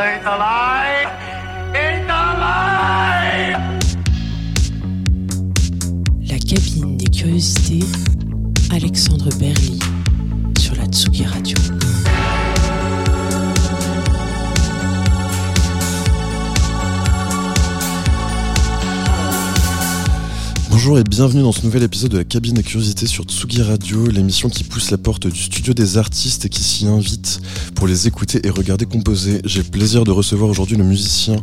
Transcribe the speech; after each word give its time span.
It's! 0.00 0.24
It's! 1.74 2.08
La 6.30 6.38
cabine 6.38 6.96
des 6.96 7.06
curiosités, 7.06 7.84
Bonjour 20.88 21.00
et 21.00 21.04
bienvenue 21.04 21.42
dans 21.42 21.52
ce 21.52 21.66
nouvel 21.66 21.82
épisode 21.82 22.12
de 22.12 22.16
la 22.16 22.24
cabine 22.24 22.56
à 22.56 22.62
curiosité 22.62 23.06
sur 23.06 23.24
Tsugi 23.24 23.60
Radio, 23.60 24.06
l'émission 24.06 24.48
qui 24.48 24.64
pousse 24.64 24.90
la 24.90 24.96
porte 24.96 25.26
du 25.26 25.38
studio 25.38 25.74
des 25.74 25.98
artistes 25.98 26.46
et 26.46 26.48
qui 26.48 26.64
s'y 26.64 26.86
invite 26.86 27.42
pour 27.74 27.86
les 27.86 28.06
écouter 28.06 28.40
et 28.46 28.48
regarder 28.48 28.86
composer. 28.86 29.42
J'ai 29.44 29.60
le 29.60 29.68
plaisir 29.68 30.04
de 30.04 30.10
recevoir 30.12 30.48
aujourd'hui 30.48 30.78
le 30.78 30.84
musicien 30.84 31.36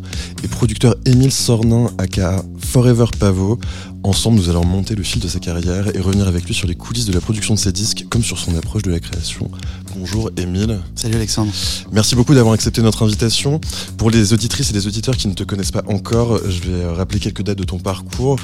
et 0.44 0.48
producteur 0.48 0.96
Émile 1.06 1.32
Sornin, 1.32 1.92
aka 2.00 2.44
Forever 2.58 3.06
Pavo. 3.20 3.60
Ensemble, 4.02 4.38
nous 4.38 4.50
allons 4.50 4.66
monter 4.66 4.96
le 4.96 5.04
fil 5.04 5.22
de 5.22 5.28
sa 5.28 5.38
carrière 5.38 5.96
et 5.96 6.00
revenir 6.00 6.28
avec 6.28 6.46
lui 6.46 6.56
sur 6.56 6.68
les 6.68 6.74
coulisses 6.74 7.06
de 7.06 7.14
la 7.14 7.22
production 7.22 7.54
de 7.54 7.60
ses 7.60 7.72
disques, 7.72 8.08
comme 8.10 8.24
sur 8.24 8.40
son 8.40 8.58
approche 8.58 8.82
de 8.82 8.90
la 8.90 9.00
création. 9.00 9.52
Bonjour 9.98 10.30
Émile. 10.36 10.82
Salut 10.96 11.16
Alexandre. 11.16 11.54
Merci 11.94 12.16
beaucoup 12.16 12.34
d'avoir 12.34 12.54
accepté 12.54 12.82
notre 12.82 13.04
invitation. 13.04 13.62
Pour 13.98 14.10
les 14.12 14.34
auditrices 14.34 14.72
et 14.72 14.74
les 14.74 14.88
auditeurs 14.88 15.16
qui 15.16 15.30
ne 15.30 15.34
te 15.34 15.44
connaissent 15.44 15.72
pas 15.72 15.84
encore, 15.88 16.38
je 16.50 16.60
vais 16.70 16.86
rappeler 16.86 17.20
quelques 17.20 17.44
dates 17.44 17.58
de 17.58 17.64
ton 17.64 17.80
parcours. 17.80 18.38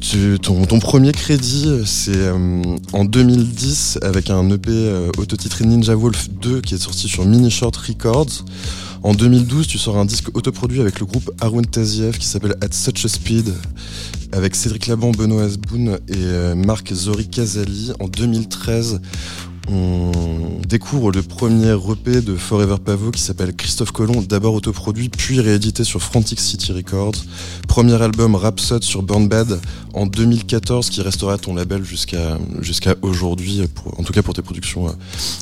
Tu, 0.00 0.38
ton, 0.40 0.64
ton, 0.64 0.78
premier 0.78 1.12
crédit, 1.12 1.68
c'est 1.84 2.16
euh, 2.16 2.62
en 2.94 3.04
2010 3.04 3.98
avec 4.02 4.30
un 4.30 4.48
EP 4.50 4.70
euh, 4.70 5.10
autotitré 5.18 5.66
Ninja 5.66 5.94
Wolf 5.94 6.30
2 6.30 6.62
qui 6.62 6.74
est 6.74 6.78
sorti 6.78 7.08
sur 7.08 7.26
Mini 7.26 7.50
Short 7.50 7.76
Records. 7.76 8.44
En 9.02 9.14
2012, 9.14 9.66
tu 9.66 9.78
sors 9.78 9.98
un 9.98 10.04
disque 10.04 10.34
autoproduit 10.34 10.80
avec 10.80 10.98
le 11.00 11.06
groupe 11.06 11.30
Arun 11.40 11.62
Taziev 11.62 12.16
qui 12.18 12.26
s'appelle 12.26 12.56
At 12.62 12.72
Such 12.72 13.04
a 13.04 13.08
Speed 13.08 13.52
avec 14.32 14.54
Cédric 14.54 14.86
Laban, 14.86 15.12
Benoît 15.12 15.44
Asboun 15.44 15.98
et 16.08 16.14
euh, 16.16 16.54
Marc 16.54 16.92
Zori 16.92 17.28
Kazali. 17.28 17.92
En 18.00 18.08
2013, 18.08 19.00
on 19.68 20.60
découvre 20.66 21.10
le 21.10 21.22
premier 21.22 21.72
EP 21.72 22.20
de 22.20 22.36
Forever 22.36 22.76
Pavo 22.84 23.10
qui 23.10 23.20
s'appelle 23.20 23.54
Christophe 23.54 23.92
Colomb, 23.92 24.22
d'abord 24.22 24.54
autoproduit 24.54 25.08
puis 25.08 25.40
réédité 25.40 25.84
sur 25.84 26.00
Frantic 26.00 26.40
City 26.40 26.72
Records. 26.72 27.16
Premier 27.66 28.00
album 28.00 28.34
Rhapsode 28.34 28.84
sur 28.84 29.02
Burn 29.02 29.28
Bad 29.28 29.60
en 29.94 30.06
2014 30.06 30.90
qui 30.90 31.02
restera 31.02 31.38
ton 31.38 31.54
label 31.54 31.84
jusqu'à 31.84 32.38
jusqu'à 32.60 32.94
aujourd'hui, 33.02 33.62
en 33.96 34.02
tout 34.02 34.12
cas 34.12 34.22
pour 34.22 34.34
tes 34.34 34.42
productions 34.42 34.88
euh, 34.88 34.92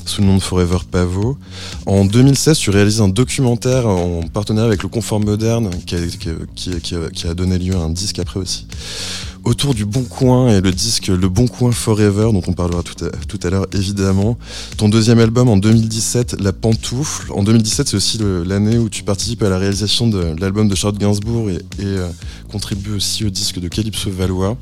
sous 0.05 0.21
le 0.21 0.27
nom 0.27 0.37
de 0.37 0.41
Forever 0.41 0.79
Pavo. 0.89 1.37
En 1.85 2.05
2016, 2.05 2.57
tu 2.57 2.69
réalises 2.69 3.01
un 3.01 3.09
documentaire 3.09 3.87
en 3.87 4.21
partenariat 4.21 4.67
avec 4.67 4.83
le 4.83 4.89
Confort 4.89 5.19
Moderne 5.19 5.69
qui 5.85 7.27
a 7.27 7.33
donné 7.33 7.57
lieu 7.57 7.75
à 7.75 7.79
un 7.79 7.89
disque 7.89 8.19
après 8.19 8.39
aussi 8.39 8.65
autour 9.45 9.75
du 9.75 9.85
Bon 9.85 10.03
Coin 10.03 10.49
et 10.49 10.59
le 10.59 10.71
disque 10.71 11.07
Le 11.07 11.29
Bon 11.29 11.47
Coin 11.47 11.71
Forever, 11.71 12.29
dont 12.33 12.41
on 12.47 12.53
parlera 12.53 12.81
tout 12.83 13.39
à, 13.43 13.49
l'heure 13.49 13.67
évidemment. 13.73 14.37
Ton 14.77 14.89
deuxième 14.89 15.19
album 15.19 15.47
en 15.47 15.57
2017, 15.57 16.41
La 16.41 16.51
Pantoufle. 16.51 17.31
En 17.31 17.43
2017, 17.43 17.87
c'est 17.87 17.95
aussi 17.95 18.19
l'année 18.45 18.77
où 18.77 18.89
tu 18.89 19.03
participes 19.03 19.43
à 19.43 19.49
la 19.49 19.59
réalisation 19.59 20.07
de 20.07 20.35
l'album 20.39 20.67
de 20.67 20.75
Charles 20.75 20.97
Gainsbourg 20.97 21.49
et, 21.51 21.61
euh, 21.81 22.09
contribues 22.51 22.95
aussi 22.95 23.23
au 23.23 23.29
disque 23.29 23.59
de 23.59 23.67
Calypso 23.67 24.09
Valois. 24.09 24.57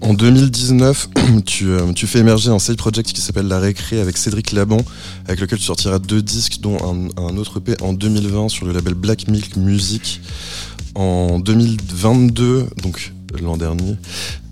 En 0.00 0.14
2019, 0.14 1.10
tu, 1.46 1.68
euh, 1.68 1.92
tu, 1.92 2.06
fais 2.06 2.20
émerger 2.20 2.50
un 2.50 2.58
side 2.58 2.76
project 2.76 3.12
qui 3.12 3.20
s'appelle 3.20 3.46
La 3.46 3.60
Récré 3.60 4.00
avec 4.00 4.16
Cédric 4.16 4.52
Laban, 4.52 4.78
avec 5.26 5.40
lequel 5.40 5.58
tu 5.58 5.64
sortiras 5.64 5.98
deux 5.98 6.22
disques, 6.22 6.58
dont 6.60 6.78
un, 6.78 7.22
un 7.22 7.36
autre 7.36 7.58
EP 7.58 7.80
en 7.82 7.92
2020 7.92 8.48
sur 8.48 8.66
le 8.66 8.72
label 8.72 8.94
Black 8.94 9.28
Milk 9.28 9.56
Music. 9.56 10.20
En 10.94 11.38
2022, 11.38 12.66
donc 12.82 13.12
l'an 13.40 13.56
dernier. 13.56 13.96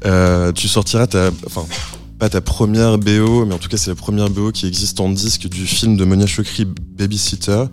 Euh, 0.07 0.53
tu 0.53 0.69
sortiras 0.69 1.07
ta, 1.07 1.31
enfin, 1.47 1.67
pas 2.19 2.29
ta 2.29 2.41
première 2.41 2.99
BO, 2.99 3.47
mais 3.47 3.55
en 3.55 3.59
tout 3.59 3.69
cas 3.69 3.77
c'est 3.77 3.91
la 3.91 3.97
première 3.97 4.31
BO 4.31 4.53
qui 4.53 4.67
existe 4.67 5.01
en 5.01 5.09
disque 5.09 5.49
du 5.49 5.67
film 5.67 5.97
de 5.97 6.05
Monia 6.05 6.27
Chokri, 6.27 6.67
Babysitter. 6.67 7.65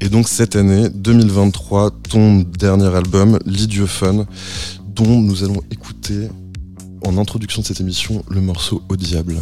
Et 0.00 0.08
donc 0.08 0.28
cette 0.28 0.56
année, 0.56 0.88
2023, 0.88 1.90
ton 2.08 2.40
dernier 2.40 2.94
album, 2.94 3.38
L'Idiophone, 3.44 4.26
dont 4.86 5.20
nous 5.20 5.44
allons 5.44 5.60
écouter 5.70 6.28
en 7.04 7.18
introduction 7.18 7.62
de 7.62 7.66
cette 7.66 7.80
émission 7.80 8.24
le 8.28 8.40
morceau 8.40 8.82
Au 8.88 8.96
Diable. 8.96 9.36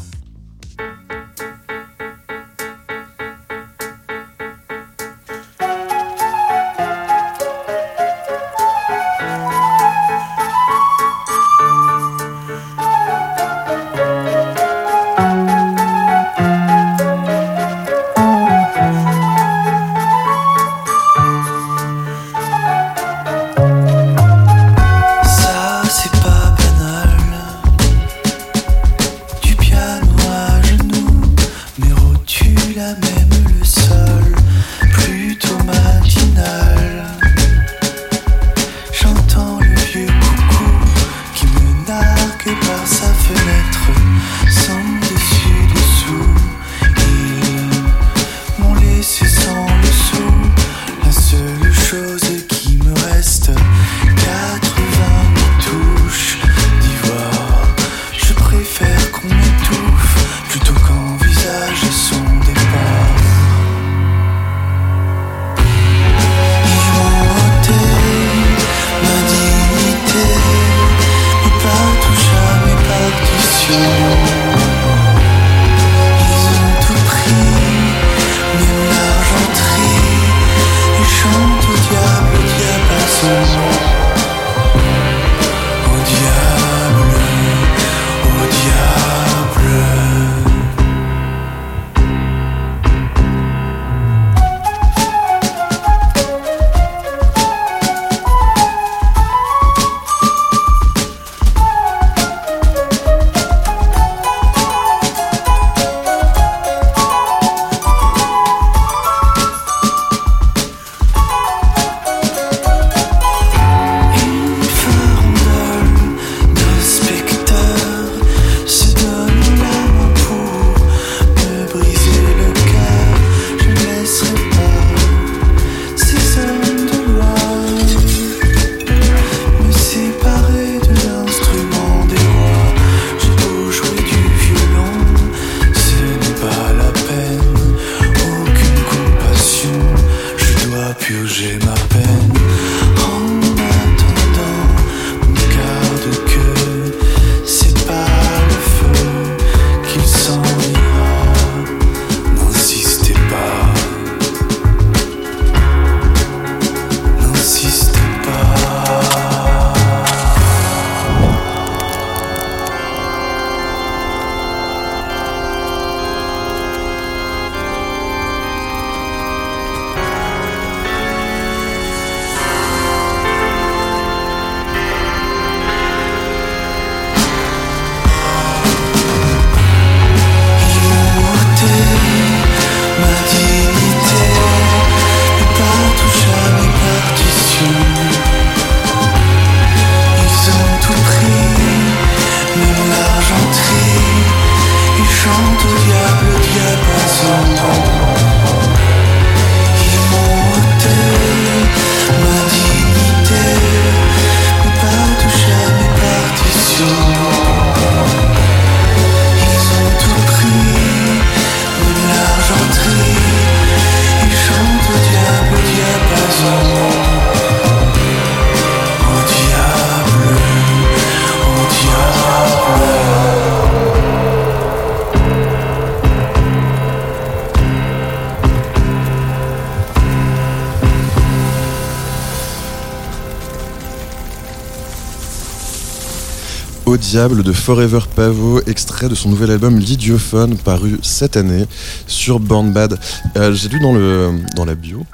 Diable 237.10 237.44
de 237.44 237.52
Forever 237.52 238.00
Pavo, 238.16 238.60
extrait 238.66 239.08
de 239.08 239.14
son 239.14 239.28
nouvel 239.28 239.52
album 239.52 239.78
L'Idiophone, 239.78 240.56
paru 240.58 240.98
cette 241.02 241.36
année 241.36 241.64
sur 242.08 242.40
Born 242.40 242.72
Bad. 242.72 242.98
Euh, 243.36 243.52
J'ai 243.52 243.68
lu 243.68 243.78
dans, 243.78 243.94
le, 243.94 244.32
dans 244.56 244.64
la 244.64 244.74
bio 244.74 245.06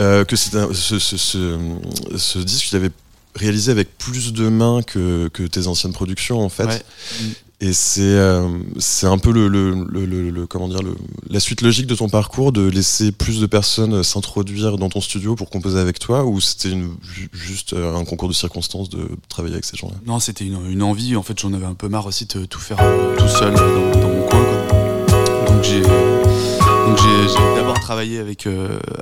euh, 0.00 0.24
que 0.24 0.34
c'était 0.34 0.58
ce, 0.72 2.38
disque 2.38 2.66
qu'il 2.66 2.76
avait 2.76 2.90
réalisé 3.36 3.70
avec 3.70 3.96
plus 3.96 4.32
de 4.32 4.48
mains 4.48 4.82
que, 4.82 5.28
que 5.28 5.44
tes 5.44 5.68
anciennes 5.68 5.92
productions 5.92 6.40
en 6.40 6.48
fait. 6.48 6.84
Et 7.62 7.72
c'est 7.72 8.02
euh, 8.02 8.46
c'est 8.78 9.06
un 9.06 9.16
peu 9.16 9.30
le, 9.32 9.48
le, 9.48 9.72
le, 9.90 10.30
le- 10.30 10.46
comment 10.46 10.68
dire 10.68 10.80
la 11.30 11.40
suite 11.40 11.62
logique 11.62 11.86
de 11.86 11.94
ton 11.94 12.10
parcours 12.10 12.52
de 12.52 12.68
laisser 12.68 13.12
plus 13.12 13.40
de 13.40 13.46
personnes 13.46 14.02
s'introduire 14.02 14.76
dans 14.76 14.90
ton 14.90 15.00
studio 15.00 15.34
pour 15.36 15.48
composer 15.48 15.78
avec 15.78 15.98
toi 15.98 16.26
ou 16.26 16.38
c'était 16.42 16.76
juste 17.32 17.72
euh, 17.72 17.96
un 17.96 18.04
concours 18.04 18.28
de 18.28 18.34
circonstances 18.34 18.90
de 18.90 19.08
travailler 19.30 19.54
avec 19.54 19.64
ces 19.64 19.78
gens-là? 19.78 19.94
Non, 20.04 20.20
c'était 20.20 20.44
une, 20.44 20.82
envie. 20.82 21.16
En 21.16 21.22
fait, 21.22 21.38
j'en 21.40 21.54
avais 21.54 21.64
un 21.64 21.72
peu 21.72 21.88
marre 21.88 22.04
aussi 22.04 22.26
de 22.26 22.44
tout 22.44 22.60
faire 22.60 22.76
euh, 22.80 23.16
tout 23.16 23.28
seul 23.28 23.54
euh, 23.56 23.92
dans, 24.02 24.08
mon 24.10 24.26
coin. 24.26 24.44
quoi. 24.44 25.54
Donc 25.54 25.64
j'ai 25.64 25.82
j'ai 27.28 27.54
d'abord 27.56 27.80
travaillé 27.80 28.18
avec 28.18 28.46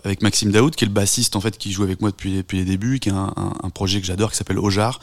avec 0.05 0.23
Maxime 0.23 0.51
Daoud, 0.53 0.75
qui 0.77 0.85
est 0.85 0.89
le 0.89 0.93
bassiste 0.95 1.35
en 1.37 1.41
fait, 1.41 1.59
qui 1.59 1.73
joue 1.73 1.83
avec 1.83 2.01
moi 2.01 2.11
depuis 2.11 2.37
depuis 2.37 2.59
les 2.59 2.65
débuts, 2.65 2.99
qui 3.01 3.11
a 3.11 3.15
un- 3.17 3.33
un 3.63 3.71
projet 3.71 4.01
que 4.01 4.07
j'adore 4.07 4.31
qui 4.31 4.37
s'appelle 4.37 4.59
Ojar. 4.59 5.01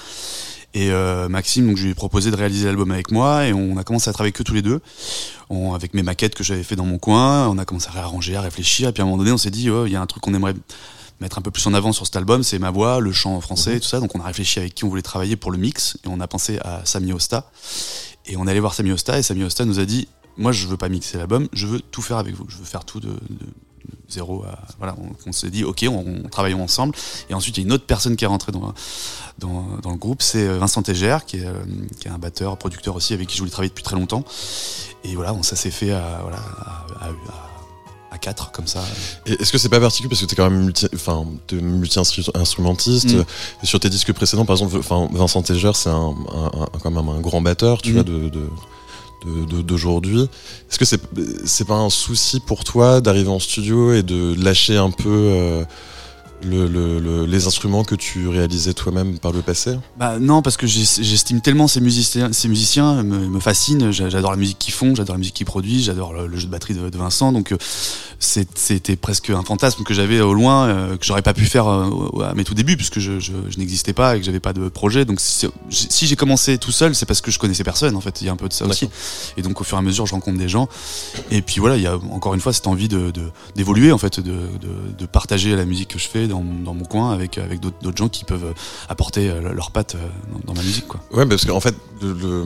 Et 0.73 0.89
euh, 0.91 1.27
Maxime, 1.27 1.68
donc 1.68 1.77
je 1.77 1.83
lui 1.83 1.91
ai 1.91 1.95
proposé 1.95 2.31
de 2.31 2.35
réaliser 2.35 2.65
l'album 2.65 2.91
avec 2.91 3.12
moi, 3.12 3.45
et 3.45 3.53
on 3.53 3.75
a 3.77 3.83
commencé 3.83 4.09
à 4.09 4.13
travailler 4.13 4.31
que 4.31 4.44
tous 4.44 4.53
les 4.53 4.62
deux, 4.62 4.79
on, 5.50 5.73
avec 5.73 5.94
mes 5.94 6.01
maquettes 6.01 6.33
que 6.33 6.44
j'avais 6.44 6.63
fait 6.63 6.77
dans 6.77 6.85
mon 6.85 6.97
coin. 6.97 7.47
On 7.50 7.57
a 7.57 7.65
commencé 7.65 7.89
à 7.89 7.91
réarranger, 7.91 8.35
à 8.38 8.41
réfléchir, 8.41 8.88
et 8.89 8.94
puis 8.94 9.01
à 9.01 9.03
un 9.03 9.07
moment 9.07 9.18
donné, 9.18 9.31
on 9.31 9.38
s'est 9.38 9.51
dit, 9.51 9.69
oh, 9.69 9.85
il 9.85 9.91
y 9.91 9.95
a 9.97 10.01
un 10.01 10.06
truc 10.06 10.23
qu'on 10.23 10.33
aimerait 10.33 10.56
mettre 11.19 11.38
un 11.38 11.41
peu 11.41 11.51
plus 11.51 11.68
en 11.68 11.73
avant 11.73 11.91
sur 11.91 12.06
cet 12.06 12.15
album, 12.15 12.41
c'est 12.41 12.57
ma 12.57 12.71
voix, 12.71 13.00
le 13.00 13.12
chant 13.12 13.35
en 13.35 13.41
français, 13.41 13.79
tout 13.79 13.88
ça. 13.88 14.00
Donc 14.00 14.15
on 14.15 14.21
a 14.21 14.23
réfléchi 14.23 14.59
avec 14.59 14.73
qui 14.73 14.85
on 14.85 14.89
voulait 14.89 15.01
travailler 15.01 15.35
pour 15.35 15.51
le 15.51 15.57
mix, 15.57 15.97
et 16.06 16.07
on 16.07 16.19
a 16.19 16.27
pensé 16.27 16.57
à 16.59 16.81
Sami 16.85 17.13
Osta. 17.13 17.51
Et 18.25 18.38
on 18.38 18.47
allait 18.47 18.59
voir 18.59 18.74
Sami 18.74 18.91
Osta, 18.91 19.19
et 19.19 19.24
Sami 19.24 19.44
Osta 19.44 19.65
nous 19.65 19.79
a 19.79 19.85
dit, 19.85 20.07
moi 20.38 20.51
je 20.51 20.67
veux 20.67 20.77
pas 20.77 20.89
mixer 20.89 21.17
l'album, 21.17 21.47
je 21.53 21.67
veux 21.67 21.81
tout 21.81 22.01
faire 22.01 22.17
avec 22.17 22.33
vous, 22.33 22.45
je 22.47 22.57
veux 22.57 22.65
faire 22.65 22.85
tout 22.85 23.00
de 23.00 23.13
zéro 24.09 24.43
à... 24.43 24.59
Voilà, 24.77 24.95
on, 24.99 25.29
on 25.29 25.31
s'est 25.31 25.49
dit, 25.49 25.63
ok, 25.63 25.85
on, 25.89 26.23
on 26.25 26.29
travaillons 26.29 26.63
ensemble. 26.63 26.95
Et 27.29 27.33
ensuite, 27.33 27.57
il 27.57 27.61
y 27.61 27.63
a 27.63 27.67
une 27.67 27.73
autre 27.73 27.85
personne 27.85 28.15
qui 28.15 28.23
est 28.25 28.27
rentrée 28.27 28.51
dans, 28.51 28.73
dans, 29.39 29.65
dans 29.81 29.91
le 29.91 29.97
groupe, 29.97 30.21
c'est 30.21 30.47
euh, 30.47 30.57
Vincent 30.57 30.81
Tégère, 30.83 31.25
qui 31.25 31.37
est, 31.37 31.45
euh, 31.45 31.53
qui 31.99 32.07
est 32.07 32.11
un 32.11 32.17
batteur, 32.19 32.57
producteur 32.57 32.95
aussi, 32.95 33.13
avec 33.13 33.27
qui 33.27 33.35
je 33.35 33.39
voulais 33.39 33.51
travailler 33.51 33.69
depuis 33.69 33.83
très 33.83 33.95
longtemps. 33.95 34.23
Et 35.03 35.15
voilà, 35.15 35.33
on, 35.33 35.43
ça 35.43 35.55
s'est 35.55 35.71
fait 35.71 35.91
à, 35.91 36.19
voilà, 36.21 36.37
à, 36.37 37.05
à, 37.05 37.07
à- 37.09 37.47
à 38.13 38.17
quatre, 38.17 38.51
comme 38.51 38.67
ça. 38.67 38.83
Est-ce 39.25 39.53
que 39.53 39.57
c'est 39.57 39.69
pas 39.69 39.79
particulier 39.79 40.09
parce 40.09 40.19
que 40.19 40.25
t'es 40.25 40.35
quand 40.35 40.49
même 40.49 40.65
multi, 40.65 40.85
enfin, 40.93 41.25
t'es 41.47 41.55
multi-instrumentiste 41.55 43.13
Mm. 43.15 43.23
sur 43.63 43.79
tes 43.79 43.89
disques 43.89 44.11
précédents, 44.13 44.43
par 44.45 44.55
exemple, 44.57 44.75
enfin, 44.77 45.07
Vincent 45.13 45.41
Tégère, 45.41 45.77
c'est 45.77 45.89
un, 45.89 46.13
un- 46.33 46.51
un- 46.61 46.79
quand 46.83 46.91
même 46.91 47.07
un 47.07 47.21
grand 47.21 47.41
batteur, 47.41 47.81
tu 47.81 47.91
Mm. 47.91 47.93
vois, 47.93 48.03
de- 48.03 48.29
d'aujourd'hui. 49.25 50.21
Est-ce 50.69 50.79
que 50.79 50.85
c'est 50.85 51.01
c'est 51.45 51.68
pas 51.68 51.75
un 51.75 51.89
souci 51.89 52.39
pour 52.39 52.63
toi 52.63 53.01
d'arriver 53.01 53.29
en 53.29 53.39
studio 53.39 53.94
et 53.94 54.03
de 54.03 54.35
lâcher 54.41 54.77
un 54.77 54.91
peu 54.91 55.09
euh, 55.09 55.63
le, 56.43 56.67
le- 56.67 56.99
le- 56.99 57.25
les 57.25 57.47
instruments 57.47 57.83
que 57.83 57.95
tu 57.95 58.27
réalisais 58.27 58.73
toi-même 58.73 59.19
par 59.19 59.31
le 59.31 59.41
passé 59.41 59.77
Bah 59.99 60.17
non, 60.19 60.41
parce 60.41 60.57
que 60.57 60.67
j'estime 60.67 61.41
tellement 61.41 61.67
ces 61.67 61.81
musiciens, 61.81 62.31
ces 62.33 62.47
musiciens 62.47 63.03
me, 63.03 63.19
me 63.27 63.39
fascinent. 63.39 63.91
J'a- 63.91 64.09
J'adore 64.09 64.31
la 64.31 64.38
musique 64.38 64.57
qu'ils 64.59 64.73
font, 64.73 64.95
j'adore 64.95 65.15
la 65.15 65.19
musique 65.19 65.35
qu'ils 65.35 65.45
produisent, 65.45 65.85
j'adore 65.85 66.13
le, 66.13 66.35
jeu 66.38 66.47
de 66.47 66.51
batterie 66.51 66.73
de, 66.73 66.89
de 66.89 66.97
Vincent. 66.97 67.31
Donc 67.31 67.51
euh, 67.51 67.57
c'était 68.19 68.95
presque 68.95 69.29
un 69.29 69.43
fantasme 69.43 69.83
que 69.83 69.93
j'avais 69.93 70.19
au 70.21 70.33
loin, 70.33 70.67
euh, 70.67 70.97
que 70.97 71.05
j'aurais 71.05 71.21
pas 71.21 71.33
pu 71.33 71.45
faire 71.45 71.67
euh, 71.67 72.23
à 72.23 72.33
mes 72.33 72.43
tout 72.43 72.53
débuts, 72.53 72.77
puisque 72.77 72.99
je, 72.99 73.19
je, 73.19 73.33
je 73.49 73.57
n'existais 73.57 73.93
pas 73.93 74.15
et 74.15 74.19
que 74.19 74.25
j'avais 74.25 74.39
pas 74.39 74.53
de 74.53 74.69
projet. 74.69 75.05
Donc 75.05 75.19
si 75.19 76.07
j'ai 76.07 76.15
commencé 76.15 76.57
tout 76.57 76.71
seul, 76.71 76.95
c'est 76.95 77.05
parce 77.05 77.21
que 77.21 77.31
je 77.31 77.39
connaissais 77.39 77.63
personne. 77.63 77.95
En 77.95 78.01
fait, 78.01 78.21
il 78.21 78.25
y 78.25 78.29
a 78.29 78.31
un 78.33 78.36
peu 78.38 78.48
de 78.48 78.53
ça 78.53 78.65
aussi. 78.65 78.89
Et 79.38 79.41
donc 79.41 79.62
au 79.62 79.63
fur 79.63 79.77
et 79.77 79.79
à 79.79 79.83
mesure, 79.83 80.05
je 80.05 80.13
rencontre 80.13 80.38
des 80.38 80.50
gens. 80.50 80.67
Et 81.31 81.41
puis 81.41 81.60
voilà, 81.60 81.77
il 81.77 81.83
y 81.83 81.88
a 81.88 81.98
encore 82.12 82.33
une 82.33 82.41
fois 82.41 82.53
cette 82.53 82.67
envie 82.67 82.88
de 82.88 83.12
de- 83.12 83.31
d'évoluer, 83.55 83.91
en 83.91 83.98
fait, 83.98 84.19
de, 84.19 84.31
de, 84.31 84.69
de 84.98 85.05
partager 85.05 85.55
la 85.55 85.65
musique 85.65 85.89
que 85.89 86.00
je 86.00 86.07
fais 86.07 86.27
dans, 86.31 86.43
dans 86.43 86.73
mon 86.73 86.85
coin 86.85 87.11
avec 87.13 87.38
avec 87.38 87.59
d'autres 87.59 87.95
gens 87.97 88.09
qui 88.09 88.23
peuvent 88.25 88.53
apporter 88.89 89.29
euh, 89.29 89.53
leurs 89.53 89.71
pattes 89.71 89.95
euh, 89.95 90.07
dans, 90.33 90.53
dans 90.53 90.53
ma 90.59 90.63
musique, 90.65 90.88
quoi. 90.88 91.00
Ouais, 91.13 91.25
parce 91.25 91.45
qu'en 91.45 91.59
fait, 91.59 91.75
le, 92.01 92.13
le, 92.13 92.43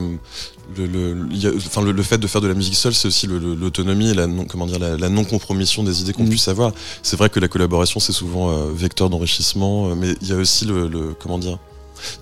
le, 0.76 0.86
le- 1.14 1.28
il 1.30 1.38
y 1.38 1.46
a- 1.46 1.52
enfin, 1.56 1.80
le, 1.82 1.92
le 1.92 2.02
fait 2.02 2.18
de 2.18 2.26
faire 2.26 2.40
de 2.40 2.48
la 2.48 2.54
musique 2.54 2.74
seule, 2.76 2.94
c'est 2.94 3.08
aussi 3.08 3.26
l'autonomie 3.26 4.10
et 4.10 4.14
la 4.14 4.26
non, 4.26 4.44
comment 4.44 4.66
dire, 4.66 4.78
la, 4.78 4.96
la 4.96 5.08
non-compromission 5.08 5.82
des 5.84 6.00
idées 6.02 6.12
qu'on 6.12 6.24
Mhm. 6.24 6.30
puisse 6.30 6.48
avoir. 6.48 6.72
C'est 7.02 7.16
vrai 7.16 7.30
que 7.30 7.40
la 7.40 7.48
collaboration, 7.48 8.00
c'est 8.00 8.12
souvent 8.12 8.50
euh, 8.50 8.72
vecteur 8.74 9.08
d'enrichissement, 9.10 9.90
euh, 9.90 9.94
mais 9.94 10.14
il 10.20 10.28
y 10.28 10.32
a 10.32 10.36
aussi 10.36 10.64
le, 10.66 10.88
le- 10.88 11.14
comment 11.18 11.38
dire, 11.38 11.58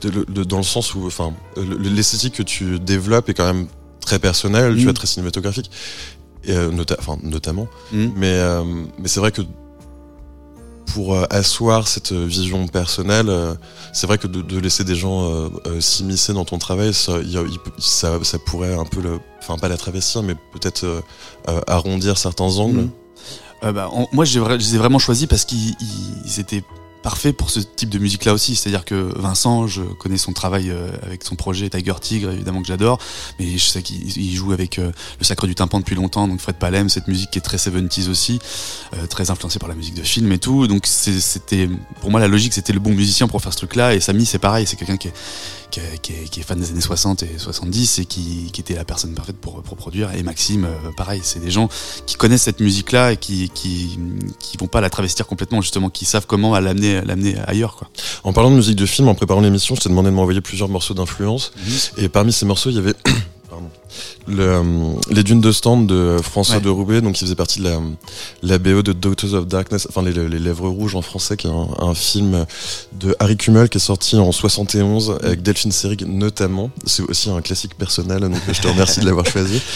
de- 0.03 0.11
le- 0.11 0.27
le- 0.33 0.45
dans 0.45 0.59
le 0.59 0.63
sens 0.63 0.95
où, 0.95 1.07
enfin, 1.07 1.33
le- 1.57 1.77
l'esthétique 1.89 2.35
que 2.35 2.43
tu 2.45 2.79
développes 2.79 3.29
est 3.29 3.35
quand 3.35 3.47
même 3.53 3.67
très 4.01 4.19
personnelle, 4.19 4.73
tu 4.75 4.79
Mhm. 4.81 4.85
vois, 4.85 4.93
très 4.93 5.07
cinématographique, 5.07 5.71
et, 6.45 6.53
euh, 6.53 6.71
nota- 6.71 6.97
enfin, 6.99 7.17
notamment. 7.23 7.67
Mhm. 7.93 8.13
Mais, 8.17 8.27
euh, 8.35 8.63
mais 9.01 9.09
c'est 9.09 9.21
vrai 9.21 9.33
que 9.33 9.43
pour 10.87 11.15
euh, 11.15 11.25
asseoir 11.31 11.89
cette 11.89 12.13
euh, 12.13 12.25
vision 12.27 12.67
personnelle, 12.69 13.29
euh, 13.29 13.55
c'est 13.93 14.07
vrai 14.07 14.19
que 14.19 14.27
de, 14.27 14.59
laisser 14.59 14.85
des 14.85 14.95
gens 14.95 15.51
s'immiscer 15.81 16.33
dans 16.33 16.45
ton 16.45 16.59
travail, 16.59 16.93
ça, 16.95 17.19
pourrait 18.47 18.75
un 18.75 18.85
peu, 18.85 19.01
enfin 19.41 19.59
pas 19.59 19.69
la 19.69 19.77
travestir, 19.77 20.23
mais 20.23 20.35
peut-être 20.53 21.03
arrondir 21.67 22.19
certains 22.19 22.57
angles. 22.59 22.89
Euh, 23.63 23.73
bah, 23.73 23.91
moi, 24.13 24.25
je 24.25 24.41
les 24.41 24.75
ai 24.75 24.79
vraiment 24.79 24.99
choisis 24.99 25.27
parce 25.27 25.45
qu'ils 25.45 25.71
ils- 25.81 26.23
ils 26.25 26.41
étaient 26.41 26.63
parfaits 27.05 27.37
pour 27.37 27.51
ce 27.51 27.61
type 27.61 27.91
de 27.91 27.99
musique-là 27.99 28.33
aussi. 28.33 28.57
C'est-à-dire 28.57 28.87
que 28.87 29.13
Vincent, 29.17 29.67
je 29.67 29.83
connais 29.83 30.17
son 30.17 30.33
travail 30.33 30.71
euh, 30.71 30.91
avec 31.03 31.23
son 31.23 31.37
projet 31.37 31.69
Tiger 31.69 31.93
Tigre, 32.01 32.31
évidemment 32.31 32.63
que 32.63 32.67
j'adore, 32.67 32.99
mais 33.39 33.59
je 33.59 33.65
sais 33.65 33.83
qu'il 33.83 34.17
il 34.17 34.35
joue 34.35 34.53
avec 34.53 34.79
euh, 34.79 34.91
le 35.19 35.25
Sacre 35.25 35.47
du 35.47 35.55
Tympan 35.55 35.81
depuis 35.81 35.95
longtemps, 35.95 36.27
donc 36.27 36.41
Fred 36.41 36.57
Palem, 36.57 36.89
cette 36.89 37.07
musique 37.07 37.31
qui 37.31 37.39
est 37.39 37.43
très 37.43 37.59
70s 37.59 38.09
aussi, 38.09 38.39
euh, 38.95 39.07
très 39.07 39.31
influencée 39.31 39.59
par 39.59 39.69
la 39.69 39.75
musique 39.75 39.95
de 39.95 40.03
film 40.03 40.33
et 40.33 40.39
tout. 40.39 40.67
Donc 40.67 40.87
c'était, 40.87 41.69
pour 42.01 42.11
moi, 42.11 42.21
la 42.21 42.29
logique, 42.29 42.55
c'était 42.55 42.73
le 42.73 42.81
bon 42.81 42.95
musicien 42.95 43.29
pour 43.29 43.43
faire 43.43 43.53
ce 43.53 43.59
truc-là. 43.59 43.95
Et 43.95 44.01
Samy, 44.01 44.25
c'est 44.25 44.39
pareil, 44.39 44.67
c'est 44.67 44.77
quelqu'un 44.77 44.97
qui 44.97 45.09
est, 45.09 45.15
qui, 45.71 45.81
est, 45.81 45.99
qui, 46.01 46.13
qui 46.31 46.41
est 46.41 46.43
fan 46.43 46.59
des 46.59 46.71
années 46.71 46.81
60 46.81 47.23
et 47.23 47.39
70 47.39 47.99
et 47.99 48.05
qui, 48.05 48.51
qui 48.53 48.61
était 48.61 48.75
la 48.75 48.85
personne 48.85 49.15
parfaite 49.15 49.37
pour, 49.37 49.63
pour 49.63 49.77
produire. 49.77 50.15
Et 50.15 50.23
Maxime, 50.23 50.65
euh, 50.65 50.91
pareil, 50.97 51.21
c'est 51.23 51.41
des 51.41 51.51
gens 51.51 51.69
qui 52.07 52.17
connaissent 52.17 52.43
cette 52.43 52.61
musique-là 52.61 53.13
et 53.13 53.17
qui, 53.17 53.51
qui, 53.55 53.99
qui 54.39 54.57
vont 54.57 54.67
pas 54.67 54.81
la 54.81 54.91
travestir 54.91 55.27
complètement, 55.27 55.61
justement, 55.61 55.91
qui 55.91 56.05
savent 56.05 56.27
comment 56.27 56.59
l'amener, 56.59 57.01
l'amener 57.03 57.37
ailleurs, 57.47 57.77
quoi. 57.77 57.89
En 58.23 58.33
parlant 58.33 58.51
de 58.51 58.57
musique 58.57 58.77
de 58.77 58.87
film, 58.87 59.09
en 59.09 59.15
préparant 59.15 59.41
l'émission, 59.41 59.75
je 59.75 59.81
t'ai 59.81 59.89
demandé 59.89 60.11
de 60.11 60.15
m'envoyer 60.15 60.41
plusieurs 60.41 60.69
morceaux 60.69 60.95
d'influence. 60.95 61.53
Et 61.99 62.09
parmi 62.09 62.33
ces 62.33 62.47
morceaux, 62.47 62.71
il 62.71 62.77
y 62.77 62.79
avait 62.79 62.95
pardon, 63.51 63.69
le, 64.27 64.43
euh, 64.43 64.63
les 65.11 65.23
Dunes 65.23 65.41
de 65.41 65.53
Stand 65.53 65.87
de 65.87 66.17
François 66.23 66.57
Ouais. 66.57 66.61
de 66.63 66.69
Roubaix, 66.69 67.01
donc 67.01 67.15
qui 67.15 67.25
faisait 67.25 67.35
partie 67.35 67.59
de 67.61 67.65
la, 67.65 67.79
la 68.43 68.59
BO 68.59 68.83
de 68.83 68.93
Daughters 68.93 69.35
of 69.35 69.47
Darkness, 69.47 69.87
enfin 69.89 70.03
les, 70.03 70.13
les 70.13 70.39
Lèvres 70.39 70.69
Rouges 70.69 70.95
en 70.95 71.03
français, 71.03 71.37
qui 71.37 71.47
est 71.47 71.51
un, 71.51 71.69
un 71.79 71.95
film 71.95 72.47
de 72.93 73.15
Harry 73.19 73.37
Kummel 73.37 73.69
qui 73.69 73.79
est 73.79 73.81
sorti 73.81 74.17
en 74.17 74.33
71 74.33 75.19
avec 75.23 75.43
Delphine 75.43 75.73
Seyrig 75.73 76.07
notamment. 76.07 76.71
C'est 76.87 77.03
aussi 77.03 77.31
un 77.31 77.41
classique 77.43 77.75
personnel, 77.77 78.21
donc 78.21 78.37
je 78.53 78.61
te 78.61 78.69
remercie 78.69 79.01
de 79.01 79.07
l'avoir 79.07 79.27
choisi. 79.27 79.61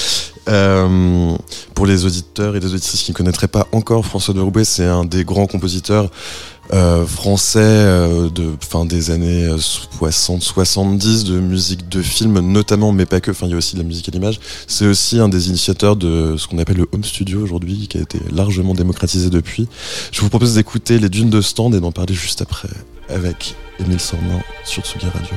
Euh, 0.48 1.36
pour 1.74 1.84
les 1.84 2.06
auditeurs 2.06 2.56
et 2.56 2.60
les 2.60 2.72
auditrices 2.72 3.02
qui 3.02 3.10
ne 3.10 3.16
connaîtraient 3.16 3.48
pas 3.48 3.66
encore 3.72 4.06
François 4.06 4.32
de 4.32 4.40
Roubaix, 4.40 4.64
c'est 4.64 4.86
un 4.86 5.04
des 5.04 5.22
grands 5.22 5.46
compositeurs 5.46 6.10
euh, 6.72 7.06
français 7.06 7.58
euh, 7.60 8.28
de 8.30 8.52
fin 8.60 8.84
des 8.84 9.10
années 9.10 9.48
60-70 9.48 11.24
de 11.24 11.40
musique 11.40 11.88
de 11.88 12.02
film 12.02 12.38
notamment 12.40 12.92
mais 12.92 13.06
pas 13.06 13.20
que 13.20 13.30
enfin 13.30 13.46
il 13.46 13.52
y 13.52 13.54
a 13.54 13.56
aussi 13.56 13.74
de 13.74 13.80
la 13.80 13.86
musique 13.86 14.08
à 14.08 14.12
l'image. 14.12 14.40
C'est 14.66 14.86
aussi 14.86 15.18
un 15.18 15.28
des 15.28 15.48
initiateurs 15.48 15.96
de 15.96 16.36
ce 16.36 16.46
qu'on 16.46 16.58
appelle 16.58 16.76
le 16.76 16.88
home 16.92 17.04
studio 17.04 17.42
aujourd'hui 17.42 17.88
qui 17.88 17.98
a 17.98 18.00
été 18.00 18.18
largement 18.32 18.74
démocratisé 18.74 19.30
depuis. 19.30 19.68
Je 20.12 20.20
vous 20.20 20.28
propose 20.28 20.54
d'écouter 20.54 20.98
les 20.98 21.08
dunes 21.08 21.30
de 21.30 21.40
stand 21.40 21.74
et 21.74 21.80
d'en 21.80 21.92
parler 21.92 22.14
juste 22.14 22.42
après 22.42 22.68
avec 23.08 23.54
Émile 23.80 24.00
Sornin 24.00 24.40
sur 24.64 24.82
Tsugi 24.84 25.06
Radio 25.06 25.36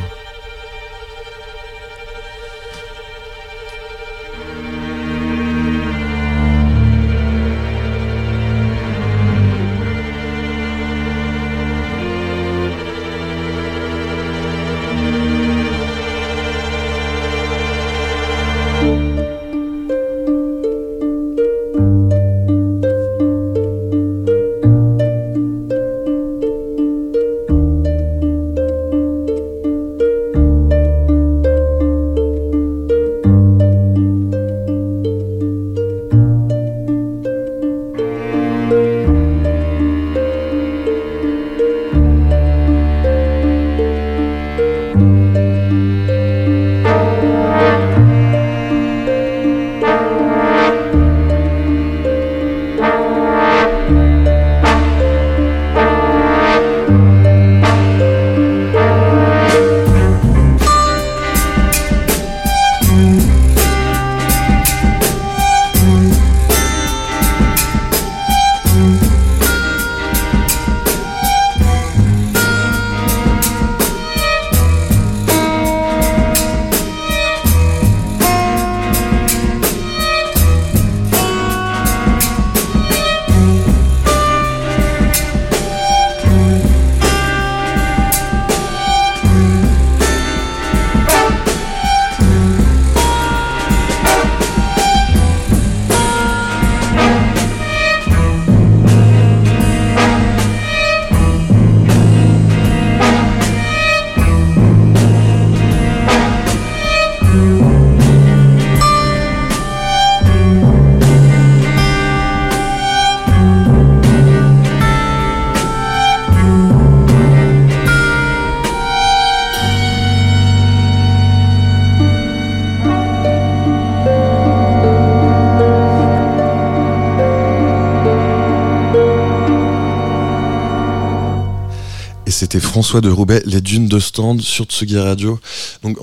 C'était 132.51 132.65
François 132.65 133.00
de 133.00 133.10
Roubaix, 133.10 133.41
Les 133.46 133.62
Dunes 133.62 133.88
de 133.88 133.98
Stand 133.98 134.41
sur 134.41 134.65
Tsugi 134.65 134.98
Radio. 134.98 135.39
Donc, 135.84 135.98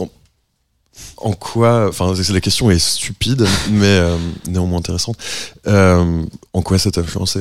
en, 1.19 1.33
quoi, 1.35 1.89
enfin, 1.91 2.15
la 2.31 2.41
question 2.41 2.71
est 2.71 2.79
stupide, 2.79 3.47
mais 3.71 3.85
euh, 3.85 4.17
néanmoins 4.47 4.79
intéressante. 4.79 5.19
Euh, 5.67 6.25
en 6.55 6.63
quoi 6.63 6.79
ça 6.79 6.91
t'a 6.91 7.03
influencé 7.03 7.41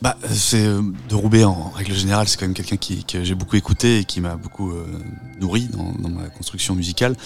Bah, 0.00 0.16
c'est 0.30 0.64
euh, 0.64 0.80
de 1.08 1.14
Roubaix 1.16 1.42
en 1.42 1.70
règle 1.70 1.92
générale, 1.92 2.28
c'est 2.28 2.38
quand 2.38 2.46
même 2.46 2.54
quelqu'un 2.54 2.76
qui 2.76 3.04
que 3.04 3.24
j'ai 3.24 3.34
beaucoup 3.34 3.56
écouté 3.56 3.98
et 3.98 4.04
qui 4.04 4.20
m'a 4.20 4.36
beaucoup 4.36 4.70
euh, 4.70 4.86
nourri 5.40 5.68
dans, 5.72 5.92
dans, 5.98 6.08
ma 6.08 6.28
construction 6.28 6.76
musicale. 6.76 7.16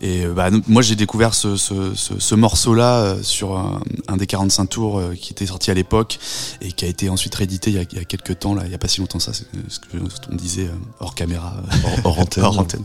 Et 0.00 0.24
bah, 0.26 0.48
moi, 0.66 0.80
j'ai 0.80 0.96
découvert 0.96 1.34
ce, 1.34 1.56
ce, 1.56 1.94
ce, 1.94 2.18
ce 2.18 2.34
morceau-là 2.34 3.16
sur 3.22 3.58
un, 3.58 3.82
un, 4.08 4.16
des 4.16 4.26
45 4.26 4.66
tours 4.66 5.02
qui 5.20 5.32
était 5.32 5.46
sorti 5.46 5.70
à 5.70 5.74
l'époque 5.74 6.18
et 6.62 6.72
qui 6.72 6.86
a 6.86 6.88
été 6.88 7.10
ensuite 7.10 7.34
réédité 7.34 7.70
il 7.70 7.76
y 7.76 7.78
a, 7.78 7.82
il 7.82 7.98
y 7.98 8.00
a 8.00 8.04
quelques 8.04 8.38
temps, 8.38 8.54
là, 8.54 8.62
il 8.64 8.72
y 8.72 8.74
a 8.74 8.78
pas 8.78 8.88
si 8.88 9.00
longtemps 9.00 9.18
ça, 9.18 9.32
c'est 9.34 9.46
ce 9.68 9.78
que 9.78 9.98
on 10.30 10.34
disait 10.36 10.68
hors 11.00 11.14
caméra, 11.14 11.54
hors, 11.84 12.06
hors 12.06 12.18
antenne. 12.20 12.44
hors 12.44 12.58
antenne. 12.58 12.84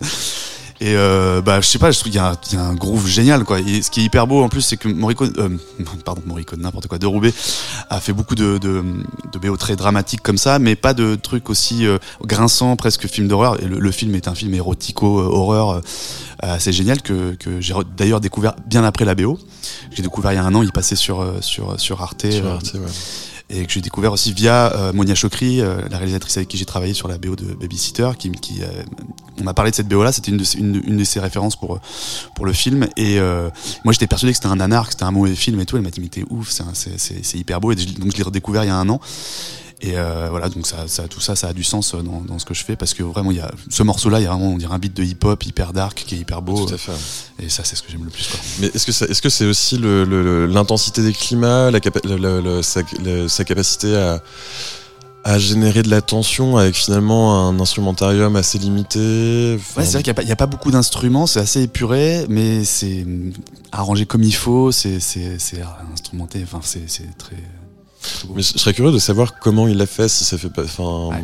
Et 0.82 0.96
euh, 0.96 1.42
bah 1.42 1.60
je 1.60 1.68
sais 1.68 1.78
pas, 1.78 1.92
je 1.92 2.00
trouve 2.00 2.12
qu'il 2.12 2.22
y, 2.22 2.56
y, 2.56 2.58
a 2.58 2.64
un 2.64 2.74
groove 2.74 3.06
génial 3.06 3.44
quoi. 3.44 3.60
Et 3.60 3.82
ce 3.82 3.92
qui 3.92 4.00
est 4.00 4.04
hyper 4.04 4.28
beau 4.28 4.42
en 4.42 4.48
plus, 4.48 4.62
c'est 4.62 4.78
que 4.78 4.88
Morricone, 4.88 5.34
euh, 5.38 5.50
pardon 6.06 6.22
Morricone, 6.26 6.62
n'importe 6.62 6.88
quoi, 6.88 6.98
de 6.98 7.06
Roubaix 7.06 7.34
a 7.90 8.00
fait 8.00 8.14
beaucoup 8.14 8.36
de, 8.36 8.58
de, 8.60 8.84
de 9.32 9.40
BO 9.40 9.58
très 9.58 9.76
dramatiques 9.76 10.22
comme 10.22 10.38
ça, 10.38 10.58
mais 10.58 10.76
pas 10.76 10.94
de 10.94 11.16
trucs 11.16 11.50
aussi 11.50 11.86
euh, 11.86 11.98
grinçants, 12.24 12.78
presque 12.78 13.08
film 13.08 13.28
d'horreur. 13.28 13.62
Et 13.62 13.66
le, 13.66 13.80
le, 13.80 13.92
film 13.92 14.16
est 14.16 14.30
un 14.30 14.36
film 14.36 14.54
érotico 14.54 15.20
horreur 15.20 15.70
euh, 15.70 15.82
assez 16.40 16.72
génial 16.72 17.02
que, 17.02 17.36
que 17.36 17.60
j'ai 17.60 17.74
d'ailleurs 17.98 18.22
découvert 18.22 18.56
bien 18.66 18.86
après 18.86 19.04
la 19.04 19.16
BO. 19.16 19.38
J'ai 19.92 20.04
découvert 20.04 20.32
il 20.32 20.36
y 20.36 20.40
a 20.40 20.46
un 20.46 20.56
an, 20.56 20.64
il 20.64 20.72
passait 20.72 20.96
sur 20.96 21.26
sur 21.42 21.78
sur 21.80 22.02
Arte. 22.02 22.32
Sur 22.32 22.48
Arte 22.48 22.74
ouais 22.76 23.29
et 23.50 23.66
que 23.66 23.72
j'ai 23.72 23.82
découvert 23.82 24.14
aussi 24.14 24.32
via 24.32 24.74
euh, 24.76 24.94
Monia 24.94 25.16
Chokri, 25.16 25.62
euh, 25.62 25.82
la 25.90 25.98
réalisatrice 25.98 26.38
avec 26.38 26.50
qui 26.50 26.58
j'ai 26.58 26.66
travaillé 26.66 26.94
sur 26.94 27.08
la 27.08 27.18
BO 27.18 27.36
de 27.36 27.54
Babysitter, 27.54 28.12
qui, 28.18 28.32
qui 28.32 28.62
euh, 28.62 28.68
on 29.42 29.48
a 29.48 29.54
parlé 29.54 29.72
de 29.72 29.76
cette 29.76 29.88
BO 29.88 30.04
là, 30.04 30.12
c'était 30.12 30.32
une, 30.32 30.44
une, 30.58 30.82
une, 30.86 30.98
de 30.98 31.04
ses 31.04 31.20
références 31.20 31.56
pour 31.56 31.80
pour 32.36 32.46
le 32.46 32.54
film. 32.54 32.88
Et 32.96 33.20
euh, 33.20 33.50
moi 33.84 33.92
j'étais 33.92 34.08
persuadé 34.08 34.34
que 34.34 34.38
c'était 34.38 34.48
un 34.48 34.58
nanar, 34.58 34.86
que 34.86 34.92
c'était 34.92 35.06
un 35.06 35.12
mauvais 35.12 35.36
film 35.36 35.60
et 35.60 35.66
tout, 35.66 35.78
elle 35.78 35.84
m'a 35.84 35.90
dit 35.90 36.02
mais 36.02 36.10
t'es 36.10 36.24
ouf, 36.30 36.52
c'est 36.74 37.38
hyper 37.38 37.60
beau. 37.60 37.72
Et 37.72 37.76
donc 37.76 38.12
je 38.12 38.18
l'ai 38.18 38.24
redécouvert 38.24 38.64
il 38.64 38.68
y 38.68 38.72
a 38.72 38.76
un 38.76 38.90
an 38.90 39.00
et 39.82 39.98
euh, 39.98 40.28
voilà, 40.30 40.50
donc 40.50 40.68
ça, 40.68 40.88
ça, 40.88 41.08
tout 41.08 41.22
ça, 41.22 41.38
ça 41.38 41.48
a 41.48 41.54
du 41.54 41.64
sens 41.64 41.96
dans, 41.96 42.22
dans 42.22 42.38
ce 42.38 42.44
que 42.44 42.54
je 42.54 42.66
fais 42.66 42.76
parce 42.76 42.94
que 42.94 43.02
vraiment, 43.02 43.32
il 43.32 43.38
y 43.38 43.42
a 43.42 43.50
ce 43.70 43.82
morceau-là, 43.84 44.20
il 44.20 44.24
y 44.24 44.28
a 44.28 44.32
vraiment, 44.32 44.50
on 44.50 44.58
dirait 44.58 44.74
un 44.74 44.80
beat 44.80 44.94
de 44.94 45.04
hip-hop 45.04 45.42
hyper 45.46 45.72
dark 45.72 46.04
qui 46.06 46.16
est 46.16 46.18
hyper 46.18 46.42
beau. 46.42 46.66
Tout 46.66 46.74
à 46.74 46.78
fait. 46.78 46.92
Et 47.42 47.48
ça, 47.48 47.64
c'est 47.64 47.78
ce 47.78 47.84
que 47.84 47.90
j'aime 47.90 48.04
le 48.04 48.10
plus. 48.10 48.28
Quoi. 48.28 48.40
Mais 48.60 48.68
est-ce 48.68 48.86
que 48.86 49.12
est-ce 49.12 49.22
que 49.22 49.30
c'est 49.30 49.46
aussi 49.46 49.78
l'intensité 49.78 51.00
le, 51.00 51.08
le, 51.08 51.14
des 51.14 51.18
climats, 51.18 51.72
la, 51.72 51.80
capa 51.80 52.02
le, 52.04 52.62
sa, 52.62 52.82
sa, 53.28 53.44
capacité 53.46 53.96
à 53.96 54.22
à 55.26 55.38
générer 55.38 55.84
de 55.84 55.90
la 55.90 56.02
tension 56.02 56.58
avec 56.58 56.76
finalement 56.76 57.48
un 57.48 57.60
instrumentarium 57.60 58.38
assez 58.38 58.58
limité. 58.58 59.58
Enfin... 59.60 59.82
Ouais, 59.82 59.86
c'est 59.86 59.94
vrai 59.94 60.04
qu'il 60.04 60.14
n'y 60.26 60.32
a, 60.32 60.34
a, 60.34 60.36
pas 60.38 60.46
beaucoup 60.46 60.72
d'instruments, 60.72 61.28
c'est 61.28 61.42
assez 61.42 61.64
épuré, 61.64 62.26
mais 62.30 62.64
c'est 62.64 63.06
arrangé 63.72 64.06
comme 64.06 64.24
il 64.24 64.34
faut, 64.34 64.72
c'est 64.72 64.98
instrumenté, 65.94 66.42
enfin 66.44 66.62
c'est 66.64 67.18
très 67.18 67.36
mais 68.36 68.42
je 68.42 68.58
serais 68.58 68.74
curieux 68.74 68.92
de 68.92 69.00
savoir 69.00 69.40
comment 69.40 69.68
il 69.68 69.78
l'a 69.78 69.86
fait, 69.86 70.08
si 70.08 70.24
ça 70.24 70.38
fait 70.38 70.50
pas. 70.50 70.64
Enfin. 70.64 71.22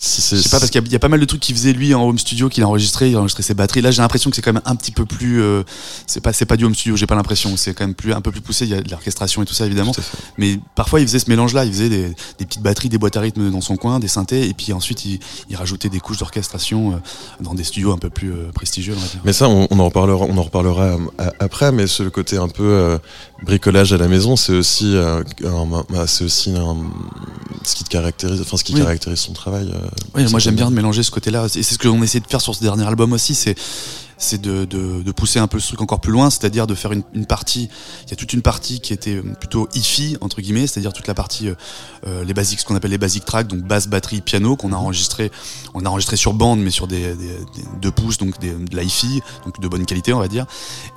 Je 0.00 0.06
sais 0.06 0.48
pas 0.50 0.58
parce 0.58 0.70
qu'il 0.70 0.86
y, 0.86 0.90
y, 0.90 0.96
a 0.96 0.98
pas 0.98 1.08
mal 1.08 1.20
de 1.20 1.24
trucs 1.24 1.40
qu'il 1.40 1.54
faisait 1.54 1.72
lui 1.72 1.94
en 1.94 2.02
home 2.02 2.18
studio 2.18 2.48
qu'il 2.48 2.62
a 2.62 2.68
enregistré, 2.68 3.10
il 3.10 3.16
a 3.16 3.20
enregistré 3.20 3.42
ses 3.42 3.54
batteries. 3.54 3.80
Là, 3.80 3.90
j'ai 3.90 4.02
l'impression 4.02 4.28
que 4.28 4.36
c'est 4.36 4.42
quand 4.42 4.52
même 4.52 4.62
un 4.64 4.76
petit 4.76 4.90
peu 4.90 5.06
plus. 5.06 5.40
Euh, 5.40 5.62
c'est 6.06 6.20
pas 6.20 6.32
c'est 6.32 6.46
pas 6.46 6.56
du 6.56 6.64
home 6.64 6.74
studio, 6.74 6.96
j'ai 6.96 7.06
pas 7.06 7.14
l'impression. 7.14 7.56
C'est 7.56 7.74
quand 7.74 7.84
même 7.84 7.94
plus 7.94 8.12
un 8.12 8.20
peu 8.20 8.30
plus 8.30 8.40
poussé. 8.40 8.64
Il 8.64 8.70
y 8.70 8.74
a 8.74 8.82
de 8.82 8.90
l'orchestration 8.90 9.42
et 9.42 9.46
tout 9.46 9.54
ça 9.54 9.66
évidemment. 9.66 9.92
Mais 10.36 10.58
parfois 10.74 11.00
il 11.00 11.06
faisait 11.06 11.20
ce 11.20 11.30
mélange-là. 11.30 11.64
Il 11.64 11.72
faisait 11.72 11.88
des, 11.88 12.08
des, 12.38 12.44
petites 12.44 12.62
batteries, 12.62 12.88
des 12.88 12.98
boîtes 12.98 13.16
à 13.16 13.20
rythme 13.20 13.50
dans 13.50 13.60
son 13.60 13.76
coin, 13.76 14.00
des 14.00 14.08
synthés, 14.08 14.48
et 14.48 14.52
puis 14.52 14.72
ensuite 14.72 15.04
il, 15.04 15.20
il 15.48 15.56
rajoutait 15.56 15.88
des 15.88 16.00
couches 16.00 16.18
d'orchestration 16.18 16.92
euh, 16.92 16.96
dans 17.40 17.54
des 17.54 17.64
studios 17.64 17.92
un 17.92 17.98
peu 17.98 18.10
plus 18.10 18.32
euh, 18.32 18.50
prestigieux. 18.52 18.94
On 18.96 19.00
va 19.00 19.06
dire. 19.06 19.20
Mais 19.24 19.32
ça, 19.32 19.48
on, 19.48 19.66
on, 19.70 19.78
en 19.78 19.84
reparlera, 19.86 20.26
on 20.28 20.36
en 20.36 20.42
reparlera 20.42 20.84
euh, 20.84 21.30
après. 21.38 21.72
Mais 21.72 21.86
ce 21.86 22.02
côté 22.04 22.36
un 22.36 22.48
peu 22.48 22.64
euh, 22.64 22.98
bricolage 23.42 23.92
à 23.92 23.96
la 23.96 24.08
maison, 24.08 24.36
c'est 24.36 24.54
aussi, 24.54 24.96
c'est 26.06 26.24
aussi 26.24 26.50
un, 26.50 26.76
ce 27.64 27.74
qui 27.74 27.84
te 27.84 27.88
caractérise, 27.90 28.40
enfin 28.40 28.56
ce 28.56 28.64
qui 28.64 28.74
oui. 28.74 28.80
caractérise 28.80 29.18
son 29.18 29.32
travail. 29.32 29.70
Oui, 30.14 30.24
moi 30.30 30.40
j'aime 30.40 30.56
bien 30.56 30.70
de 30.70 30.74
mélanger 30.74 31.02
ce 31.02 31.10
côté-là. 31.10 31.46
Et 31.46 31.62
c'est 31.62 31.74
ce 31.74 31.78
qu'on 31.78 32.02
essaie 32.02 32.20
de 32.20 32.26
faire 32.26 32.40
sur 32.40 32.54
ce 32.54 32.62
dernier 32.62 32.86
album 32.86 33.12
aussi, 33.12 33.34
c'est 33.34 33.56
c'est 34.16 34.40
de, 34.40 34.64
de, 34.64 35.02
de, 35.02 35.12
pousser 35.12 35.38
un 35.38 35.46
peu 35.46 35.58
ce 35.58 35.68
truc 35.68 35.82
encore 35.82 36.00
plus 36.00 36.12
loin, 36.12 36.30
c'est-à-dire 36.30 36.66
de 36.66 36.74
faire 36.74 36.92
une, 36.92 37.02
une, 37.14 37.26
partie. 37.26 37.68
Il 38.04 38.10
y 38.10 38.12
a 38.12 38.16
toute 38.16 38.32
une 38.32 38.42
partie 38.42 38.80
qui 38.80 38.92
était 38.92 39.20
plutôt 39.40 39.68
hi-fi 39.74 40.16
entre 40.20 40.40
guillemets, 40.40 40.66
c'est-à-dire 40.66 40.92
toute 40.92 41.06
la 41.06 41.14
partie 41.14 41.48
euh, 42.06 42.24
les 42.24 42.34
basiques, 42.34 42.60
ce 42.60 42.64
qu'on 42.64 42.76
appelle 42.76 42.92
les 42.92 42.98
basic 42.98 43.24
tracks, 43.24 43.46
donc 43.46 43.60
basse, 43.60 43.88
batterie, 43.88 44.20
piano, 44.20 44.56
qu'on 44.56 44.72
a 44.72 44.76
enregistré, 44.76 45.30
on 45.74 45.84
a 45.84 45.88
enregistré 45.88 46.16
sur 46.16 46.32
bande, 46.32 46.60
mais 46.60 46.70
sur 46.70 46.86
des, 46.86 47.14
des, 47.14 47.14
des 47.14 47.64
deux 47.80 47.90
pouces, 47.90 48.18
donc 48.18 48.38
des, 48.40 48.52
de 48.52 48.76
la 48.76 48.82
hi-fi, 48.82 49.20
donc 49.44 49.60
de 49.60 49.68
bonne 49.68 49.84
qualité, 49.84 50.12
on 50.12 50.20
va 50.20 50.28
dire. 50.28 50.46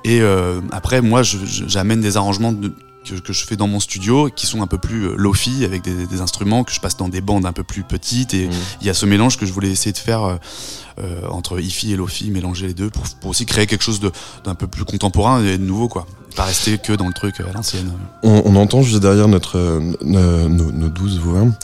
Et 0.04 0.20
euh, 0.20 0.60
après, 0.70 1.00
moi, 1.00 1.22
j'amène 1.22 2.00
des 2.00 2.16
arrangements 2.16 2.52
de, 2.52 2.72
que, 3.08 3.20
que, 3.20 3.32
je 3.32 3.44
fais 3.44 3.56
dans 3.56 3.68
mon 3.68 3.80
studio 3.80 4.28
qui 4.34 4.46
sont 4.46 4.62
un 4.62 4.66
peu 4.66 4.78
plus 4.78 5.16
lofi 5.16 5.64
avec 5.64 5.82
des, 5.82 6.06
des, 6.06 6.20
instruments 6.20 6.64
que 6.64 6.72
je 6.72 6.80
passe 6.80 6.96
dans 6.96 7.08
des 7.08 7.20
bandes 7.20 7.46
un 7.46 7.52
peu 7.52 7.64
plus 7.64 7.82
petites 7.82 8.34
et 8.34 8.44
il 8.44 8.48
mmh. 8.48 8.52
y 8.82 8.90
a 8.90 8.94
ce 8.94 9.06
mélange 9.06 9.38
que 9.38 9.46
je 9.46 9.52
voulais 9.52 9.70
essayer 9.70 9.92
de 9.92 9.98
faire 9.98 10.38
euh, 10.98 11.28
entre 11.30 11.60
hi-fi 11.60 11.92
et 11.92 11.96
lofi 11.96 12.30
mélanger 12.30 12.66
les 12.66 12.74
deux 12.74 12.90
pour, 12.90 13.04
pour 13.20 13.30
aussi 13.30 13.46
créer 13.46 13.66
quelque 13.66 13.84
chose 13.84 14.00
d'un 14.44 14.54
peu 14.54 14.66
plus 14.66 14.84
contemporain 14.84 15.44
et 15.44 15.58
de 15.58 15.64
nouveau 15.64 15.88
quoi 15.88 16.06
pas 16.36 16.44
rester 16.44 16.78
que 16.78 16.92
dans 16.92 17.08
le 17.08 17.12
truc 17.12 17.40
à 17.40 17.52
l'ancienne 17.52 17.92
on, 18.22 18.42
on, 18.44 18.56
entend 18.56 18.82
juste 18.82 19.00
derrière 19.00 19.28
notre 19.28 19.58
euh, 19.58 19.80
nos, 20.02 20.70
nos 20.70 20.88
12 20.88 21.18
voix 21.18 21.44
mmh. 21.44 21.54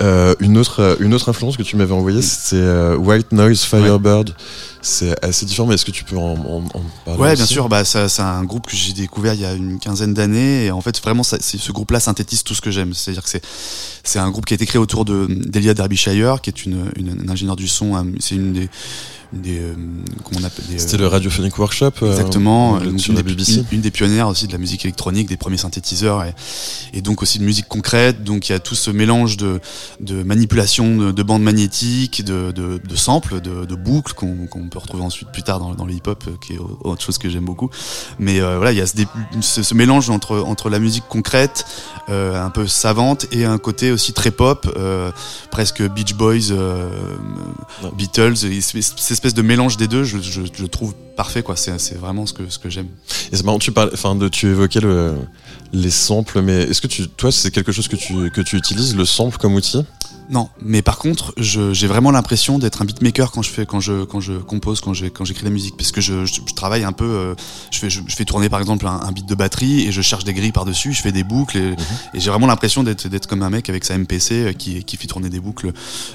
euh, 0.00 0.34
une 0.40 0.56
autre 0.56 0.96
une 1.00 1.14
autre 1.14 1.28
influence 1.28 1.56
que 1.56 1.62
tu 1.62 1.76
m'avais 1.76 1.92
envoyée 1.92 2.22
c'est 2.22 2.56
euh, 2.56 2.96
White 2.96 3.32
Noise 3.32 3.62
Firebird 3.62 4.28
ouais. 4.28 4.34
C'est 4.82 5.22
assez 5.24 5.46
différent 5.46 5.68
mais 5.68 5.74
est-ce 5.74 5.84
que 5.84 5.90
tu 5.90 6.04
peux 6.04 6.16
en, 6.16 6.34
en, 6.34 6.64
en 6.74 6.82
parler 7.04 7.20
ouais 7.20 7.34
bien 7.34 7.46
sûr 7.46 7.68
bah 7.68 7.84
c'est 7.84 8.20
un 8.20 8.44
groupe 8.44 8.66
que 8.66 8.76
j'ai 8.76 8.92
découvert 8.92 9.34
il 9.34 9.40
y 9.40 9.44
a 9.44 9.52
une 9.52 9.78
quinzaine 9.78 10.14
d'années 10.14 10.66
et 10.66 10.70
en 10.70 10.80
fait 10.80 11.00
vraiment 11.00 11.22
ça, 11.22 11.38
ce 11.40 11.72
groupe 11.72 11.90
là 11.90 12.00
synthétise 12.00 12.42
tout 12.42 12.54
ce 12.54 12.60
que 12.60 12.70
j'aime. 12.70 12.94
C'est 12.94 13.10
à 13.10 13.14
dire 13.14 13.22
que 13.22 13.28
c'est 13.28 13.44
c'est 14.04 14.18
un 14.18 14.30
groupe 14.30 14.46
qui 14.46 14.54
a 14.54 14.56
été 14.56 14.66
créé 14.66 14.80
autour 14.80 15.04
de 15.04 15.26
d'Elia 15.28 15.74
Derbyshire 15.74 16.40
qui 16.40 16.50
est 16.50 16.64
une, 16.64 16.90
une, 16.96 17.20
une 17.22 17.30
ingénieure 17.30 17.56
du 17.56 17.68
son 17.68 18.12
c'est 18.18 18.34
une 18.34 18.52
des 18.52 18.68
des 19.32 19.60
euh, 19.60 19.74
comment 20.24 20.40
on 20.40 20.44
appelle 20.44 20.64
c'était 20.76 20.96
le 20.96 21.06
radiophonic 21.06 21.56
workshop 21.56 21.92
exactement 22.02 22.76
euh, 22.76 22.80
donc 22.80 23.00
sur 23.00 23.10
une, 23.10 23.16
la 23.16 23.22
des, 23.22 23.30
BBC 23.30 23.64
une, 23.70 23.80
des 23.80 23.92
pionnières 23.92 24.26
aussi 24.26 24.48
de 24.48 24.52
la 24.52 24.58
musique 24.58 24.84
électronique 24.84 25.28
des 25.28 25.36
premiers 25.36 25.56
synthétiseurs 25.56 26.24
et, 26.24 26.34
et, 26.94 27.00
donc 27.00 27.22
aussi 27.22 27.38
de 27.38 27.44
musique 27.44 27.68
concrète. 27.68 28.24
Donc 28.24 28.48
il 28.48 28.52
y 28.52 28.54
a 28.54 28.58
tout 28.58 28.74
ce 28.74 28.90
mélange 28.90 29.36
de, 29.36 29.60
de 30.00 30.22
manipulation 30.22 30.96
de, 30.96 31.12
de 31.12 31.22
bandes 31.22 31.42
magnétiques 31.42 32.24
de, 32.24 32.50
de, 32.52 32.96
samples 32.96 33.40
de, 33.40 33.64
de 33.64 33.74
boucles 33.74 34.14
qu'on 34.14 34.46
qu 34.46 34.69
peut 34.70 34.78
retrouver 34.78 35.02
ensuite 35.02 35.30
plus 35.30 35.42
tard 35.42 35.58
dans, 35.60 35.74
dans 35.74 35.84
le 35.84 35.92
hip 35.92 36.06
hop 36.06 36.24
qui 36.40 36.54
est 36.54 36.58
autre 36.58 37.02
chose 37.02 37.18
que 37.18 37.28
j'aime 37.28 37.44
beaucoup 37.44 37.70
mais 38.18 38.40
euh, 38.40 38.56
voilà 38.56 38.72
il 38.72 38.78
y 38.78 38.80
a 38.80 38.86
ce, 38.86 38.94
ce, 39.40 39.62
ce, 39.62 39.74
mélange 39.74 40.10
entre 40.10 40.38
entre 40.40 40.70
la 40.70 40.78
musique 40.78 41.04
concrète 41.08 41.64
euh, 42.08 42.42
un 42.42 42.50
peu 42.50 42.66
savante 42.66 43.26
et 43.32 43.44
un 43.44 43.58
côté 43.58 43.90
aussi 43.92 44.12
très 44.12 44.30
pop 44.30 44.72
euh, 44.76 45.10
presque 45.50 45.82
Beach 45.82 46.14
Boys 46.14 46.54
Beatles 47.96 48.36
c'est 48.36 49.10
espèce 49.10 49.34
de 49.34 49.42
mélange 49.42 49.76
des 49.76 49.88
deux, 49.88 50.04
je, 50.04 50.18
je, 50.18 50.42
je 50.52 50.66
trouve 50.66 50.94
parfait 51.16 51.42
quoi. 51.42 51.56
C'est 51.56 51.98
vraiment 51.98 52.26
ce 52.26 52.32
que 52.32 52.48
ce 52.48 52.58
que 52.58 52.70
j'aime. 52.70 52.88
Et 53.32 53.36
c'est 53.36 53.44
marrant, 53.44 53.58
tu 53.58 53.72
parles, 53.72 53.90
enfin, 53.92 54.14
de, 54.14 54.28
tu 54.28 54.48
évoquais 54.48 54.80
le, 54.80 55.16
les 55.72 55.90
samples, 55.90 56.40
mais 56.40 56.62
est-ce 56.62 56.80
que 56.80 56.86
tu, 56.86 57.08
toi, 57.08 57.30
c'est 57.30 57.50
quelque 57.50 57.72
chose 57.72 57.88
que 57.88 57.96
tu 57.96 58.30
que 58.30 58.40
tu 58.40 58.56
utilises 58.56 58.96
le 58.96 59.04
sample 59.04 59.38
comme 59.38 59.54
outil? 59.54 59.84
Non, 60.30 60.48
mais 60.62 60.80
par 60.80 60.98
contre, 60.98 61.34
j'ai 61.36 61.88
vraiment 61.88 62.12
l'impression 62.12 62.60
d'être 62.60 62.82
un 62.82 62.84
beatmaker 62.84 63.32
quand 63.32 63.42
je 63.42 63.50
fais, 63.50 63.66
quand 63.66 63.80
je, 63.80 64.04
quand 64.04 64.20
je 64.20 64.34
compose, 64.34 64.80
quand 64.80 64.94
j'écris 64.94 65.42
la 65.42 65.50
musique, 65.50 65.76
parce 65.76 65.90
que 65.90 66.00
je, 66.00 66.24
je, 66.24 66.40
je 66.46 66.54
travaille 66.54 66.84
un 66.84 66.92
peu. 66.92 67.04
Euh, 67.04 67.34
je 67.72 67.78
fais, 67.80 67.90
je, 67.90 68.00
je, 68.06 68.14
fais 68.14 68.24
tourner 68.24 68.48
par 68.48 68.60
exemple 68.60 68.86
un, 68.86 69.00
un, 69.00 69.10
beat 69.10 69.26
de 69.26 69.34
batterie 69.34 69.88
et 69.88 69.92
je 69.92 70.00
cherche 70.02 70.22
des 70.22 70.32
grilles 70.32 70.52
par 70.52 70.64
dessus, 70.64 70.92
je 70.92 71.02
fais 71.02 71.10
des 71.10 71.24
boucles 71.24 71.56
et, 71.56 71.70
mm 71.70 71.74
-hmm. 71.74 72.14
et 72.16 72.20
j'ai 72.20 72.30
vraiment 72.30 72.46
l'impression 72.46 72.84
d'être, 72.84 73.26
comme 73.26 73.42
un 73.42 73.50
mec 73.50 73.68
avec 73.68 73.84
sa 73.84 73.98
MPC 73.98 74.54
qui, 74.56 74.84
qui 74.84 74.96
fait 74.96 75.08
tourner 75.08 75.30
des 75.30 75.40
boucles. 75.40 75.72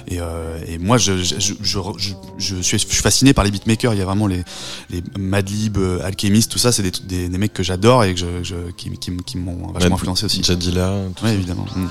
Et, 0.07 0.19
euh, 0.21 0.59
et 0.71 0.77
moi, 0.77 0.97
je, 0.97 1.17
je, 1.17 1.35
je, 1.39 1.53
je, 1.61 2.55
suis, 2.61 2.79
je 2.79 2.87
suis 2.87 3.03
fasciné 3.09 3.33
par 3.33 3.43
les 3.43 3.51
beatmakers. 3.51 3.93
Il 3.95 3.99
y 3.99 4.01
a 4.01 4.05
vraiment 4.05 4.27
les, 4.27 4.43
les 4.91 5.03
Madlib, 5.19 5.77
Alchemist, 6.03 6.49
tout 6.53 6.59
ça, 6.65 6.71
c'est 6.71 6.83
des, 6.83 6.91
des, 7.11 7.27
des, 7.27 7.37
mecs 7.37 7.53
que 7.53 7.63
j'adore 7.63 8.05
et 8.05 8.13
que 8.13 8.19
je, 8.25 8.31
je, 8.49 8.55
qui, 8.77 8.89
qui, 9.01 9.09
qui 9.25 9.37
m'ont 9.37 9.73
vachement 9.73 9.95
influencé 9.95 10.23
aussi. 10.25 10.41
Jadila. 10.41 10.87
Oui, 11.23 11.31
évidemment. 11.31 11.65
Mm. 11.75 11.87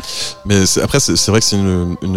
Mais 0.47 0.59
après, 0.87 1.01
c'est 1.01 1.31
vrai 1.33 1.41
que 1.41 1.47
c'est 1.51 1.59
une, 1.59 1.97
une 2.03 2.14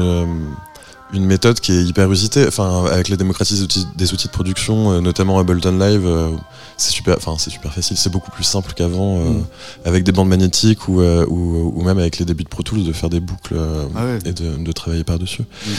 une 1.14 1.26
méthode 1.26 1.60
qui 1.60 1.72
est 1.72 1.84
hyper 1.84 2.12
usitée. 2.12 2.46
Enfin, 2.48 2.86
avec 2.86 3.10
les 3.10 3.18
démocraties 3.18 3.56
des 3.96 4.14
outils, 4.14 4.28
de 4.28 4.32
production, 4.32 4.92
euh, 4.92 5.02
notamment 5.02 5.40
Ableton 5.40 5.78
Live, 5.78 6.06
euh, 6.06 6.32
c'est 6.76 6.92
super. 6.92 7.16
Enfin, 7.18 7.36
c'est 7.38 7.50
super 7.50 7.74
facile. 7.74 7.98
C'est 7.98 8.12
beaucoup 8.12 8.32
plus 8.32 8.44
simple 8.44 8.74
qu'avant, 8.76 9.20
euh, 9.20 9.30
mm. 9.30 9.46
avec 9.86 10.04
des 10.04 10.12
bandes 10.12 10.28
magnétiques 10.28 10.88
ou, 10.88 11.02
ou, 11.02 11.74
ou, 11.76 11.84
même 11.84 11.98
avec 11.98 12.18
les 12.18 12.26
débuts 12.26 12.44
de 12.44 12.50
Pro 12.50 12.64
Tools, 12.64 12.84
de 12.84 12.94
faire 12.94 13.10
des 13.10 13.20
boucles 13.20 13.56
ah 13.96 14.06
ouais. 14.06 14.20
et 14.26 14.34
de, 14.34 14.58
de, 14.58 14.72
travailler 14.72 15.04
par 15.04 15.20
dessus. 15.20 15.44
Mm. 15.44 15.72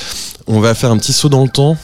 On 0.47 0.61
va 0.61 0.75
faire 0.75 0.91
un 0.91 0.99
petit 0.99 1.13
saut 1.13 1.29
dans 1.29 1.45
le 1.45 1.51
temps. 1.51 1.77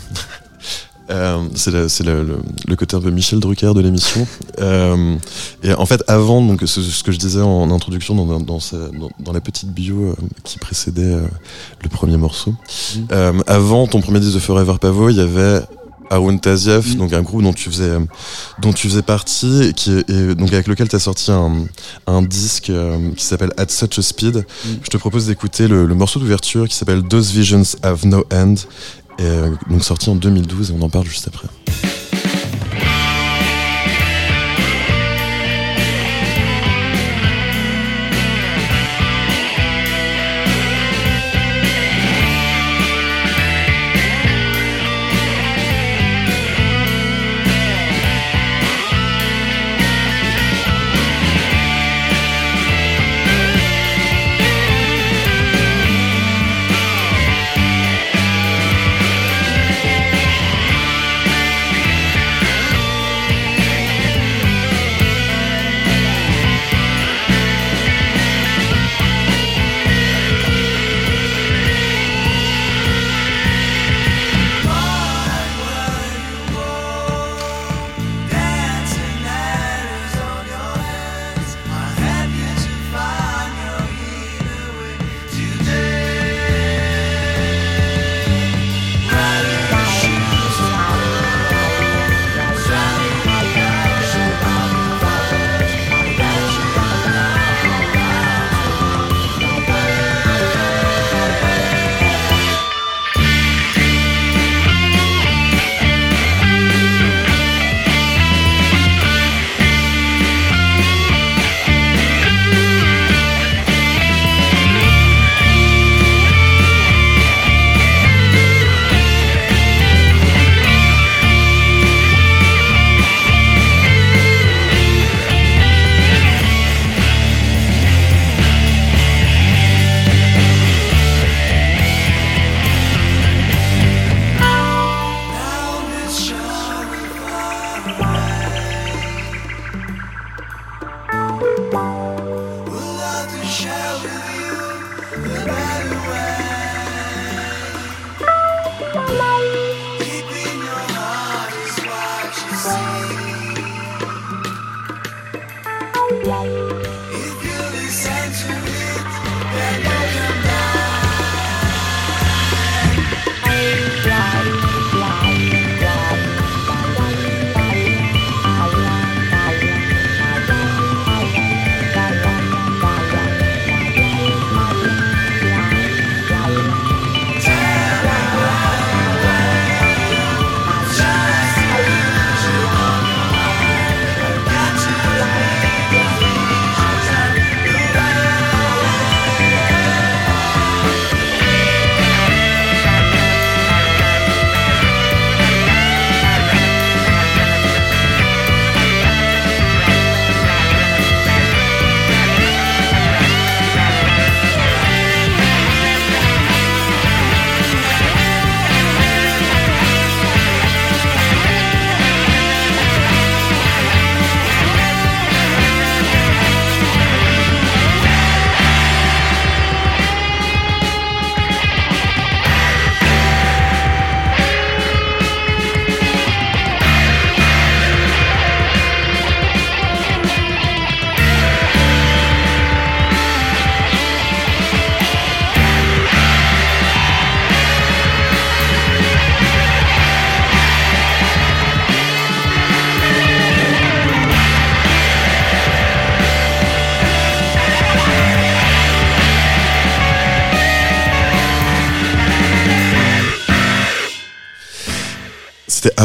Euh, 1.10 1.38
c'est 1.54 1.70
le, 1.70 1.88
c'est 1.88 2.02
le- 2.04 2.24
le- 2.24 2.38
le 2.66 2.76
côté 2.76 2.96
un 2.96 3.00
peu 3.00 3.10
Michel 3.10 3.38
Drucker 3.40 3.72
de 3.74 3.80
l'émission. 3.80 4.26
Euh, 4.60 5.16
et 5.62 5.74
en 5.74 5.84
fait, 5.84 6.02
avant, 6.08 6.40
donc, 6.40 6.62
ce, 6.64 6.80
ce 6.80 7.02
que 7.02 7.12
je 7.12 7.18
disais 7.18 7.42
en 7.42 7.70
introduction 7.70 8.14
dans, 8.14 8.24
dans, 8.26 8.40
dans, 8.40 8.60
sa- 8.60 8.88
dans- 8.88 9.10
dans 9.20 9.32
la 9.32 9.40
petite 9.42 9.68
bio 9.70 9.96
euh, 10.02 10.14
qui 10.44 10.58
précédait 10.58 11.02
euh, 11.02 11.26
le 11.82 11.88
premier 11.90 12.16
morceau, 12.16 12.54
euh, 13.12 13.32
avant 13.46 13.86
ton 13.86 14.00
premier 14.00 14.20
disque 14.20 14.34
de 14.34 14.38
Forever 14.40 14.74
Pavo, 14.80 15.10
il 15.10 15.16
y 15.16 15.20
avait 15.20 15.60
Arun 16.10 16.36
Taziev, 16.36 16.86
Mhm. 16.92 16.96
donc 16.96 17.12
un 17.14 17.22
groupe 17.22 17.42
dont 17.42 17.52
tu 17.54 17.70
faisais, 17.70 17.96
dont 18.60 18.72
tu 18.74 18.88
faisais 18.88 19.02
partie, 19.02 19.62
et 19.64 19.72
qui, 19.72 19.90
et 20.08 20.34
donc 20.34 20.52
avec 20.52 20.66
lequel 20.68 20.86
tu 20.88 20.96
as 20.96 21.00
sorti 21.00 21.30
un, 21.30 21.64
un 22.06 22.22
disque 22.22 22.68
euh, 22.70 23.10
qui 23.16 23.24
s'appelle 23.24 23.52
At 23.56 23.68
Such 23.70 23.98
a 23.98 24.02
Speed. 24.02 24.36
Mhm. 24.36 24.44
Je 24.82 24.88
te 24.90 24.96
propose 24.98 25.26
d'écouter 25.26 25.66
le, 25.66 25.86
le 25.86 25.94
morceau 25.94 26.20
d'ouverture 26.20 26.68
qui 26.68 26.74
s'appelle 26.76 27.02
Those 27.04 27.30
Visions 27.30 27.62
Have 27.82 28.06
No 28.06 28.24
End, 28.32 28.54
euh, 29.20 29.50
donc 29.68 29.84
sorti 29.84 30.10
en 30.10 30.16
2012, 30.16 30.70
et 30.70 30.74
on 30.78 30.82
en 30.82 30.88
parle 30.88 31.06
juste 31.06 31.28
après. 31.28 31.48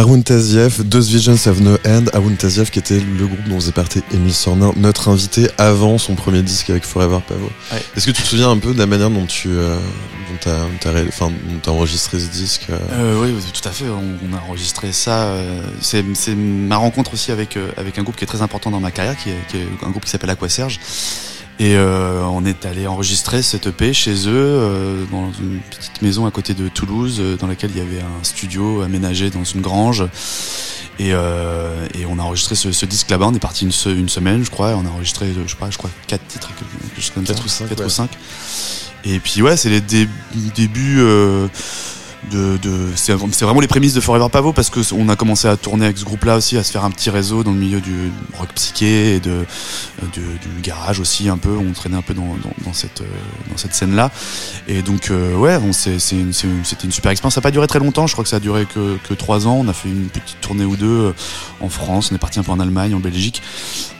C'était 0.09 0.33
Arun 0.33 0.39
Taziev, 0.39 0.89
Those 0.89 1.09
Visions 1.09 1.35
Have 1.45 1.61
No 1.61 1.77
End. 1.85 2.05
Arun 2.13 2.33
Taziev 2.33 2.71
qui 2.71 2.79
était 2.79 2.99
le 2.99 3.27
groupe 3.27 3.47
dont 3.47 3.59
faisait 3.59 3.71
partie 3.71 4.01
Émile 4.11 4.33
Sornin, 4.33 4.73
notre 4.75 5.07
invité 5.07 5.47
avant 5.59 5.99
son 5.99 6.15
premier 6.15 6.41
disque 6.41 6.71
avec 6.71 6.83
Forever 6.83 7.19
Pavo. 7.27 7.47
Ouais. 7.71 7.83
Est-ce 7.95 8.07
que 8.07 8.11
tu 8.11 8.23
te 8.23 8.27
souviens 8.27 8.49
un 8.49 8.57
peu 8.57 8.73
de 8.73 8.79
la 8.79 8.87
manière 8.87 9.11
dont 9.11 9.27
tu 9.27 9.49
euh, 9.49 9.77
t'as 10.41 11.71
enregistré 11.71 12.19
ce 12.19 12.25
disque 12.25 12.67
euh? 12.71 12.79
Euh, 12.93 13.21
oui, 13.21 13.35
tout 13.53 13.69
à 13.69 13.71
fait. 13.71 13.85
On, 13.85 14.17
on 14.27 14.35
a 14.35 14.41
enregistré 14.47 14.91
ça. 14.93 15.31
c'est, 15.79 16.03
ma 16.35 16.77
rencontre 16.77 17.13
aussi 17.13 17.31
avec 17.31 17.59
avec 17.77 17.99
un 17.99 18.03
groupe 18.03 18.15
qui 18.15 18.23
est 18.23 18.27
très 18.27 18.41
important 18.41 18.71
dans 18.71 18.79
ma 18.79 18.89
carrière, 18.89 19.15
qui 19.15 19.29
est, 19.29 19.47
qui 19.47 19.57
est 19.57 19.67
un 19.85 19.91
groupe 19.91 20.05
qui 20.05 20.11
s'appelle 20.11 20.31
Aqua 20.31 20.49
Serge. 20.49 20.79
Et 21.61 21.75
euh, 21.75 22.23
on 22.23 22.45
est 22.45 22.65
allé 22.65 22.87
enregistrer 22.87 23.41
cette 23.41 23.67
EP 23.67 23.93
chez 23.93 24.13
eux, 24.29 24.31
euh, 24.33 25.03
dans 25.11 25.29
une 25.41 25.59
petite 25.69 26.01
maison 26.01 26.25
à 26.25 26.31
côté 26.31 26.53
de 26.53 26.69
Toulouse, 26.69 27.17
euh, 27.19 27.35
dans 27.35 27.47
laquelle 27.47 27.71
il 27.71 27.77
y 27.77 27.81
avait 27.81 27.99
un 28.01 28.23
studio 28.23 28.81
aménagé 28.81 29.29
dans 29.29 29.43
une 29.43 29.59
grange. 29.59 30.05
Et, 30.99 31.13
euh, 31.13 31.85
et 31.93 32.05
on 32.05 32.17
a 32.17 32.21
enregistré 32.21 32.55
ce, 32.55 32.71
ce 32.71 32.85
disque 32.85 33.09
là-bas. 33.09 33.27
On 33.27 33.33
est 33.33 33.39
parti 33.39 33.65
une, 33.65 33.73
se- 33.73 33.89
une 33.89 34.07
semaine, 34.07 34.43
je 34.45 34.49
crois. 34.49 34.71
et 34.71 34.73
On 34.73 34.85
a 34.85 34.89
enregistré, 34.89 35.25
euh, 35.27 35.43
je 35.47 35.55
crois 35.55 35.69
quatre 36.07 36.25
titres, 36.27 36.49
quelque 36.57 37.01
chose 37.01 37.11
comme 37.13 37.23
Quatre 37.25 37.39
ça. 37.39 37.45
ou 37.45 37.49
cinq, 37.49 37.67
Quatre 37.69 37.79
ouais. 37.79 37.85
ou 37.85 37.89
cinq. 37.89 38.09
Et 39.03 39.19
puis 39.19 39.41
ouais, 39.41 39.57
c'est 39.57 39.69
les 39.69 39.81
dé- 39.81 40.07
débuts. 40.55 41.01
Euh, 42.33 42.57
de, 42.57 42.69
de 42.69 42.87
c'est 42.95 43.13
vraiment 43.13 43.59
les 43.59 43.67
prémices 43.67 43.93
de 43.93 44.01
Forever 44.01 44.27
Pavo 44.31 44.53
parce 44.53 44.69
que 44.69 44.79
on 44.93 45.09
a 45.09 45.15
commencé 45.15 45.47
à 45.47 45.57
tourner 45.57 45.85
avec 45.85 45.97
ce 45.97 46.05
groupe-là 46.05 46.37
aussi, 46.37 46.57
à 46.57 46.63
se 46.63 46.71
faire 46.71 46.83
un 46.83 46.91
petit 46.91 47.09
réseau 47.09 47.43
dans 47.43 47.51
le 47.51 47.57
milieu 47.57 47.79
du 47.79 48.11
rock 48.37 48.49
psyché 48.55 49.15
et 49.15 49.19
de, 49.19 49.45
du, 50.13 50.21
garage 50.61 50.99
aussi 50.99 51.29
un 51.29 51.37
peu. 51.37 51.55
On 51.57 51.71
traînait 51.71 51.97
un 51.97 52.01
peu 52.01 52.13
dans, 52.13 52.73
cette 52.73 53.01
dans 53.49 53.57
cette 53.57 53.73
scène-là. 53.73 54.11
Et 54.67 54.81
donc 54.81 55.11
ouais, 55.37 55.59
c'était 55.71 56.15
une, 56.15 56.33
super 56.91 57.11
expérience. 57.11 57.35
Ça 57.35 57.39
n'a 57.39 57.43
pas 57.43 57.51
duré 57.51 57.67
très 57.67 57.79
longtemps. 57.79 58.07
Je 58.07 58.13
crois 58.13 58.23
que 58.23 58.29
ça 58.29 58.37
a 58.37 58.41
duré 58.41 58.65
que, 58.65 58.97
que 59.07 59.13
trois 59.13 59.47
ans. 59.47 59.57
On 59.59 59.67
a 59.67 59.73
fait 59.73 59.89
une 59.89 60.09
petite 60.09 60.41
tournée 60.41 60.65
ou 60.65 60.75
deux 60.75 61.13
en 61.61 61.69
France. 61.69 62.09
On 62.11 62.15
est 62.15 62.19
parti 62.19 62.39
un 62.39 62.43
peu 62.43 62.51
en 62.51 62.59
Allemagne, 62.59 62.93
en 62.93 62.99
Belgique. 62.99 63.41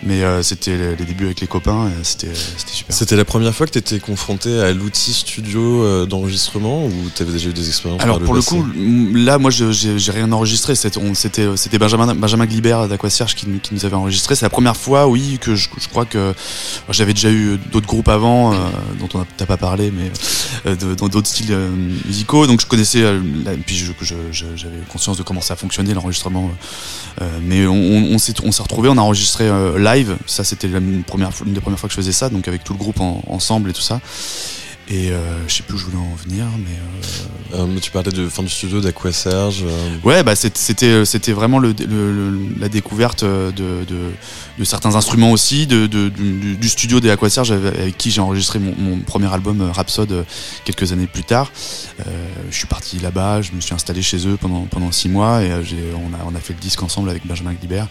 Mais 0.03 0.21
c'était 0.43 0.77
les, 0.77 1.05
débuts 1.05 1.25
avec 1.25 1.41
les 1.41 1.47
copains. 1.47 1.89
C'était 2.03 2.33
super. 2.33 2.95
C'était 2.95 3.15
la 3.15 3.25
première 3.25 3.55
fois 3.55 3.65
que 3.65 3.71
tu 3.71 3.79
étais 3.79 3.99
confronté 3.99 4.59
à 4.59 4.73
l'outil 4.73 5.13
studio 5.13 6.05
d'enregistrement 6.05 6.85
ou 6.85 6.93
tu 7.15 7.23
avais 7.23 7.31
déjà 7.31 7.49
eu 7.49 7.53
des 7.53 7.67
expériences? 7.67 8.01
Pour 8.17 8.33
le 8.33 8.41
coup, 8.41 8.65
là, 9.13 9.37
moi, 9.37 9.51
j'ai 9.51 10.11
rien 10.11 10.31
enregistré. 10.31 10.75
C'était 10.75 11.77
Benjamin, 11.77 12.15
Benjamin 12.15 12.45
Glibert 12.45 12.87
d'Aquaserge 12.87 13.35
qui, 13.35 13.45
qui 13.61 13.73
nous 13.73 13.85
avait 13.85 13.95
enregistré. 13.95 14.35
C'est 14.35 14.45
la 14.45 14.49
première 14.49 14.77
fois, 14.77 15.07
oui, 15.07 15.37
que 15.39 15.55
je, 15.55 15.69
je 15.77 15.87
crois 15.87 16.05
que 16.05 16.33
j'avais 16.89 17.13
déjà 17.13 17.31
eu 17.31 17.57
d'autres 17.71 17.87
groupes 17.87 18.09
avant, 18.09 18.53
euh, 18.53 18.57
dont 18.99 19.09
on 19.13 19.19
n'a 19.19 19.45
pas 19.45 19.57
parlé, 19.57 19.91
mais 19.91 20.11
euh, 20.65 20.95
dans 20.95 21.07
d'autres 21.07 21.27
styles 21.27 21.51
euh, 21.51 21.69
musicaux. 22.05 22.47
Donc 22.47 22.61
je 22.61 22.65
connaissais, 22.65 23.03
puis 23.65 23.75
j'avais 24.01 24.79
conscience 24.89 25.17
de 25.17 25.23
comment 25.23 25.41
ça 25.41 25.55
fonctionnait 25.55 25.93
l'enregistrement. 25.93 26.51
mais 27.41 27.67
on, 27.67 28.13
on, 28.13 28.17
s'est 28.17 28.33
retrouvés, 28.61 28.89
on 28.89 28.97
a 28.97 29.01
enregistré 29.01 29.49
live. 29.77 30.17
Ça, 30.25 30.43
c'était 30.43 30.67
une, 30.67 31.03
première, 31.03 31.31
une 31.45 31.53
des 31.53 31.61
premières 31.61 31.79
fois 31.79 31.89
que 31.89 31.93
je 31.93 31.99
faisais 31.99 32.11
ça, 32.11 32.29
donc 32.29 32.47
avec 32.47 32.63
tout 32.63 32.73
le 32.73 32.79
groupe 32.79 32.99
ensemble 32.99 33.69
et 33.69 33.73
tout 33.73 33.81
ça. 33.81 33.99
Et 34.91 35.11
euh, 35.11 35.47
je 35.47 35.53
sais 35.53 35.63
plus 35.63 35.75
où 35.75 35.77
je 35.77 35.85
voulais 35.85 35.97
en 35.97 36.15
venir, 36.15 36.45
mais. 36.57 36.75
Euh... 36.75 37.25
Euh, 37.51 37.79
tu 37.81 37.89
parlais 37.89 38.11
de 38.11 38.29
fin 38.29 38.43
du 38.43 38.49
studio 38.49 38.79
d'Aquaserge. 38.79 39.63
Euh. 39.65 39.97
Ouais, 40.03 40.21
bah 40.21 40.35
c'était 40.35 41.03
c'était 41.05 41.31
vraiment 41.31 41.57
le, 41.57 41.73
le, 41.79 42.31
la 42.59 42.69
découverte 42.69 43.23
de, 43.23 43.51
de, 43.51 44.11
de, 44.57 44.63
certains 44.63 44.95
instruments 44.95 45.31
aussi, 45.31 45.65
de, 45.65 45.87
du, 45.87 46.11
du, 46.57 46.69
studio 46.69 46.99
d'Aquaserge 46.99 47.51
avec, 47.51 47.75
avec 47.79 47.97
qui 47.97 48.11
j'ai 48.11 48.21
enregistré 48.21 48.59
mon, 48.59 48.75
mon, 48.77 48.99
premier 48.99 49.33
album 49.33 49.61
Rhapsode 49.61 50.25
quelques 50.63 50.91
années 50.91 51.07
plus 51.07 51.23
tard. 51.23 51.51
je 52.51 52.55
suis 52.55 52.67
parti 52.67 52.99
là-bas, 52.99 53.41
je 53.41 53.51
me 53.53 53.61
suis 53.61 53.73
installé 53.73 54.03
chez 54.03 54.27
eux 54.27 54.37
pendant 54.39 54.65
pendant 54.65 54.91
six 54.91 55.09
mois 55.09 55.41
et 55.41 55.51
on 55.51 56.13
a 56.13 56.31
on 56.31 56.35
a 56.35 56.39
fait 56.39 56.53
le 56.53 56.59
disque 56.59 56.83
ensemble 56.83 57.09
avec 57.09 57.25
Benjamin 57.25 57.53
Glibert. 57.53 57.87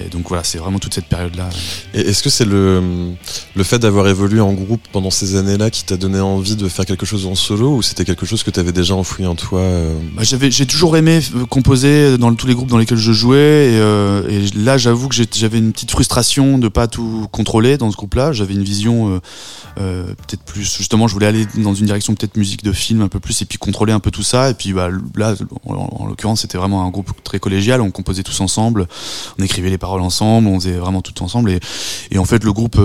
Et 0.00 0.08
donc 0.08 0.28
voilà, 0.28 0.42
c'est 0.42 0.58
vraiment 0.58 0.80
toute 0.80 0.94
cette 0.94 1.06
période-là. 1.06 1.48
Est-ce 1.94 2.22
que 2.22 2.30
c'est 2.30 2.44
le 2.44 3.12
le 3.54 3.64
fait 3.64 3.78
d'avoir 3.78 4.08
évolué 4.08 4.40
en 4.40 4.54
groupe 4.54 4.82
pendant 4.90 5.10
ces 5.10 5.36
années-là 5.36 5.70
qui 5.70 5.84
t'a 5.84 5.96
donné 5.96 6.18
envie 6.28 6.56
de 6.56 6.68
faire 6.68 6.86
quelque 6.86 7.06
chose 7.06 7.26
en 7.26 7.34
solo 7.34 7.76
ou 7.76 7.82
c'était 7.82 8.04
quelque 8.04 8.26
chose 8.26 8.42
que 8.42 8.50
tu 8.50 8.60
avais 8.60 8.72
déjà 8.72 8.94
enfoui 8.94 9.26
en 9.26 9.34
toi 9.34 9.60
euh 9.60 9.98
bah, 10.14 10.22
J'ai 10.22 10.66
toujours 10.66 10.96
aimé 10.96 11.20
euh, 11.34 11.44
composer 11.46 12.18
dans 12.18 12.34
tous 12.34 12.46
les 12.46 12.54
groupes 12.54 12.68
dans 12.68 12.78
lesquels 12.78 12.98
je 12.98 13.12
jouais 13.12 13.72
et, 13.72 13.78
euh, 13.78 14.46
là 14.54 14.78
j'avoue 14.78 15.08
que 15.08 15.14
j'avais 15.14 15.58
une 15.58 15.72
petite 15.72 15.90
frustration 15.90 16.58
de 16.58 16.68
pas 16.68 16.86
tout 16.86 17.26
contrôler 17.32 17.78
dans 17.78 17.90
ce 17.90 17.96
groupe-là. 17.96 18.32
J'avais 18.32 18.54
une 18.54 18.64
vision 18.64 19.20
peut-être 19.76 20.42
plus 20.42 20.76
justement 20.76 21.06
je 21.06 21.14
voulais 21.14 21.26
aller 21.26 21.46
dans 21.56 21.74
une 21.74 21.86
direction 21.86 22.14
peut-être 22.14 22.36
musique 22.36 22.64
de 22.64 22.72
film 22.72 23.00
un 23.02 23.08
peu 23.08 23.20
plus 23.20 23.40
et 23.42 23.44
puis 23.44 23.58
contrôler 23.58 23.92
un 23.92 24.00
peu 24.00 24.10
tout 24.10 24.22
ça. 24.22 24.50
Et 24.50 24.54
puis 24.54 24.72
bah, 24.72 24.88
là 25.16 25.34
en, 25.66 25.74
en 25.74 26.06
l'occurrence 26.06 26.42
c'était 26.42 26.58
vraiment 26.58 26.84
un 26.84 26.90
groupe 26.90 27.12
très 27.24 27.38
collégial, 27.38 27.80
on 27.80 27.90
composait 27.90 28.22
tous 28.22 28.40
ensemble, 28.40 28.88
on 29.38 29.42
écrivait 29.42 29.70
les 29.70 29.78
paroles 29.78 30.02
ensemble, 30.02 30.48
on 30.48 30.58
faisait 30.60 30.78
vraiment 30.78 31.02
tout 31.02 31.22
ensemble. 31.22 31.50
Et, 31.50 31.60
et 32.10 32.18
en 32.18 32.24
fait 32.24 32.44
le 32.44 32.52
groupe 32.52 32.80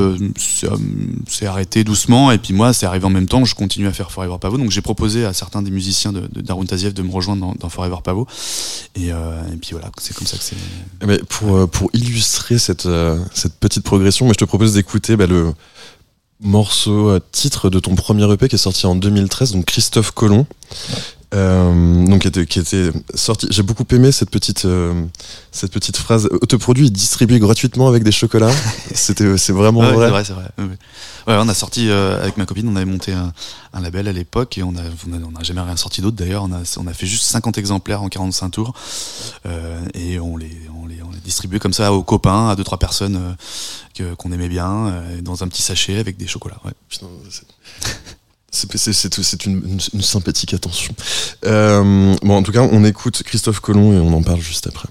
s'est 1.27 1.45
arrêté 1.45 1.83
doucement. 1.83 2.31
Et 2.31 2.37
puis 2.37 2.53
moi 2.53 2.73
c'est 2.73 2.85
arrivé 2.85 3.05
en 3.05 3.09
même 3.09 3.27
temps 3.27 3.32
je 3.43 3.55
continue 3.55 3.87
à 3.87 3.93
faire 3.93 4.11
Forever 4.11 4.37
Pavo. 4.39 4.57
Donc 4.57 4.71
j'ai 4.71 4.81
proposé 4.81 5.25
à 5.25 5.33
certains 5.33 5.61
des 5.61 5.71
musiciens 5.71 6.13
de, 6.13 6.21
de 6.31 6.41
Darun 6.41 6.65
Taziev 6.65 6.93
de 6.93 7.01
me 7.01 7.11
rejoindre 7.11 7.53
dans, 7.59 7.69
Forever 7.69 7.97
Pavo. 8.03 8.27
Et, 8.95 9.11
euh, 9.11 9.41
et, 9.51 9.57
puis 9.57 9.71
voilà, 9.71 9.89
c'est 9.99 10.15
comme 10.15 10.27
ça 10.27 10.37
que 10.37 10.43
c'est. 10.43 10.55
Eh 11.01 11.05
ben, 11.05 11.19
pour, 11.27 11.55
euh, 11.55 11.67
pour 11.67 11.89
illustrer 11.93 12.57
cette, 12.57 12.85
euh, 12.85 13.19
cette 13.33 13.55
petite 13.55 13.83
progression, 13.83 14.25
mais 14.25 14.33
je 14.33 14.37
te 14.37 14.45
propose 14.45 14.73
d'écouter 14.73 15.15
bah, 15.15 15.27
le 15.27 15.53
morceau 16.41 17.17
titre 17.31 17.69
de 17.69 17.79
ton 17.79 17.95
premier 17.95 18.31
EP 18.31 18.47
qui 18.47 18.55
est 18.55 18.59
sorti 18.59 18.85
en 18.85 18.95
2013, 18.95 19.53
donc 19.53 19.65
Christophe 19.65 20.11
Colomb. 20.11 20.45
Euh, 21.33 22.05
donc 22.05 22.21
qui 22.21 22.27
était, 22.27 22.45
qui 22.45 22.59
était 22.59 22.91
sorti. 23.15 23.47
J'ai 23.49 23.63
beaucoup 23.63 23.85
aimé 23.91 24.11
cette 24.11 24.29
petite 24.29 24.65
euh, 24.65 24.93
cette 25.51 25.71
petite 25.71 25.97
phrase. 25.97 26.29
Autoproduit 26.41 26.91
distribué 26.91 27.39
gratuitement 27.39 27.87
avec 27.87 28.03
des 28.03 28.11
chocolats. 28.11 28.51
C'était 28.93 29.37
c'est 29.37 29.53
vraiment 29.53 29.79
ouais, 29.79 29.93
vrai. 29.93 30.05
C'est 30.05 30.33
vrai, 30.33 30.49
c'est 30.57 30.63
vrai. 30.63 30.77
On 31.27 31.47
a 31.47 31.53
sorti 31.53 31.89
euh, 31.89 32.21
avec 32.21 32.37
ma 32.37 32.45
copine, 32.45 32.67
on 32.67 32.75
avait 32.75 32.85
monté 32.85 33.13
un, 33.13 33.31
label 33.79 34.07
à 34.07 34.11
l'époque 34.11 34.57
et 34.57 34.63
on 34.63 34.75
a 34.75 34.81
on 35.07 35.35
a, 35.39 35.43
jamais 35.43 35.61
rien 35.61 35.75
sorti 35.77 36.01
d'autre 36.01 36.17
d'ailleurs. 36.17 36.43
On 36.43 36.87
a 36.87 36.93
fait 36.93 37.07
juste 37.07 37.25
50 37.25 37.57
exemplaires 37.57 38.01
en 38.01 38.09
45 38.09 38.49
tours 38.49 38.73
et 39.93 40.19
on 40.19 40.37
les 40.37 40.51
distribuait 41.23 41.59
comme 41.59 41.73
ça 41.73 41.93
aux 41.93 42.03
copains, 42.03 42.49
à 42.49 42.55
deux 42.55 42.63
trois 42.63 42.79
personnes 42.79 43.35
que 43.93 44.13
qu'on 44.15 44.31
aimait 44.31 44.49
bien, 44.49 45.01
dans 45.21 45.43
un 45.43 45.47
petit 45.47 45.61
sachet 45.61 45.99
avec 45.99 46.17
des 46.17 46.27
chocolats. 46.27 46.59
Putain, 46.89 47.07
c'est 48.53 49.45
une, 49.45 49.79
sympathique 49.79 50.53
attention. 50.53 50.93
Euh, 51.45 52.15
bon, 52.21 52.37
en 52.37 52.43
tout 52.43 52.51
cas, 52.51 52.61
on 52.61 52.83
écoute 52.83 53.23
Christophe 53.23 53.59
Colomb 53.59 53.93
et 53.93 53.99
on 53.99 54.13
en 54.13 54.21
parle 54.21 54.41
juste 54.41 54.67
après. 54.67 54.87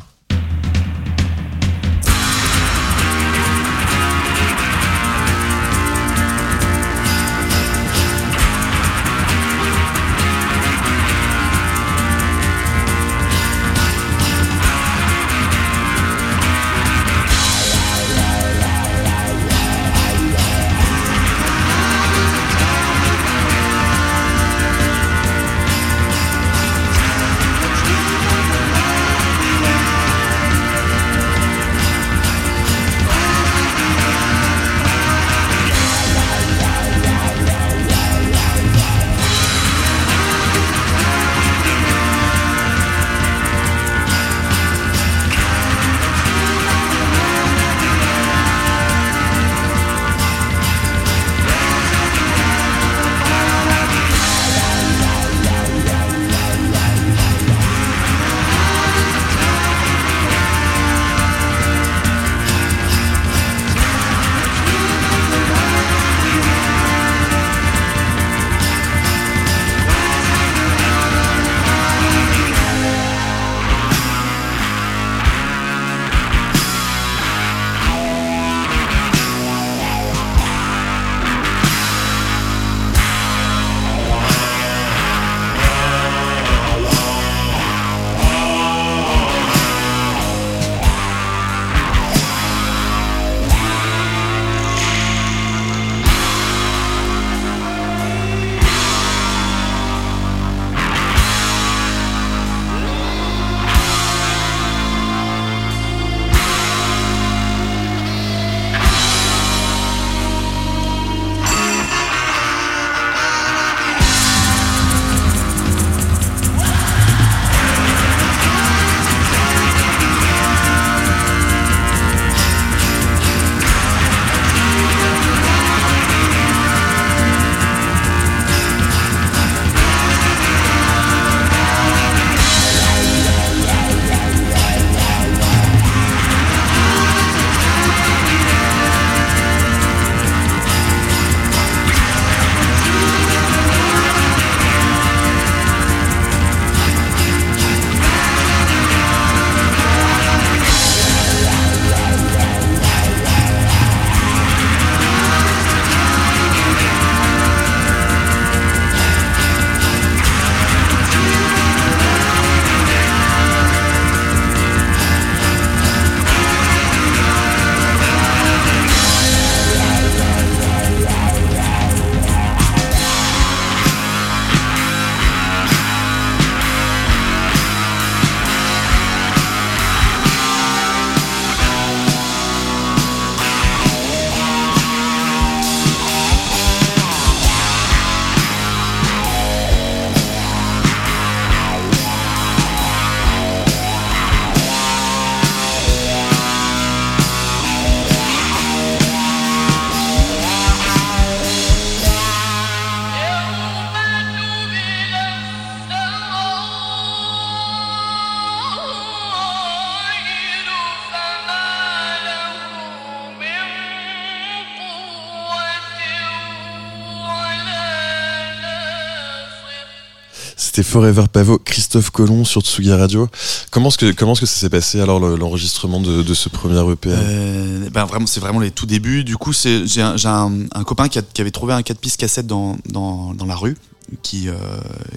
C'était 220.75 220.89
Forever 220.89 221.25
Pavo, 221.31 221.59
Christophe 221.59 222.09
Colomb 222.09 222.47
sur 222.47 222.63
Tsugi 222.63 222.95
Radio. 222.95 223.29
Comment 223.71 223.89
est-ce 223.91 223.99
que, 223.99 224.13
comment 224.13 224.33
est-ce 224.33 224.41
que 224.41 224.47
ça 224.47 224.59
s'est 224.59 224.71
passé 224.71 225.03
alors 225.03 225.21
le- 225.21 225.37
l'enregistrement 225.37 226.01
de, 226.01 226.23
de 226.23 226.33
ce 226.33 226.49
premier 226.49 226.81
EP 226.91 227.11
Euh, 227.13 227.91
ben 227.91 228.07
vraiment, 228.07 228.27
c'est 228.27 228.41
vraiment 228.41 228.59
les 228.61 228.71
tout 228.71 228.87
débuts. 228.87 229.23
Du 229.23 229.37
coup, 229.37 229.53
c'est 229.53 229.87
j'ai 229.87 230.01
un, 230.01 230.17
j'ai 230.17 230.29
un, 230.29 230.51
un 230.75 230.85
copain 230.85 231.09
qui, 231.11 231.19
a- 231.19 231.23
qui 231.23 231.43
avait 231.43 231.51
trouvé 231.51 231.75
un 231.75 231.83
4 231.83 231.99
pistes 231.99 232.19
cassette 232.19 232.47
dans, 232.47 232.79
dans, 232.89 233.35
dans 233.35 233.45
la 233.45 233.55
rue. 233.55 233.77
Qui, 234.23 234.49
euh, 234.49 234.55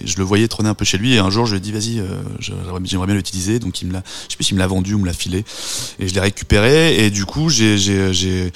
je 0.04 0.18
le 0.18 0.24
voyais 0.24 0.48
trôner 0.48 0.70
un 0.70 0.74
peu 0.74 0.86
chez 0.86 0.98
lui 0.98 1.14
et 1.14 1.20
un 1.20 1.30
jour 1.30 1.46
je 1.46 1.52
lui 1.52 1.58
ai 1.58 1.62
dit 1.62 1.72
vas-y 1.72 2.00
euh, 2.00 2.06
j'aimerais 2.40 2.80
bien 3.08 3.16
l'utiliser 3.16 3.60
donc 3.60 3.82
il 3.82 3.88
me 3.88 3.94
l'a 3.94 4.04
je 4.28 4.32
sais 4.32 4.36
plus 4.38 4.46
s'il 4.46 4.56
me 4.56 4.60
l'a 4.60 4.68
vendu 4.68 4.94
ou 4.94 5.00
me 5.00 5.06
l'a 5.06 5.14
filé 5.14 5.44
et 6.00 6.08
je 6.08 6.14
l'ai 6.14 6.20
récupéré 6.22 7.04
et 7.06 7.10
du 7.10 7.26
coup 7.26 7.50
j'ai 7.50 7.78
j'ai 7.78 8.14
j'ai 8.14 8.52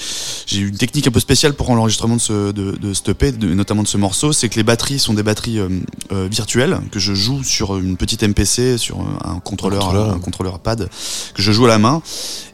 j'ai 0.46 0.60
eu 0.60 0.68
une 0.70 0.78
technique 0.78 1.08
un 1.08 1.12
peu 1.12 1.20
spéciale 1.20 1.54
pour 1.54 1.74
l'enregistrement 1.76 2.16
de 2.16 2.22
ce 2.22 2.52
de, 2.52 2.72
de 2.72 2.94
ce 2.94 3.10
EP, 3.12 3.32
de- 3.32 3.54
notamment 3.54 3.84
de 3.84 3.88
ce 3.88 3.98
morceau 3.98 4.32
c'est 4.34 4.50
que 4.50 4.56
les 4.56 4.64
batteries 4.64 5.00
sont 5.00 5.14
des 5.14 5.24
batteries 5.24 5.60
euh, 5.60 5.68
euh, 6.12 6.28
virtuelles 6.32 6.80
que 6.92 7.00
je 7.00 7.14
joue 7.14 7.44
sur 7.44 7.78
une 7.78 7.98
petite 7.98 8.24
MPC 8.24 8.78
sur 8.78 9.00
un 9.02 9.40
contrôleur 9.40 9.82
contrôleur. 9.86 10.14
un 10.14 10.20
contrôleur 10.20 10.60
pad 10.60 10.90
que 11.34 11.42
je 11.42 11.52
joue 11.52 11.66
à 11.66 11.70
la 11.70 11.80
main 11.80 12.02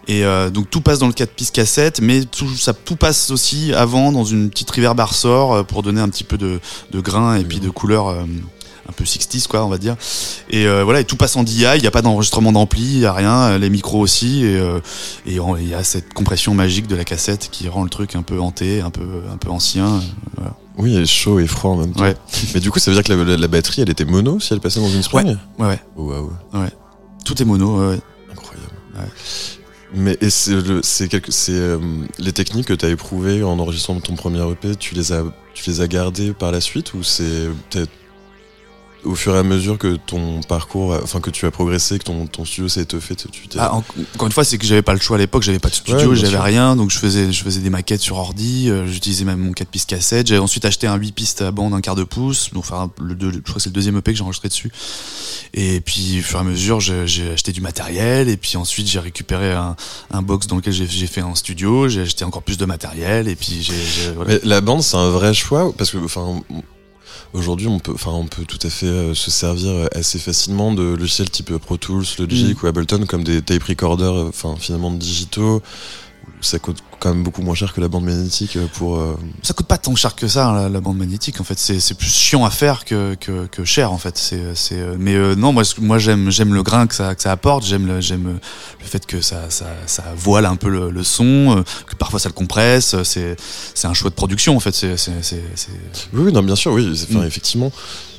et 0.07 0.23
euh, 0.25 0.49
donc 0.49 0.69
tout 0.69 0.81
passe 0.81 0.99
dans 0.99 1.07
le 1.07 1.13
4 1.13 1.31
pistes 1.31 1.55
cassette, 1.55 1.99
mais 2.01 2.23
tout, 2.25 2.49
ça, 2.55 2.73
tout 2.73 2.95
passe 2.95 3.31
aussi 3.31 3.73
avant 3.73 4.11
dans 4.11 4.23
une 4.25 4.49
petite 4.49 4.69
reverb 4.71 4.99
ressort 4.99 5.53
euh, 5.53 5.63
pour 5.63 5.83
donner 5.83 6.01
un 6.01 6.09
petit 6.09 6.23
peu 6.23 6.37
de, 6.37 6.59
de 6.91 6.99
grain 6.99 7.35
et 7.35 7.43
puis 7.43 7.59
de 7.59 7.69
couleur 7.69 8.07
euh, 8.09 8.23
un 8.87 8.91
peu 8.91 9.03
60s 9.03 9.47
quoi 9.47 9.65
on 9.65 9.69
va 9.69 9.79
dire. 9.79 9.95
Et 10.51 10.67
euh, 10.67 10.83
voilà, 10.83 10.99
et 10.99 11.05
tout 11.05 11.15
passe 11.15 11.35
en 11.37 11.43
DI, 11.43 11.65
il 11.75 11.81
n'y 11.81 11.87
a 11.87 11.91
pas 11.91 12.03
d'enregistrement 12.03 12.51
d'ampli, 12.51 12.83
il 12.83 12.99
n'y 12.99 13.05
a 13.05 13.13
rien, 13.13 13.33
euh, 13.41 13.57
les 13.57 13.69
micros 13.71 13.99
aussi, 13.99 14.43
et 14.45 14.57
euh, 14.59 14.79
et 15.25 15.37
il 15.59 15.67
y 15.67 15.73
a 15.73 15.83
cette 15.83 16.13
compression 16.13 16.53
magique 16.53 16.85
de 16.87 16.95
la 16.95 17.03
cassette 17.03 17.49
qui 17.51 17.67
rend 17.67 17.83
le 17.83 17.89
truc 17.89 18.15
un 18.15 18.21
peu 18.21 18.39
hanté, 18.39 18.81
un 18.81 18.91
peu, 18.91 19.23
un 19.33 19.37
peu 19.37 19.49
ancien. 19.49 19.87
euh, 19.87 19.99
voilà. 20.37 20.55
Oui, 20.77 20.95
et 20.97 21.05
chaud 21.05 21.39
et 21.39 21.47
froid 21.47 21.71
en 21.71 21.77
même 21.77 21.93
temps. 21.93 22.03
Ouais. 22.03 22.15
Mais 22.53 22.59
du 22.59 22.69
coup, 22.69 22.77
ça 22.79 22.91
veut 22.91 22.95
dire 22.95 23.03
que 23.03 23.13
la, 23.13 23.23
la- 23.23 23.37
la 23.37 23.47
batterie, 23.47 23.81
elle 23.81 23.89
était 23.89 24.03
mono 24.05 24.39
si 24.41 24.51
elle 24.53 24.59
passait 24.59 24.81
dans 24.81 24.89
une 24.89 25.01
spring 25.03 25.37
Ouais, 25.57 25.65
ouais, 25.65 25.79
Oh, 25.95 26.03
Waouh, 26.09 26.31
tout 27.23 27.41
est 27.41 27.45
mono. 27.45 27.79
ouais, 27.79 27.87
ouais. 27.95 27.99
incroyable. 28.31 28.73
Ouais. 28.97 29.64
Mais 29.95 30.17
c'est 30.29 30.51
le- 30.51 30.81
euh, 31.49 31.79
les 32.19 32.31
techniques 32.34 32.67
que 32.67 32.73
tu 32.73 32.86
as 32.86 32.89
éprouvées 32.89 33.43
en 33.43 33.58
enregistrant 33.60 33.99
ton 33.99 34.15
premier 34.15 34.41
EP, 34.51 34.75
tu 34.75 34.93
les 34.95 35.12
as, 35.13 35.23
tu 35.53 35.69
les 35.69 35.81
as 35.81 35.88
gardées 35.88 36.34
par 36.34 36.51
la 36.51 36.60
suite 36.62 36.93
ou 36.93 37.03
c'est 37.03 37.47
peut-être 37.69 37.91
au 39.05 39.15
fur 39.15 39.35
et 39.35 39.39
à 39.39 39.43
mesure 39.43 39.77
que 39.77 39.95
ton 39.95 40.41
parcours, 40.41 40.97
enfin 41.03 41.19
que 41.21 41.29
tu 41.29 41.45
as 41.45 41.51
progressé, 41.51 41.97
que 41.99 42.03
ton, 42.03 42.27
ton 42.27 42.43
studio 42.45 42.67
s'est 42.67 42.81
étoffé, 42.81 43.15
tu 43.15 43.27
t'es. 43.47 43.57
Ah, 43.59 43.73
en- 43.75 43.83
encore 44.15 44.25
une 44.27 44.31
fois, 44.33 44.43
c'est 44.43 44.57
que 44.57 44.65
j'avais 44.65 44.81
pas 44.81 44.93
le 44.93 44.99
choix 44.99 45.17
à 45.17 45.19
l'époque, 45.19 45.43
j'avais 45.43 45.59
pas 45.59 45.69
de 45.69 45.75
studio, 45.75 46.13
j'avais 46.15 46.39
rien, 46.39 46.75
donc 46.75 46.89
je 46.91 46.97
faisais, 46.99 47.31
je 47.31 47.43
faisais 47.43 47.61
des 47.61 47.69
maquettes 47.69 48.01
sur 48.01 48.17
ordi, 48.17 48.69
euh, 48.69 48.87
j'utilisais 48.87 49.23
même 49.25 49.39
mon 49.39 49.51
4 49.53 49.69
pistes 49.69 49.89
cassette, 49.89 50.27
j'ai 50.27 50.37
ensuite 50.39 50.65
acheté 50.65 50.87
un 50.87 50.95
8 50.95 51.11
pistes 51.13 51.41
à 51.41 51.51
bande, 51.51 51.73
un 51.73 51.81
quart 51.81 51.95
de 51.95 52.03
pouce, 52.03 52.49
donc 52.53 52.63
enfin, 52.65 52.91
le 52.99 53.15
deux- 53.15 53.31
je 53.31 53.39
crois 53.39 53.55
que 53.55 53.61
c'est 53.61 53.69
le 53.69 53.73
deuxième 53.75 53.97
EP 53.97 54.11
que 54.11 54.17
j'ai 54.17 54.23
enregistré 54.23 54.49
dessus. 54.49 54.71
Et 55.53 55.79
puis, 55.81 56.19
au 56.19 56.23
fur 56.23 56.39
et 56.39 56.41
à 56.41 56.43
mesure, 56.43 56.79
j'ai 56.81 57.31
acheté 57.33 57.51
du 57.51 57.61
matériel, 57.61 58.27
et 58.29 58.37
puis 58.37 58.57
ensuite, 58.57 58.87
j'ai 58.87 58.99
récupéré 58.99 59.53
un, 59.53 59.75
un 60.11 60.21
box 60.21 60.47
dans 60.47 60.57
lequel 60.57 60.73
j'ai 60.73 61.07
fait 61.07 61.21
un 61.21 61.35
studio, 61.35 61.87
j'ai 61.87 62.01
acheté 62.01 62.25
encore 62.25 62.41
plus 62.43 62.57
de 62.57 62.65
matériel, 62.65 63.27
et 63.27 63.35
puis 63.35 63.59
j'ai, 63.61 64.11
voilà. 64.15 64.33
Mais 64.33 64.39
la 64.43 64.61
bande, 64.61 64.81
c'est 64.81 64.97
un 64.97 65.09
vrai 65.09 65.33
choix 65.33 65.71
parce 65.77 65.91
que, 65.91 65.97
enfin, 65.97 66.41
aujourd'hui, 67.36 67.67
on 67.67 67.80
peut, 67.80 67.93
enfin, 67.93 68.12
on 68.12 68.26
peut 68.26 68.45
tout 68.45 68.60
à 68.63 68.69
fait 68.69 68.86
euh, 68.88 69.13
se 69.13 69.30
servir 69.30 69.71
euh, 69.71 69.88
assez 69.93 70.19
facilement 70.19 70.74
de 70.74 70.84
logiciels 70.84 71.30
type 71.30 71.56
Pro 71.58 71.78
Tools, 71.78 72.06
Logic 72.17 72.56
Mm. 72.58 72.65
ou 72.65 72.67
Ableton 72.67 73.06
comme 73.06 73.24
des 73.24 73.41
tape 73.41 73.63
recorders, 73.63 74.13
euh, 74.15 74.30
enfin, 74.30 74.56
finalement 74.58 74.91
digitaux. 74.91 75.62
Ça 76.41 76.60
coûte 76.60 76.78
quand 77.00 77.10
même 77.13 77.24
beaucoup 77.24 77.41
moins 77.41 77.56
cher 77.56 77.74
que 77.74 77.82
la 77.82 77.88
bande 77.88 78.04
magnétique 78.04 78.56
euh, 78.58 78.67
pour. 78.74 78.98
euh, 79.00 79.17
Ça 79.41 79.54
coûte 79.54 79.65
pas 79.67 79.78
tant 79.78 79.95
cher 79.95 80.15
que 80.15 80.28
ça, 80.28 80.48
hein, 80.50 80.54
la, 80.63 80.69
la 80.69 80.82
bande 80.82 80.98
magnétique. 80.98 81.39
En 81.41 81.43
fait, 81.43 81.58
c'est 81.58 81.98
plus 81.98 82.10
chiant 82.13 82.45
à 82.45 82.50
faire 82.50 82.86
que, 82.86 83.15
que, 83.15 83.48
que 83.48 83.63
cher. 83.65 83.91
En 83.91 83.98
fait, 83.98 84.17
c'est 84.17 84.39
euh, 84.74 84.95
Mais 85.00 85.15
euh, 85.15 85.34
non, 85.36 85.54
moi, 85.54 85.63
moi, 85.80 85.98
j'aime 85.98 86.30
j'aime 86.30 86.54
le 86.54 86.62
grain 86.62 86.88
que 86.88 86.93
ça 86.95 87.15
que 87.15 87.21
ça 87.21 87.32
apporte. 87.32 87.63
J'aime 87.65 87.88
le 87.88 88.02
j'aime 88.02 88.39
le 88.80 88.86
fait 88.86 89.06
que 89.06 89.21
ça 89.21 89.50
ça 89.50 89.65
ça 89.88 90.04
voile 90.15 90.45
un 90.45 90.56
peu 90.56 90.69
le, 90.69 90.91
le 90.91 91.04
son, 91.04 91.63
que 91.88 91.95
parfois 91.95 92.19
ça 92.19 92.30
le 92.30 92.34
compresse. 92.34 92.95
C'est 93.04 93.36
c'est 93.74 93.88
un 93.88 93.93
choix 93.93 94.10
de 94.10 94.15
production. 94.15 94.56
En 94.56 94.60
fait, 94.60 94.74
c'est 94.76 94.95
Oui, 96.13 96.24
oui, 96.26 96.32
non, 96.32 96.43
bien 96.43 96.56
sûr, 96.56 96.74
oui, 96.74 96.91
enfin, 97.10 97.21
Mm. 97.21 97.28
effectivement. 97.28 97.71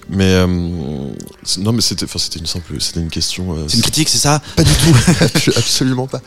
Mais 0.09 0.25
euh, 0.35 0.47
non, 0.47 1.73
mais 1.73 1.81
c'était, 1.81 2.05
enfin, 2.05 2.19
c'était 2.19 2.39
une 2.39 2.47
simple, 2.47 2.81
c'était 2.81 3.01
une 3.01 3.11
question. 3.11 3.55
euh, 3.55 3.65
c'est 3.69 3.77
une 3.77 3.83
critique, 3.83 4.09
c'est 4.09 4.19
ça 4.19 4.41
Pas 4.57 4.63
du 4.63 4.71
tout, 4.73 4.95
absolument 5.57 6.07
pas. 6.07 6.21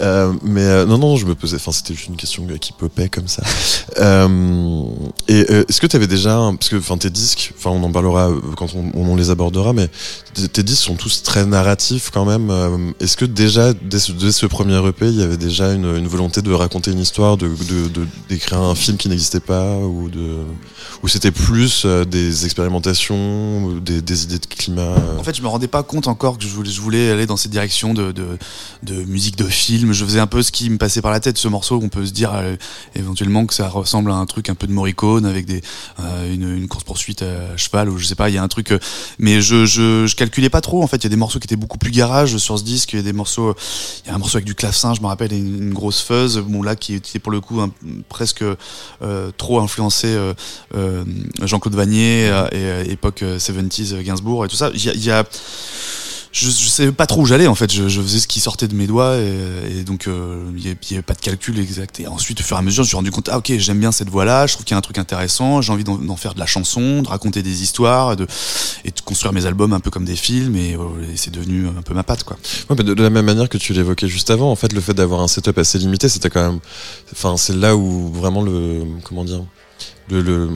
Euh, 0.00 0.32
mais 0.42 0.62
euh, 0.62 0.86
non, 0.86 0.98
non, 0.98 1.16
je 1.16 1.26
me 1.26 1.34
posais. 1.34 1.56
Enfin, 1.56 1.72
c'était 1.72 1.94
juste 1.94 2.08
une 2.08 2.16
question 2.16 2.46
qui 2.60 2.72
popait 2.72 3.08
comme 3.08 3.28
ça. 3.28 3.42
Euh, 3.98 4.82
et 5.28 5.46
euh, 5.50 5.64
est-ce 5.68 5.80
que 5.80 5.86
tu 5.86 5.96
avais 5.96 6.06
déjà, 6.06 6.36
un- 6.36 6.54
parce 6.56 6.68
que 6.68 6.76
enfin 6.76 6.96
tes 6.98 7.10
disques, 7.10 7.52
enfin 7.56 7.70
on 7.70 7.82
en 7.84 7.92
parlera 7.92 8.30
quand 8.56 8.68
on, 8.74 8.90
on 8.94 9.16
les 9.16 9.30
abordera, 9.30 9.72
mais 9.72 9.88
tes 10.52 10.62
disques 10.62 10.84
sont 10.84 10.94
tous 10.94 11.22
très 11.22 11.44
narratifs 11.46 12.10
quand 12.12 12.24
même. 12.24 12.50
Euh, 12.50 12.90
Est-ce 13.00 13.16
que 13.16 13.24
déjà 13.24 13.72
dès 13.74 13.98
ce, 13.98 14.12
dès 14.12 14.32
ce 14.32 14.46
premier 14.46 14.76
EP, 14.88 15.06
il 15.08 15.18
y 15.18 15.22
avait 15.22 15.36
déjà 15.36 15.72
une, 15.72 15.96
une 15.96 16.08
volonté 16.08 16.42
de 16.42 16.52
raconter 16.52 16.90
une 16.90 16.98
histoire, 17.00 17.36
de 17.36 17.48
de- 17.48 17.88
de- 17.88 18.06
d'écrire 18.28 18.60
un 18.60 18.74
film 18.74 18.96
qui 18.96 19.08
n'existait 19.08 19.40
pas, 19.40 19.76
ou 19.76 20.08
de, 20.08 20.38
ou 21.02 21.08
c'était 21.08 21.30
plus 21.30 21.82
euh, 21.84 22.04
des 22.04 22.44
expérimentations, 22.44 23.11
des, 23.80 24.02
des 24.02 24.24
idées 24.24 24.38
de 24.38 24.46
climat. 24.46 24.82
euh, 24.82 25.18
En 25.18 25.22
fait, 25.22 25.36
je 25.36 25.42
me 25.42 25.48
rendais 25.48 25.68
pas 25.68 25.82
compte 25.82 26.08
encore 26.08 26.38
que 26.38 26.44
je 26.44 26.80
voulais, 26.80 27.10
aller 27.10 27.26
dans 27.26 27.36
cette 27.36 27.50
direction 27.50 27.94
de, 27.94 28.12
musique 29.06 29.36
de 29.36 29.44
film. 29.44 29.92
Je 29.92 30.04
faisais 30.04 30.20
un 30.20 30.26
peu 30.26 30.42
ce 30.42 30.52
qui 30.52 30.70
me 30.70 30.78
passait 30.78 31.02
par 31.02 31.10
la 31.10 31.20
tête. 31.20 31.38
Ce 31.38 31.48
morceau, 31.48 31.80
on 31.82 31.88
peut 31.88 32.06
se 32.06 32.12
dire 32.12 32.32
euh, 32.34 32.56
éventuellement 32.94 33.46
que 33.46 33.54
ça 33.54 33.68
ressemble 33.68 34.10
à 34.10 34.14
un 34.14 34.26
truc 34.26 34.48
un 34.48 34.54
peu 34.54 34.66
de 34.66 34.72
Morricone 34.72 35.26
avec 35.26 35.46
euh, 35.50 36.32
une, 36.32 36.68
course 36.68 36.84
poursuite 36.84 37.22
à 37.22 37.56
cheval 37.56 37.88
ou 37.88 37.98
je 37.98 38.06
sais 38.06 38.14
pas. 38.14 38.28
Il 38.28 38.34
y 38.34 38.38
a 38.38 38.42
un 38.42 38.48
truc, 38.48 38.72
mais 39.18 39.40
je, 39.40 39.66
je, 39.66 40.14
calculais 40.14 40.50
pas 40.50 40.60
trop. 40.60 40.82
En 40.82 40.86
fait, 40.86 40.96
il 40.98 41.04
y 41.04 41.06
a 41.06 41.10
des 41.10 41.16
morceaux 41.16 41.38
qui 41.38 41.46
étaient 41.46 41.56
beaucoup 41.56 41.78
plus 41.78 41.90
garage 41.90 42.36
sur 42.36 42.58
ce 42.58 42.64
disque. 42.64 42.92
Il 42.92 42.96
y 42.96 43.00
a 43.00 43.02
des 43.02 43.12
morceaux, 43.12 43.54
il 44.04 44.08
y 44.08 44.10
a 44.10 44.14
un 44.14 44.18
morceau 44.18 44.36
avec 44.36 44.46
du 44.46 44.54
clavecin, 44.54 44.94
je 44.94 45.00
me 45.00 45.06
rappelle, 45.06 45.32
une, 45.32 45.62
une 45.62 45.74
grosse 45.74 46.02
fuzz. 46.02 46.38
Bon 46.38 46.62
là, 46.62 46.76
qui 46.76 46.94
était 46.94 47.18
pour 47.18 47.32
le 47.32 47.40
coup 47.40 47.60
presque 48.08 48.44
trop 49.36 49.60
influencé 49.60 50.16
Jean-Claude 51.42 51.74
Vanier 51.74 52.30
et 52.52 52.96
euh, 53.04 53.08
époque 53.08 53.22
euh, 53.22 53.38
70s 53.38 53.94
euh, 53.94 54.02
Gainsbourg 54.02 54.44
et 54.44 54.48
tout 54.48 54.56
ça. 54.56 54.70
Il 54.74 55.04
y 55.04 55.10
a, 55.10 55.24
je, 56.32 56.46
je 56.48 56.68
savais 56.68 56.92
pas 56.92 57.06
trop 57.06 57.20
où 57.22 57.26
j'allais 57.26 57.46
en 57.46 57.54
fait. 57.54 57.70
Je, 57.70 57.82
faisais 58.00 58.18
ce 58.20 58.26
qui 58.26 58.40
sortait 58.40 58.66
de 58.68 58.74
mes 58.74 58.86
doigts 58.86 59.16
et, 59.18 59.82
donc 59.84 60.06
euh, 60.06 60.42
il 60.56 60.64
y 60.64 60.68
avait- 60.68 60.78
il 60.88 60.92
y 60.92 60.94
avait 60.94 61.02
pas 61.02 61.12
de 61.14 61.20
calcul 61.20 61.58
exact. 61.58 62.00
Et 62.00 62.06
ensuite, 62.06 62.40
au 62.40 62.42
fur 62.44 62.56
et 62.56 62.60
à 62.60 62.62
mesure, 62.62 62.84
je 62.84 62.86
me 62.86 62.88
suis 62.88 62.96
rendu 62.96 63.10
compte 63.10 63.28
ah 63.30 63.38
ok 63.38 63.52
j'aime 63.58 63.78
bien 63.80 63.92
cette 63.92 64.08
voix-là. 64.08 64.46
Je 64.46 64.54
trouve 64.54 64.64
qu'il 64.64 64.74
y 64.74 64.76
a 64.76 64.78
un 64.78 64.82
truc 64.82 64.98
intéressant. 64.98 65.60
J'ai 65.60 65.72
envie 65.72 65.84
d'en 65.84 66.16
faire 66.16 66.32
de 66.34 66.38
la 66.38 66.46
chanson, 66.46 67.02
de 67.02 67.08
raconter 67.08 67.42
des 67.42 67.62
histoires, 67.62 68.16
de, 68.16 68.26
et 68.84 68.90
de 68.90 69.00
construire 69.04 69.32
mes 69.34 69.44
albums 69.46 69.72
un 69.74 69.80
peu 69.80 69.90
comme 69.90 70.04
des 70.06 70.16
films. 70.16 70.56
Et, 70.56 70.74
euh, 70.74 71.12
et 71.12 71.16
c'est 71.16 71.30
devenu 71.32 71.66
un 71.68 71.82
peu 71.82 71.92
ma 71.92 72.02
patte 72.02 72.24
quoi. 72.24 72.38
Ouais, 72.70 72.76
mais 72.78 72.84
de, 72.84 72.94
de 72.94 73.02
la 73.02 73.10
même 73.10 73.26
manière 73.26 73.48
que 73.48 73.58
tu 73.58 73.72
l'évoquais 73.74 74.08
juste 74.08 74.30
avant, 74.30 74.50
en 74.50 74.56
fait, 74.56 74.72
le 74.72 74.80
fait 74.80 74.94
d'avoir 74.94 75.20
un 75.20 75.28
setup 75.28 75.58
assez 75.58 75.78
limité, 75.78 76.08
c'était 76.08 76.30
quand 76.30 76.50
même, 76.50 76.60
enfin, 77.12 77.36
c'est 77.36 77.56
là 77.56 77.76
où 77.76 78.10
vraiment 78.12 78.42
le, 78.42 78.84
comment 79.04 79.24
dire, 79.24 79.42
le, 80.12 80.20
le, 80.22 80.48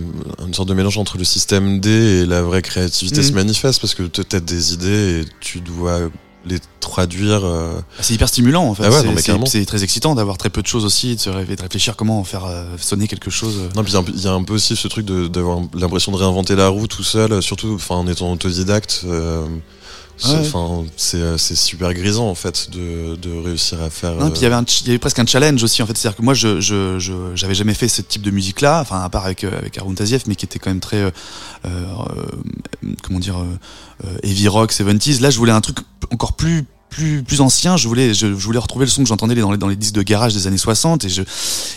une 0.47 0.55
sorte 0.55 0.69
de 0.69 0.75
mélange 0.75 0.99
entre 0.99 1.19
le 1.19 1.25
système 1.25 1.81
D 1.81 1.88
et 1.90 2.27
la 2.27 2.42
vraie 2.42 2.62
créativité 2.62 3.19
Mhm. 3.21 3.27
se 3.27 3.33
manifeste 3.33 3.81
parce 3.81 3.95
que 3.95 4.03
tu 4.05 4.21
as 4.37 4.40
des 4.40 4.75
idées 4.75 5.21
et 5.23 5.25
tu 5.40 5.61
dois 5.61 6.01
les 6.45 6.59
traduire. 6.79 7.45
euh, 7.45 7.73
Ah, 7.99 8.03
C'est 8.03 8.14
hyper 8.14 8.29
stimulant 8.29 8.64
en 8.69 8.75
fait. 8.75 8.85
Ah 8.87 8.90
ouais, 8.90 9.47
C'est- 9.49 9.64
très 9.64 9.83
excitant 9.83 10.14
d'avoir 10.14 10.38
très 10.38 10.51
peu 10.51 10.62
de 10.62 10.66
choses 10.69 10.85
aussi, 10.85 11.11
et 11.11 11.14
de 11.16 11.21
se 11.21 11.29
rêver, 11.31 11.57
de 11.57 11.62
réfléchir 11.62 11.97
comment 11.97 12.21
en 12.21 12.25
faire 12.25 12.45
euh, 12.45 12.64
sonner 12.79 13.09
quelque 13.09 13.31
chose. 13.31 13.57
Non, 13.75 13.83
puis 13.83 13.92
il 13.92 13.95
y 13.95 13.97
a 13.97 14.01
un 14.01 14.05
peu- 14.05 14.12
il 14.14 14.23
y, 14.23 14.29
a 14.29 14.33
un 14.33 14.42
peu 14.45 14.55
aussi 14.55 14.77
ce 14.77 14.87
truc 14.87 15.05
de- 15.07 15.27
d'avoir 15.27 15.59
l'impression 15.75 16.12
de 16.12 16.16
réinventer 16.19 16.55
la 16.55 16.69
roue 16.69 16.87
tout 16.87 17.03
seul, 17.03 17.42
surtout, 17.42 17.79
en 17.88 18.07
étant 18.07 18.31
autodidacte. 18.33 19.03
euh, 19.07 19.45
c'est- 20.16 20.29
Ouais. 20.33 20.38
Enfin, 20.52 20.85
c'est 20.96 21.18
euh, 21.18 21.37
c'est 21.38 21.55
super 21.57 21.92
grisant 21.94 22.29
en 22.29 22.35
fait 22.35 22.70
de, 22.70 23.16
de 23.16 23.31
réussir 23.38 23.81
à 23.83 23.90
faire. 23.90 24.14
Non, 24.14 24.31
puis 24.31 24.40
il 24.40 24.42
y 24.42 24.46
avait 24.46 24.55
un 24.55 24.64
ch- 24.66 24.81
il 24.83 24.87
y 24.88 24.90
avait 24.90 24.98
presque 24.98 25.18
un 25.18 25.26
challenge 25.26 25.62
aussi 25.62 25.83
en 25.83 25.87
fait, 25.87 25.96
c'est-à-dire 25.96 26.16
que 26.16 26.22
moi 26.22 26.35
je 26.35 26.61
je 26.61 26.98
je 26.98 27.12
j'avais 27.35 27.55
jamais 27.55 27.74
fait 27.74 27.88
ce 27.88 28.02
type 28.02 28.22
de 28.22 28.31
musique 28.31 28.61
là, 28.61 28.81
enfin 28.81 29.00
à 29.02 29.09
part 29.09 29.24
avec 29.24 29.44
euh, 29.44 29.57
avec 29.59 29.76
Arun 29.79 29.94
Taziev, 29.94 30.22
mais 30.26 30.35
qui 30.37 30.44
était 30.46 30.59
quand 30.59 30.70
même 30.70 30.81
très 30.81 30.96
euh, 31.02 31.11
euh, 31.66 31.70
comment 33.02 33.18
dire 33.18 33.38
euh, 33.38 33.59
euh, 34.07 34.16
heavy 34.22 34.48
rock 34.48 34.72
70s. 34.72 35.20
Là, 35.20 35.31
je 35.31 35.38
voulais 35.38 35.52
un 35.52 35.61
truc 35.61 35.79
encore 36.12 36.35
plus 36.35 36.64
plus 36.96 37.22
plus 37.22 37.40
ancien, 37.42 37.76
je 37.76 37.87
voulais 37.88 38.14
je, 38.14 38.26
je 38.28 38.32
voulais 38.44 38.59
retrouver 38.59 38.87
le 38.87 38.90
son 38.90 39.02
que 39.02 39.09
j'entendais 39.09 39.35
dans 39.35 39.52
les 39.52 39.59
dans 39.59 39.68
les 39.68 39.76
disques 39.76 39.94
de 39.94 40.02
garage 40.02 40.32
des 40.35 40.46
années 40.46 40.56
60 40.56 41.04
et 41.04 41.09
je 41.11 41.22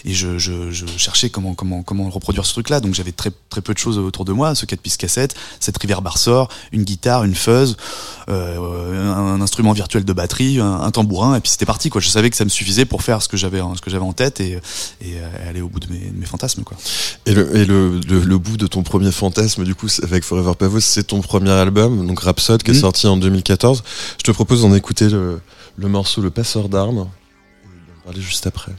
et 0.05 0.13
je, 0.13 0.37
je, 0.37 0.71
je 0.71 0.85
cherchais 0.97 1.29
comment 1.29 1.53
comment 1.53 1.83
comment 1.83 2.09
reproduire 2.09 2.45
ce 2.45 2.53
truc 2.53 2.69
là. 2.69 2.79
Donc 2.79 2.93
j'avais 2.93 3.11
très 3.11 3.31
très 3.49 3.61
peu 3.61 3.73
de 3.73 3.77
choses 3.79 3.97
autour 3.97 4.23
de 4.25 4.31
moi, 4.31 4.55
ce 4.55 4.65
4 4.65 4.79
pistes 4.79 4.99
cassette, 5.01 5.35
cette 5.59 5.77
reverb 5.77 6.05
ressort, 6.07 6.47
une 6.71 6.83
guitare, 6.83 7.23
une 7.25 7.35
fuzz, 7.35 7.75
euh, 8.29 9.13
un, 9.13 9.35
un 9.35 9.41
instrument 9.41 9.73
virtuel 9.73 10.05
de 10.05 10.13
batterie, 10.13 10.59
un, 10.59 10.81
un 10.81 10.91
tambourin 10.91 11.35
et 11.35 11.39
puis 11.41 11.51
c'était 11.51 11.65
parti 11.65 11.89
quoi. 11.89 11.99
Je 12.01 12.09
savais 12.09 12.29
que 12.29 12.35
ça 12.37 12.45
me 12.45 12.49
suffisait 12.49 12.85
pour 12.85 13.03
faire 13.03 13.21
ce 13.21 13.27
que 13.27 13.37
j'avais 13.37 13.59
ce 13.75 13.81
que 13.81 13.89
j'avais 13.89 14.05
en 14.05 14.13
tête 14.13 14.39
et 14.39 14.53
et 15.01 15.15
euh, 15.15 15.49
aller 15.49 15.61
au 15.61 15.67
bout 15.69 15.79
de 15.79 15.87
mes, 15.91 15.99
de 15.99 16.17
mes 16.17 16.25
fantasmes 16.25 16.63
quoi. 16.63 16.77
Et, 17.25 17.33
le, 17.33 17.55
et 17.57 17.65
le, 17.65 17.99
le, 18.07 18.19
le 18.21 18.37
bout 18.37 18.57
de 18.57 18.67
ton 18.67 18.83
premier 18.83 19.11
fantasme, 19.11 19.63
du 19.63 19.75
coup, 19.75 19.87
avec 20.03 20.23
Forever 20.23 20.53
Pavos, 20.57 20.79
c'est 20.79 21.03
ton 21.03 21.21
premier 21.21 21.51
album, 21.51 22.07
donc 22.07 22.21
Rhapsode, 22.21 22.63
qui 22.63 22.71
est 22.71 22.73
Mhm. 22.73 22.79
sorti 22.79 23.07
en 23.07 23.17
2014. 23.17 23.83
Je 24.17 24.23
te 24.23 24.31
propose 24.31 24.61
d'en 24.61 24.73
écouter 24.73 25.08
le, 25.11 25.87
morceau 25.87 26.21
Le 26.21 26.29
Passeur 26.29 26.69
d'armes. 26.69 27.07
Et 27.63 27.67
d'en 27.67 28.03
parler 28.03 28.21
juste 28.21 28.47
après. 28.47 28.71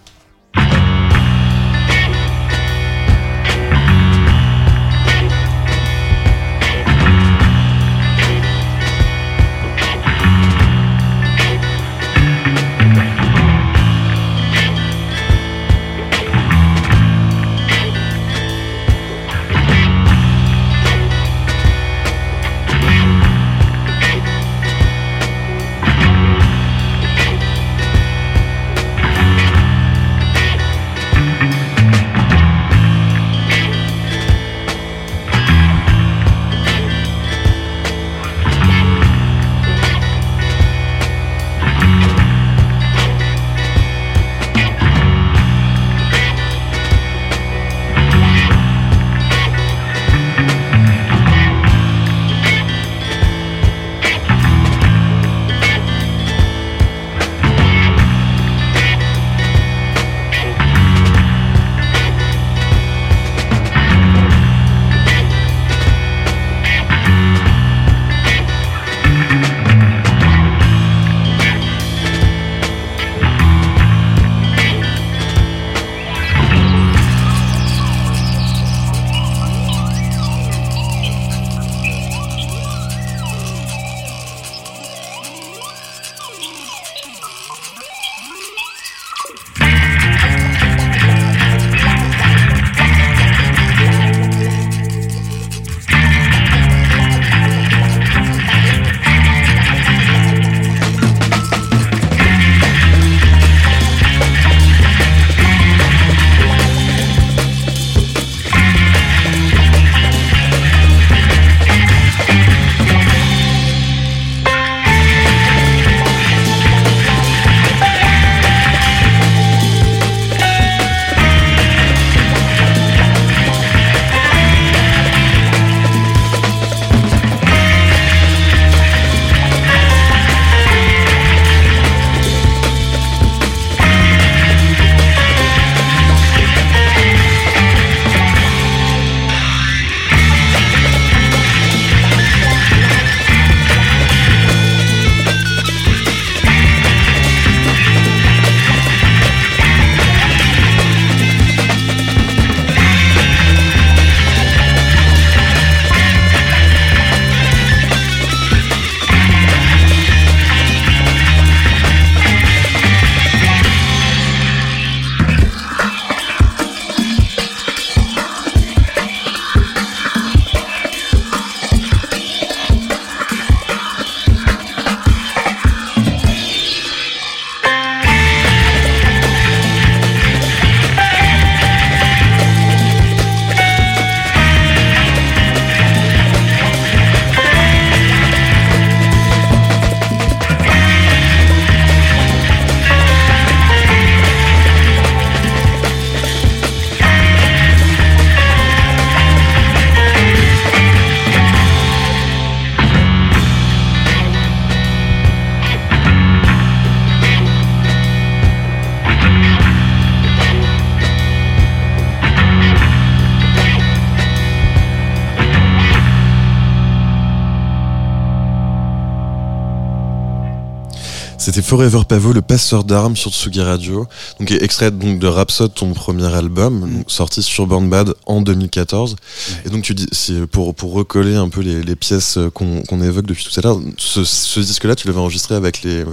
C'était 221.50 221.62
Forever 221.66 222.02
Pavo, 222.08 222.32
le 222.32 222.42
passeur 222.42 222.84
d'armes 222.84 223.16
sur 223.16 223.32
Tsugi 223.32 223.60
Radio. 223.60 224.06
Donc, 224.38 224.52
extrait 224.52 224.92
donc 224.92 225.18
de 225.18 225.26
Rhapsode, 225.26 225.74
ton 225.74 225.92
premier 225.94 226.32
album, 226.32 226.78
Mm. 226.86 226.96
donc, 226.98 227.10
sorti 227.10 227.42
sur 227.42 227.66
Born 227.66 227.90
Bad 227.90 228.14
en 228.26 228.40
2014. 228.40 229.14
Ouais. 229.14 229.56
Et 229.66 229.68
donc, 229.70 229.82
tu 229.82 229.92
dis, 229.94 230.06
c'est 230.12 230.46
pour, 230.46 230.76
pour 230.76 230.92
recoller 230.92 231.34
un 231.34 231.48
peu 231.48 231.60
les, 231.60 231.82
les 231.82 231.96
pièces 231.96 232.38
qu'on 232.54 232.82
qu'on 232.82 233.02
évoque 233.02 233.26
depuis 233.26 233.44
tout 233.44 233.58
à 233.58 233.64
l'heure, 233.64 233.80
ce, 233.98 234.22
ce 234.22 234.60
disque-là, 234.60 234.94
tu 234.94 235.08
l'avais 235.08 235.18
enregistré 235.18 235.56
avec 235.56 235.82
les, 235.82 236.04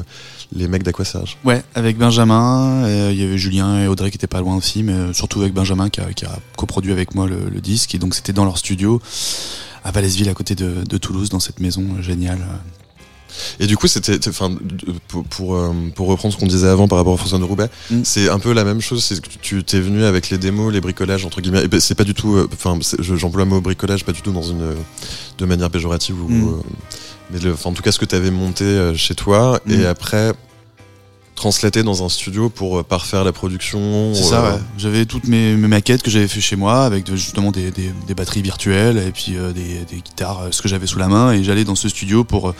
les 0.55 0.67
mecs 0.67 0.81
d'Aquasage. 0.81 1.37
Ouais, 1.45 1.63
avec 1.75 1.99
Benjamin, 1.99 2.85
euh, 2.85 3.11
il 3.13 3.19
y 3.19 3.23
avait 3.23 3.37
Julien 3.37 3.83
et 3.83 3.87
Audrey 3.87 4.09
qui 4.09 4.17
étaient 4.17 4.25
pas 4.25 4.41
loin 4.41 4.55
aussi, 4.55 4.81
mais 4.81 4.93
euh, 4.93 5.13
surtout 5.13 5.41
avec 5.41 5.53
Benjamin 5.53 5.89
qui 5.89 6.01
a, 6.01 6.11
qui 6.13 6.25
a 6.25 6.39
coproduit 6.55 6.91
avec 6.93 7.13
moi 7.13 7.27
le, 7.27 7.37
le 7.53 7.61
disque. 7.61 7.93
Et 7.93 7.99
donc 7.99 8.15
c'était 8.15 8.33
dans 8.33 8.43
leur 8.45 8.57
studio 8.57 8.99
à 9.83 9.91
Valaisville, 9.91 10.29
à 10.29 10.33
côté 10.33 10.55
de, 10.55 10.83
de 10.89 10.97
Toulouse, 10.97 11.29
dans 11.29 11.39
cette 11.39 11.59
maison 11.59 11.85
euh, 11.95 12.01
géniale. 12.01 12.39
Et 13.59 13.67
du 13.67 13.77
coup, 13.77 13.87
c'était, 13.87 14.19
enfin, 14.27 14.51
pour, 15.07 15.23
pour, 15.25 15.55
euh, 15.55 15.71
pour 15.95 16.07
reprendre 16.07 16.33
ce 16.33 16.39
qu'on 16.39 16.47
disait 16.47 16.67
avant 16.67 16.87
par 16.87 16.97
rapport 16.97 17.13
au 17.13 17.17
François 17.17 17.39
de 17.39 17.43
Roubaix, 17.43 17.69
Mm. 17.91 18.01
c'est 18.03 18.29
un 18.29 18.39
peu 18.39 18.53
la 18.53 18.63
même 18.63 18.81
chose. 18.81 19.03
C'est 19.03 19.19
que 19.21 19.27
tu 19.41 19.63
t'es 19.63 19.79
venu 19.79 20.03
avec 20.03 20.29
les 20.29 20.37
démos, 20.37 20.71
les 20.73 20.81
bricolages 20.81 21.25
entre 21.25 21.41
guillemets. 21.41 21.63
Et 21.63 21.67
ben, 21.67 21.79
c'est 21.79 21.95
pas 21.95 22.03
du 22.03 22.13
tout, 22.13 22.35
euh, 22.35 22.49
enfin, 22.53 22.77
j'emploie 22.99 23.43
le 23.43 23.49
mot 23.49 23.61
bricolage 23.61 24.03
pas 24.05 24.11
du 24.11 24.21
tout 24.21 24.31
dans 24.31 24.43
une 24.43 24.75
de 25.37 25.45
manière 25.45 25.69
péjorative 25.69 26.21
ou, 26.21 26.27
Mm. 26.29 26.47
euh, 26.47 26.51
mais 27.31 27.39
le, 27.39 27.55
en 27.63 27.73
tout 27.73 27.81
cas, 27.83 27.91
ce 27.91 27.99
que 27.99 28.05
tu 28.05 28.15
avais 28.15 28.31
monté 28.31 28.91
chez 28.95 29.15
toi 29.15 29.59
Mm. 29.65 29.71
et 29.73 29.85
après 29.85 30.33
translaté 31.35 31.83
dans 31.83 32.03
un 32.03 32.09
studio 32.09 32.49
pour 32.49 32.83
parfaire 32.83 33.23
la 33.23 33.31
production. 33.31 34.11
C'est 34.15 34.23
euh, 34.23 34.29
ça, 34.29 34.43
ouais. 34.55 34.59
J'avais 34.79 35.05
toutes 35.05 35.27
mes, 35.27 35.55
mes 35.55 35.67
maquettes 35.67 36.01
que 36.01 36.09
j'avais 36.09 36.27
fait 36.27 36.41
chez 36.41 36.55
moi 36.55 36.83
avec 36.83 37.03
de- 37.05 37.15
justement 37.15 37.51
des, 37.51 37.69
des, 37.69 37.91
des 38.07 38.15
batteries 38.15 38.41
virtuelles 38.41 38.97
et 38.97 39.11
puis 39.11 39.35
euh, 39.37 39.51
des, 39.53 39.85
des 39.87 39.97
guitares, 39.97 40.47
ce 40.49 40.63
que 40.63 40.67
j'avais 40.67 40.87
sous 40.87 40.97
la 40.97 41.07
main. 41.07 41.33
Et 41.33 41.43
j'allais 41.43 41.63
dans 41.63 41.75
ce 41.75 41.89
studio 41.89 42.23
pour, 42.23 42.55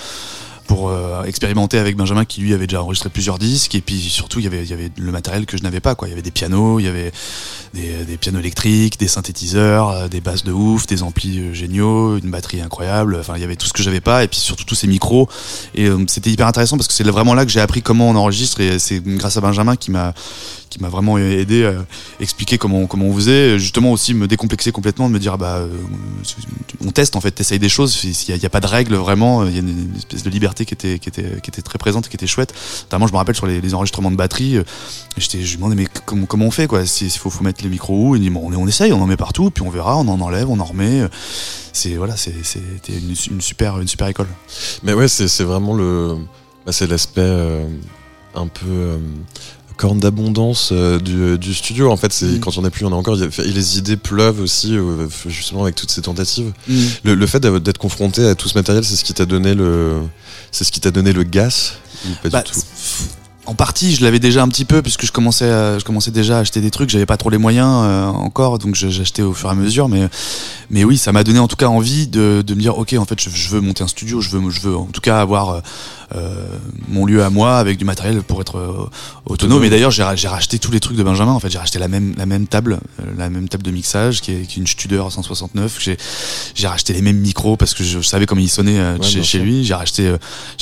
pour 0.67 0.89
euh, 0.89 1.23
expérimenter 1.23 1.79
avec 1.79 1.95
Benjamin 1.95 2.25
qui 2.25 2.41
lui 2.41 2.53
avait 2.53 2.67
déjà 2.67 2.83
enregistré 2.83 3.09
plusieurs 3.09 3.39
disques. 3.39 3.73
Et 3.73 3.81
puis 3.81 3.99
surtout, 3.99 4.39
il 4.39 4.43
y 4.43 4.47
avait, 4.47 4.63
il 4.63 4.69
y 4.69 4.73
avait 4.73 4.91
le 4.97 5.11
matériel 5.11 5.45
que 5.45 5.57
je 5.57 5.63
n'avais 5.63 5.79
pas. 5.79 5.95
Quoi. 5.95 6.07
Il 6.07 6.11
y 6.11 6.13
avait 6.13 6.21
des 6.21 6.31
pianos, 6.31 6.79
il 6.79 6.85
y 6.85 6.89
avait 6.89 7.11
des, 7.73 8.17
pianos 8.17 8.39
électriques, 8.39 8.99
des 8.99 9.07
synthétiseurs, 9.07 9.89
euh, 9.89 10.07
des 10.07 10.21
basses 10.21 10.43
de 10.43 10.51
ouf, 10.51 10.85
des 10.85 11.03
amplis 11.03 11.39
euh, 11.39 11.53
géniaux, 11.53 12.17
une 12.17 12.29
batterie 12.29 12.61
incroyable. 12.61 13.17
Enfin, 13.19 13.33
il 13.37 13.41
y 13.41 13.45
avait 13.45 13.55
tout 13.55 13.67
ce 13.67 13.73
que 13.73 13.81
j'avais 13.81 14.01
pas. 14.01 14.23
Et 14.23 14.27
puis 14.27 14.39
surtout 14.39 14.65
tous 14.65 14.75
ces 14.75 14.87
micros. 14.87 15.29
Et 15.73 15.89
c'était 16.07 16.29
hyper 16.29 16.47
intéressant 16.47 16.77
parce 16.77 16.87
que 16.87 16.93
c'est 16.93 17.03
vraiment 17.03 17.33
là 17.33 17.45
que 17.45 17.51
j'ai 17.51 17.61
appris 17.61 17.81
comment 17.81 18.09
on 18.09 18.15
enregistre. 18.15 18.59
Et 18.59 18.77
c'est 18.77 19.01
grâce 19.03 19.37
à 19.37 19.41
Benjamin 19.41 19.75
qui 19.75 19.91
m'a 19.91 20.13
qui 20.69 20.81
m'a 20.81 20.89
vraiment 20.89 21.17
aidé 21.17 21.65
à 21.65 21.73
expliquer 22.19 22.57
comment 22.57 22.87
comment 22.87 23.05
on 23.05 23.13
faisait 23.15 23.57
justement 23.57 23.93
aussi 23.93 24.13
me 24.13 24.27
décomplexer 24.27 24.73
complètement 24.73 25.07
de 25.07 25.13
me 25.13 25.19
dire 25.19 25.33
ah 25.33 25.37
bah 25.37 25.61
on 26.85 26.91
teste 26.91 27.15
en 27.15 27.21
fait 27.21 27.31
t'essayes 27.31 27.57
des 27.57 27.69
choses 27.69 28.03
il 28.03 28.35
y, 28.35 28.45
a- 28.45 28.49
pas 28.49 28.59
de 28.59 28.67
règles 28.67 28.95
vraiment 28.95 29.45
il 29.45 29.53
y 29.53 29.55
a 29.55 29.59
une 29.59 29.93
espèce 29.95 30.23
de 30.23 30.29
liberté 30.29 30.56
qui 30.65 30.73
était 30.73 30.99
qui 30.99 31.09
était 31.09 31.41
qui 31.41 31.49
était 31.49 31.61
très 31.61 31.77
présente 31.77 32.09
qui 32.09 32.15
était 32.15 32.27
chouette. 32.27 32.53
Notamment 32.83 33.07
je 33.07 33.13
me 33.13 33.17
rappelle 33.17 33.35
sur 33.35 33.47
les, 33.47 33.73
enregistrements 33.73 34.11
de 34.11 34.15
batterie 34.15 34.57
euh, 34.57 34.63
je 35.17 35.37
lui 35.37 35.55
demandais 35.55 35.75
mais 35.75 35.87
comment 36.05 36.45
on 36.45 36.51
fait 36.51 36.67
quoi? 36.67 36.85
S'il 36.85 37.11
faut 37.11 37.29
faut 37.29 37.43
mettre 37.43 37.63
les 37.63 37.69
micros 37.69 38.09
où? 38.09 38.15
Il 38.15 38.21
dit 38.21 38.29
bon 38.29 38.41
on, 38.43 38.53
on 38.55 38.67
essaye 38.67 38.93
on 38.93 39.01
en 39.01 39.07
met 39.07 39.17
partout 39.17 39.51
puis 39.51 39.63
on 39.63 39.69
verra 39.69 39.97
on 39.97 40.07
en 40.07 40.21
enlève 40.21 40.49
on 40.49 40.59
en 40.59 40.65
remet. 40.65 41.03
C'est 41.73 41.95
voilà 41.95 42.15
c'était 42.17 42.97
une, 42.97 43.41
super 43.41 43.79
une 43.79 43.87
super 43.87 44.07
école. 44.07 44.27
Mais 44.83 44.93
ouais, 44.93 45.07
c'est 45.07 45.27
c'est 45.27 45.43
vraiment 45.43 45.73
le, 45.73 46.17
bah, 46.65 46.73
c'est 46.73 46.87
l'aspect 46.87 47.21
euh, 47.21 47.65
un 48.35 48.47
peu 48.47 48.65
euh, 48.67 48.97
corne 49.77 49.99
d'abondance 49.99 50.69
euh, 50.73 50.99
du, 50.99 51.37
du 51.37 51.53
studio. 51.53 51.91
En 51.91 51.97
fait, 51.97 52.11
c'est 52.11 52.25
Mm. 52.25 52.39
quand 52.39 52.57
on 52.57 52.63
n'est 52.63 52.69
plus, 52.69 52.85
on 52.85 52.91
a 52.91 52.95
encore. 52.95 53.15
a- 53.21 53.25
Et 53.43 53.51
les 53.51 53.77
idées 53.77 53.95
pleuvent 53.97 54.41
aussi, 54.41 54.75
euh, 54.75 55.07
justement 55.27 55.63
avec 55.63 55.75
toutes 55.75 55.91
ces 55.91 56.01
tentatives. 56.01 56.51
Mm. 56.67 56.73
Le, 57.03 57.15
le 57.15 57.27
fait 57.27 57.39
d'être 57.39 57.77
confronté 57.77 58.25
à 58.27 58.35
tout 58.35 58.49
ce 58.49 58.57
matériel, 58.57 58.83
c'est 58.83 58.95
ce 58.95 59.03
qui 59.03 59.13
t'a 59.13 59.25
donné 59.25 59.53
le, 59.53 60.01
c'est 60.51 60.63
ce 60.63 60.71
qui 60.71 60.79
t'a 60.81 60.91
donné 60.91 61.13
le 61.13 61.23
gaz 61.23 61.73
ou 62.05 62.09
pas 62.23 62.29
Bah, 62.29 62.41
du 62.41 62.51
tout? 62.51 62.59
En 63.47 63.53
partie, 63.55 63.95
je 63.95 64.03
l'avais 64.03 64.19
déjà 64.19 64.43
un 64.43 64.49
petit 64.49 64.65
peu 64.65 64.81
puisque 64.81 65.05
je 65.05 65.11
commençais, 65.13 65.49
à, 65.49 65.79
je 65.79 65.85
commençais 65.85 66.11
déjà 66.11 66.37
à 66.37 66.39
acheter 66.41 66.59
des 66.59 66.69
trucs. 66.69 66.89
J'avais 66.89 67.05
pas 67.05 67.15
trop 67.15 67.29
les 67.29 67.37
moyens 67.37 67.69
euh, 67.85 68.05
encore, 68.07 68.59
donc 68.59 68.75
j'achetais 68.75 69.21
au 69.21 69.33
fur 69.33 69.47
et 69.47 69.53
à 69.53 69.55
mesure. 69.55 69.87
Mais, 69.87 70.09
mais 70.69 70.83
oui, 70.83 70.97
ça 70.97 71.13
m'a 71.13 71.23
donné 71.23 71.39
en 71.39 71.47
tout 71.47 71.55
cas 71.55 71.67
envie 71.67 72.07
de, 72.07 72.43
de 72.45 72.53
me 72.53 72.59
dire, 72.59 72.77
ok, 72.77 72.93
en 72.99 73.05
fait, 73.05 73.21
je, 73.21 73.29
je 73.29 73.49
veux 73.49 73.61
monter 73.61 73.83
un 73.83 73.87
studio. 73.87 74.19
Je 74.19 74.29
veux, 74.29 74.49
je 74.49 74.59
veux 74.59 74.75
en 74.75 74.85
tout 74.87 74.99
cas 74.99 75.21
avoir 75.21 75.49
euh, 75.51 75.59
euh, 76.15 76.45
mon 76.89 77.05
lieu 77.05 77.23
à 77.23 77.29
moi 77.29 77.57
avec 77.57 77.77
du 77.77 77.85
matériel 77.85 78.21
pour 78.21 78.41
être 78.41 78.57
euh, 78.57 78.89
autonome. 79.25 79.63
Et 79.63 79.69
d'ailleurs, 79.69 79.91
j'ai 79.91 80.03
ra- 80.03 80.15
j'ai 80.17 80.27
racheté 80.27 80.59
tous 80.59 80.71
les 80.71 80.81
trucs 80.81 80.97
de 80.97 81.03
Benjamin. 81.03 81.31
En 81.31 81.39
fait, 81.39 81.49
j'ai 81.49 81.57
racheté 81.57 81.79
la 81.79 81.87
même, 81.87 82.15
la 82.17 82.25
même 82.25 82.47
table, 82.47 82.79
euh, 83.01 83.03
la 83.17 83.29
même 83.29 83.47
table 83.47 83.63
de 83.63 83.71
mixage 83.71 84.19
qui 84.19 84.33
est, 84.33 84.41
qui 84.45 84.59
est 84.59 84.61
une 84.61 84.67
Studer 84.67 85.03
169. 85.09 85.79
J'ai, 86.53 86.67
racheté 86.67 86.91
les 86.91 87.01
mêmes 87.01 87.19
micros 87.19 87.55
parce 87.55 87.73
que 87.73 87.85
je, 87.85 87.99
je 88.01 88.05
savais 88.07 88.25
comment 88.25 88.41
il 88.41 88.49
sonnait 88.49 88.77
euh, 88.77 88.97
Ouais, 88.97 89.23
chez, 89.23 89.39
lui. 89.39 89.63
J'ai 89.63 89.73
racheté, 89.73 90.09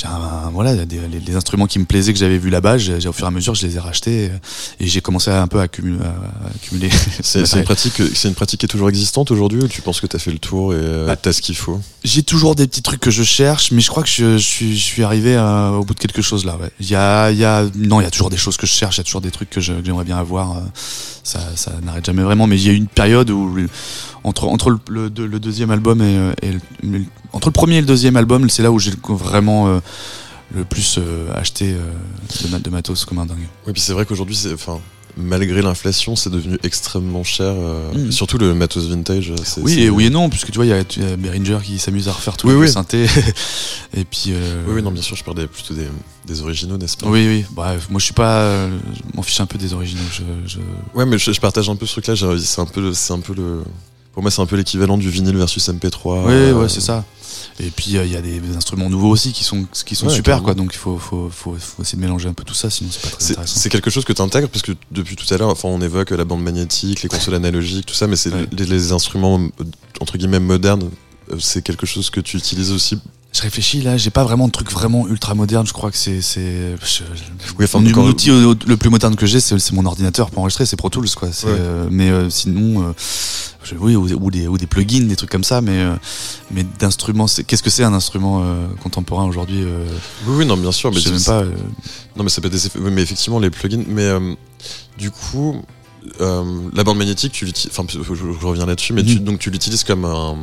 un, 0.04 0.08
un- 0.08 0.50
voilà, 0.52 0.76
des, 0.84 1.00
les, 1.10 1.18
les 1.18 1.34
instruments 1.34 1.66
qui 1.66 1.80
me 1.80 1.84
plaisaient 1.84 2.12
que 2.12 2.18
j'avais 2.20 2.38
vu 2.38 2.48
là-bas. 2.50 2.75
J'ai, 2.78 3.00
j'ai- 3.00 3.08
au 3.08 3.12
fur 3.12 3.24
et 3.24 3.28
à 3.28 3.30
mesure, 3.30 3.54
je 3.54 3.66
les 3.66 3.76
ai 3.76 3.78
rachetés 3.78 4.26
euh, 4.30 4.38
et 4.80 4.86
j'ai 4.86 5.00
commencé 5.00 5.30
à 5.30 5.42
un 5.42 5.46
peu. 5.46 5.60
À, 5.60 5.64
accumuler 5.64 6.90
C'est 7.22 7.40
une 7.54 7.64
pratique, 7.64 8.00
c'est 8.14 8.28
une 8.28 8.34
pratique 8.34 8.60
qui 8.60 8.66
est 8.66 8.68
toujours 8.68 8.88
existante 8.88 9.30
aujourd'hui 9.30 9.60
ou 9.62 9.68
tu 9.68 9.82
penses 9.82 10.00
que 10.00 10.06
t'as 10.06 10.18
fait 10.18 10.30
le 10.30 10.38
tour 10.38 10.72
et 10.74 10.76
euh, 10.78 11.06
Bah, 11.06 11.16
t'as 11.16 11.32
ce 11.32 11.40
qu'il 11.42 11.56
faut? 11.56 11.80
J'ai 12.04 12.22
toujours 12.22 12.54
des 12.54 12.66
petits 12.66 12.82
trucs 12.82 13.00
que 13.00 13.10
je 13.10 13.22
cherche, 13.22 13.70
mais 13.72 13.80
je 13.80 13.88
crois 13.90 14.02
que 14.02 14.08
je, 14.08 14.38
je 14.38 14.44
suis, 14.44 14.76
je 14.76 14.84
suis 14.84 15.02
arrivé 15.02 15.36
à- 15.36 15.72
au 15.72 15.84
bout 15.84 15.94
de 15.94 15.98
quelque 16.00 16.22
chose 16.22 16.44
là. 16.44 16.56
Ouais. 16.60 16.70
Il 16.80 16.88
y 16.88 16.94
a, 16.94 17.30
il 17.30 17.38
y 17.38 17.44
a, 17.44 17.64
non, 17.76 18.00
il 18.00 18.04
y 18.04 18.06
a 18.06 18.10
toujours 18.10 18.30
des 18.30 18.36
choses 18.36 18.56
que 18.56 18.66
je 18.66 18.72
cherche. 18.72 18.96
Il 18.96 19.00
y 19.00 19.02
a 19.02 19.04
toujours 19.04 19.20
des 19.20 19.30
trucs 19.30 19.50
que 19.50 19.60
j'aimerais 19.60 20.04
bien 20.04 20.16
avoir. 20.18 20.56
euh, 20.58 20.60
Ça, 21.24 21.40
ça 21.56 21.72
n'arrête 21.84 22.06
jamais 22.06 22.22
vraiment. 22.22 22.46
Mais 22.46 22.56
il 22.60 22.66
y 22.66 22.70
a 22.70 22.72
eu 22.72 22.76
une 22.76 22.86
période 22.86 23.30
où 23.30 23.56
entre 24.24 24.44
entre 24.46 24.70
le, 24.70 24.78
le, 24.88 25.10
deux- 25.10 25.26
le 25.26 25.38
deuxième 25.40 25.70
album 25.70 26.00
et, 26.00 26.16
euh, 26.16 26.32
le- 26.82 27.04
entre 27.32 27.48
le 27.48 27.52
premier 27.52 27.76
et 27.76 27.80
le 27.80 27.86
deuxième 27.86 28.16
album, 28.16 28.48
c'est 28.48 28.62
là 28.62 28.70
où 28.70 28.78
j'ai 28.78 28.92
vraiment 29.08 29.66
euh, 29.68 29.80
le 30.54 30.64
plus 30.64 30.96
euh, 30.98 31.28
acheté 31.34 31.72
euh, 31.74 32.48
de, 32.52 32.58
de 32.62 32.70
matos 32.70 33.04
comme 33.04 33.18
un 33.18 33.26
dingue. 33.26 33.48
Oui, 33.66 33.72
puis 33.72 33.82
c'est 33.82 33.92
vrai 33.92 34.06
qu'aujourd'hui, 34.06 34.38
enfin, 34.54 34.78
malgré 35.16 35.60
l'inflation, 35.62 36.14
c'est 36.14 36.30
devenu 36.30 36.58
extrêmement 36.62 37.24
cher. 37.24 37.52
euh, 37.56 37.92
Mm. 37.94 38.12
Surtout 38.12 38.38
le 38.38 38.54
matos 38.54 38.84
vintage. 38.86 39.32
Oui 39.58 39.80
et 39.80 39.90
oui 39.90 40.06
et 40.06 40.10
non, 40.10 40.28
puisque 40.28 40.50
tu 40.50 40.56
vois, 40.56 40.66
il 40.66 40.68
y 40.68 40.72
a, 40.72 40.80
il 40.96 41.02
y 41.02 41.12
a 41.12 41.16
Behringer 41.16 41.58
qui 41.64 41.78
s'amuse 41.78 42.08
à 42.08 42.12
refaire 42.12 42.36
tout 42.36 42.46
Oui, 42.46 42.52
le 42.54 42.60
oui. 42.60 42.68
synthé. 42.68 43.06
et 43.96 44.04
puis. 44.04 44.26
euh, 44.28 44.64
Oui, 44.68 44.74
oui, 44.76 44.82
non, 44.82 44.90
bien 44.90 45.02
sûr, 45.02 45.16
je 45.16 45.24
parlais 45.24 45.46
plutôt 45.46 45.74
des, 45.74 45.88
des 46.26 46.42
originaux, 46.42 46.76
n'est-ce 46.76 46.96
pas? 46.96 47.08
Oui, 47.08 47.26
oui. 47.26 47.44
Bref, 47.50 47.88
moi 47.90 47.98
je 47.98 48.04
suis 48.04 48.14
pas. 48.14 48.40
euh, 48.40 48.78
je 48.94 49.16
m'en 49.16 49.22
fiche 49.22 49.40
un 49.40 49.46
peu 49.46 49.58
des 49.58 49.72
originaux. 49.72 50.02
Je, 50.12 50.22
je... 50.46 50.58
Ouais, 50.94 51.06
mais 51.06 51.18
je, 51.18 51.32
je 51.32 51.40
partage 51.40 51.68
un 51.68 51.76
peu 51.76 51.86
ce 51.86 51.92
truc-là. 52.00 52.14
C'est 52.38 52.60
un 52.60 52.66
peu, 52.66 52.80
le- 52.80 52.94
c'est 52.94 53.12
un 53.12 53.20
peu 53.20 53.34
le. 53.34 53.62
Pour 54.12 54.22
moi, 54.22 54.30
c'est 54.30 54.40
un 54.40 54.46
peu 54.46 54.56
l'équivalent 54.56 54.96
du 54.96 55.10
vinyle 55.10 55.36
versus 55.36 55.68
MP3. 55.68 56.24
Oui, 56.26 56.52
ouais, 56.52 56.68
c'est 56.70 56.80
ça. 56.80 57.04
Et 57.60 57.70
puis 57.70 57.96
euh, 57.96 58.04
il 58.04 58.12
y 58.12 58.16
a 58.16 58.22
des, 58.22 58.38
des 58.40 58.56
instruments 58.56 58.88
nouveaux 58.90 59.10
aussi 59.10 59.32
qui 59.32 59.44
sont 59.44 59.66
qui 59.84 59.94
sont 59.94 60.06
Ouais, 60.08 60.14
super, 60.14 60.42
quoi. 60.42 60.54
Donc 60.54 60.72
il 60.74 60.78
faut, 60.78 60.98
faut, 60.98 61.28
faut, 61.30 61.54
faut 61.58 61.82
essayer 61.82 61.96
de 61.96 62.02
mélanger 62.02 62.28
un 62.28 62.32
peu 62.34 62.44
tout 62.44 62.54
ça, 62.54 62.70
sinon 62.70 62.90
c'est 62.92 63.02
pas 63.02 63.08
très 63.10 63.20
C'est 63.24 63.32
intéressant. 63.32 63.60
c'est 63.60 63.68
quelque 63.68 63.90
chose 63.90 64.04
que 64.04 64.12
tu 64.12 64.22
intègres 64.22 64.48
parce 64.48 64.62
que 64.62 64.72
depuis 64.90 65.16
tout 65.16 65.32
à 65.32 65.38
l'heure, 65.38 65.50
enfin, 65.50 65.68
on 65.68 65.80
évoque 65.80 66.10
la 66.10 66.24
bande 66.24 66.42
magnétique, 66.42 67.02
les 67.02 67.08
consoles 67.08 67.34
analogiques, 67.34 67.86
tout 67.86 67.94
ça, 67.94 68.06
mais 68.06 68.16
c'est 68.16 68.32
Ouais. 68.32 68.46
les, 68.52 68.66
les 68.66 68.92
instruments 68.92 69.40
entre 70.00 70.18
guillemets 70.18 70.40
modernes. 70.40 70.90
euh, 71.32 71.36
C'est 71.38 71.62
quelque 71.62 71.86
chose 71.86 72.10
que 72.10 72.20
tu 72.20 72.36
utilises 72.36 72.72
aussi. 72.72 72.98
Je 73.36 73.42
réfléchis 73.42 73.82
là, 73.82 73.98
j'ai 73.98 74.08
pas 74.08 74.24
vraiment 74.24 74.46
de 74.46 74.52
truc 74.52 74.70
vraiment 74.72 75.06
ultra 75.08 75.34
moderne. 75.34 75.66
Je 75.66 75.74
crois 75.74 75.90
que 75.90 75.96
c'est 75.98 76.22
c'est. 76.22 76.74
je- 76.82 77.02
Oui, 77.58 77.64
enfin, 77.64 77.80
mon 77.80 77.90
quand- 77.92 78.06
outil 78.06 78.30
au- 78.30 78.54
le 78.66 78.76
plus 78.78 78.88
moderne 78.88 79.14
que 79.14 79.26
j'ai, 79.26 79.40
c'est 79.40 79.72
mon 79.72 79.84
ordinateur 79.84 80.30
pour 80.30 80.40
enregistrer, 80.40 80.64
c'est 80.64 80.76
Pro 80.76 80.88
Tools, 80.88 81.10
quoi. 81.14 81.28
Ouais. 81.28 81.34
euh, 81.46 81.86
mais 81.90 82.08
euh, 82.08 82.30
sinon, 82.30 82.82
euh, 82.88 82.92
je- 83.62 83.74
oui, 83.74 83.94
ou, 83.94 84.08
ou 84.08 84.30
des 84.30 84.48
ou 84.48 84.56
des 84.56 84.66
plugins, 84.66 85.06
des 85.06 85.16
trucs 85.16 85.28
comme 85.28 85.44
ça. 85.44 85.60
Mais 85.60 85.84
mais 86.50 86.64
d'instruments, 86.78 87.26
qu'est-ce 87.46 87.62
que 87.62 87.68
c'est 87.68 87.84
un 87.84 87.92
instrument 87.92 88.42
contemporain 88.82 89.26
aujourd'hui 89.26 89.64
Oui, 90.26 90.34
oui, 90.38 90.46
non, 90.46 90.56
bien 90.56 90.72
sûr, 90.72 90.90
mais 90.90 90.96
Je 91.00 91.04
sais 91.04 91.10
même 91.10 91.22
pas. 91.22 91.42
Non, 92.16 92.24
mais 92.24 92.30
ça 92.30 92.40
peut 92.40 92.46
être 92.46 92.54
des 92.54 92.66
effets- 92.66 92.78
oui, 92.78 92.90
mais 92.90 93.02
effectivement, 93.02 93.38
les 93.38 93.50
plugins. 93.50 93.84
Mais 93.86 94.08
du 94.96 95.10
coup, 95.10 95.60
euh, 96.20 96.44
la 96.74 96.84
bande 96.84 96.98
magnétique, 96.98 97.32
tu. 97.32 97.46
Enfin, 97.70 97.84
je, 97.88 97.98
reviens 98.46 98.66
là-dessus, 98.66 98.92
mais 98.92 99.02
tu, 99.02 99.14
Mhm. 99.16 99.24
donc 99.24 99.38
tu 99.38 99.50
l'utilises 99.50 99.84
comme 99.84 100.04
un, 100.04 100.36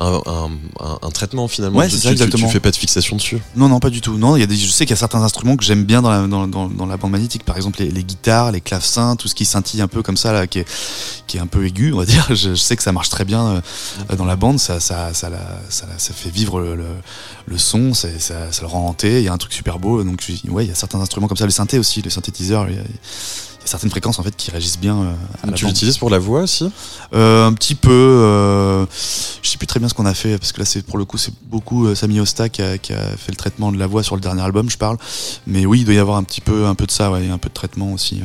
un, 0.00 0.20
un, 0.26 0.50
un- 0.80 0.98
un 1.02 1.10
traitement 1.10 1.48
finalement. 1.48 1.78
Ouais, 1.78 1.86
Tu- 1.88 1.92
c'est 1.92 1.96
tu, 1.98 2.02
ça, 2.02 2.08
tu- 2.08 2.12
exactement. 2.14 2.46
Tu, 2.46 2.52
fais 2.52 2.60
pas 2.60 2.70
de 2.70 2.76
fixation 2.76 3.16
dessus. 3.16 3.38
Non, 3.56 3.68
non, 3.68 3.80
pas 3.80 3.90
du 3.90 4.00
tout. 4.00 4.16
Non, 4.18 4.36
il 4.36 4.40
y 4.40 4.42
a 4.42 4.46
des, 4.46 4.56
je 4.56 4.66
sais 4.70 4.84
qu'il 4.86 4.90
y 4.90 4.94
a 4.94 4.96
certains 4.96 5.22
instruments 5.22 5.56
que 5.56 5.64
j'aime 5.64 5.84
bien 5.84 6.02
dans 6.02 6.10
la, 6.10 6.26
dans, 6.26 6.46
dans, 6.46 6.68
dans 6.68 6.86
la 6.86 6.96
bande 6.96 7.10
magnétique. 7.12 7.44
Par 7.44 7.56
exemple, 7.56 7.80
les, 7.80 7.90
les 7.90 8.04
guitares, 8.04 8.52
les 8.52 8.60
clavecins, 8.60 9.16
tout 9.16 9.28
ce 9.28 9.34
qui 9.34 9.44
scintille 9.44 9.80
un 9.80 9.88
peu 9.88 10.02
comme 10.02 10.16
ça, 10.16 10.32
là, 10.32 10.46
qui 10.46 10.60
est, 10.60 10.66
qui 11.26 11.36
est 11.36 11.40
un 11.40 11.46
peu 11.46 11.64
aigu, 11.66 11.92
on 11.92 11.98
va 11.98 12.04
dire. 12.06 12.26
Je, 12.30 12.34
je 12.50 12.54
sais 12.54 12.76
que 12.76 12.82
ça 12.82 12.92
marche 12.92 13.08
très 13.08 13.24
bien 13.24 13.62
euh, 14.10 14.16
dans 14.16 14.24
la 14.24 14.36
bande. 14.36 14.58
Ça, 14.58 14.80
ça, 14.80 15.12
ça, 15.14 15.30
fait 16.14 16.30
vivre 16.30 16.60
le, 16.60 16.74
le, 16.74 16.86
le 17.46 17.58
son, 17.58 17.94
ça, 17.94 18.08
le 18.08 18.66
rend 18.66 18.86
hanté. 18.88 19.18
Il 19.18 19.24
y 19.24 19.28
a 19.28 19.32
un 19.32 19.38
truc 19.38 19.52
super 19.52 19.78
beau. 19.78 20.02
Donc, 20.04 20.24
ouais, 20.48 20.64
il 20.64 20.68
y 20.68 20.72
a 20.72 20.74
certains 20.74 21.00
instruments 21.00 21.28
comme 21.28 21.36
ça. 21.36 21.44
Le 21.44 21.50
synthé 21.50 21.78
aussi, 21.78 22.02
le 22.02 22.10
synthétiseur. 22.10 22.68
Il 22.68 22.76
y 22.76 22.78
a, 22.78 22.82
il 22.82 22.84
y 22.86 22.88
a 22.90 22.92
certaines 23.68 23.90
fréquences 23.90 24.18
en 24.18 24.22
fait 24.22 24.34
qui 24.36 24.50
réagissent 24.50 24.78
bien 24.78 24.96
euh, 24.96 25.12
à 25.42 25.46
la 25.46 25.52
Tu 25.52 25.66
l'utilises 25.66 25.98
pour 25.98 26.10
la 26.10 26.18
voix 26.18 26.42
aussi 26.42 26.70
Euh, 27.14 27.46
un 27.46 27.52
petit 27.52 27.74
peu. 27.74 27.90
Euh, 27.90 28.84
je 29.42 29.48
sais 29.50 29.58
plus 29.58 29.66
très 29.66 29.80
bien 29.80 29.88
ce 29.88 29.94
qu'on 29.94 30.06
a 30.06 30.14
fait 30.14 30.36
parce 30.38 30.52
que 30.52 30.58
là, 30.60 30.64
c'est 30.64 30.82
pour 30.84 30.98
le 30.98 31.04
coup, 31.04 31.18
c'est 31.18 31.32
beaucoup 31.50 31.86
euh, 31.86 31.94
Sami 31.94 32.20
Osta 32.20 32.48
qui 32.48 32.62
a, 32.62 32.78
qui 32.78 32.92
a 32.92 33.02
fait 33.16 33.30
le 33.32 33.36
traitement 33.36 33.70
de 33.72 33.78
la 33.78 33.86
voix 33.86 34.02
sur 34.02 34.14
le 34.16 34.20
dernier 34.20 34.42
album, 34.42 34.68
je 34.70 34.76
parle. 34.78 34.96
Mais 35.46 35.66
oui, 35.66 35.80
il 35.80 35.84
doit 35.84 35.94
y 35.94 35.98
avoir 35.98 36.16
un 36.16 36.24
petit 36.24 36.40
peu, 36.40 36.66
un 36.66 36.74
peu 36.74 36.86
de 36.86 36.90
ça, 36.90 37.10
ouais, 37.10 37.28
un 37.28 37.38
peu 37.38 37.48
de 37.48 37.54
traitement 37.54 37.92
aussi 37.92 38.16
de 38.16 38.22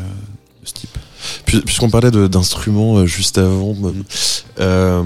ce 0.65 0.73
type. 0.73 0.97
Puis- 1.45 1.61
Puisqu'on 1.61 1.89
parlait 1.89 2.11
d'instruments 2.11 3.05
juste 3.05 3.37
avant, 3.37 3.73
euh, 4.59 5.01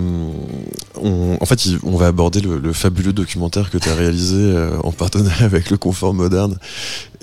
on, 1.02 1.38
en 1.40 1.46
fait, 1.46 1.60
on 1.84 1.96
va 1.96 2.08
aborder 2.08 2.42
le, 2.42 2.58
le 2.60 2.74
fabuleux 2.74 3.14
documentaire 3.14 3.70
que 3.70 3.78
tu 3.78 3.88
as 3.90 3.94
réalisé 3.94 4.56
en 4.84 4.92
partenariat 4.92 5.46
avec 5.46 5.70
le 5.70 5.78
Confort 5.78 6.14
Moderne. 6.16 6.58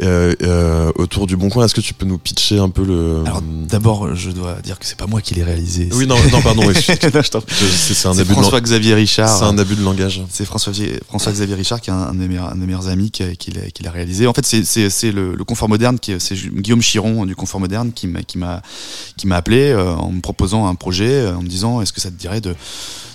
Euh, 0.01 0.35
euh, 0.43 0.91
autour 0.97 1.27
du 1.27 1.37
Bon 1.37 1.49
Coin. 1.49 1.65
Est-ce 1.65 1.75
que 1.75 1.81
tu 1.81 1.95
peux 1.95 2.07
nous 2.07 2.19
pitcher 2.19 2.59
un 2.59 2.69
peu 2.69 2.85
le. 2.85 3.23
Alors 3.27 3.43
d'abord, 3.43 4.15
je 4.15 4.31
dois 4.31 4.57
dire 4.63 4.79
que 4.79 4.87
c'est 4.87 4.97
pas 4.99 5.07
moi 5.07 5.21
qui 5.21 5.35
l'ai 5.35 5.45
réalisé. 5.45 5.89
Oui, 5.93 6.07
non, 6.07 6.17
non 6.33 6.41
pardon. 6.43 6.63
oui, 6.67 6.75
c'est 6.83 7.05
un, 8.07 8.13
abus 8.13 8.29
de 8.29 8.33
François 8.33 8.59
lang- 8.59 8.63
Xavier 8.65 8.95
Richard. 8.95 9.39
c'est 9.39 9.45
un 9.45 9.57
abus 9.59 9.77
de 9.77 9.83
langage. 9.85 10.23
C'est 10.31 10.45
François, 10.45 10.73
François 11.09 11.33
Xavier 11.33 11.55
Richard 11.55 11.81
qui 11.81 11.91
est 11.91 11.93
un, 11.93 12.15
des, 12.15 12.27
meilleurs, 12.29 12.51
un 12.51 12.57
des 12.57 12.67
meilleurs 12.67 12.89
amis 12.89 13.11
qui, 13.11 13.23
l'a- 13.53 13.91
réalisé. 13.91 14.27
En 14.27 14.33
fait, 14.35 14.45
c'est- 14.47 15.13
le, 15.13 15.35
le 15.35 15.45
confort 15.45 15.69
moderne, 15.69 15.99
c'est 16.19 16.35
Guillaume 16.35 16.83
Chiron 16.83 17.27
du 17.27 17.37
confort 17.37 17.61
moderne 17.61 17.93
qui 17.93 18.07
m'a 18.09 18.61
appelé 19.31 19.71
euh, 19.71 19.95
en 19.95 20.11
me 20.11 20.21
proposant 20.21 20.67
un 20.67 20.75
projet, 20.75 21.29
en 21.29 21.43
me 21.43 21.49
disant 21.49 21.81
est-ce 21.81 21.93
que 21.93 22.01
ça 22.01 22.11
te 22.11 22.17
dirait 22.19 22.41
de 22.41 22.55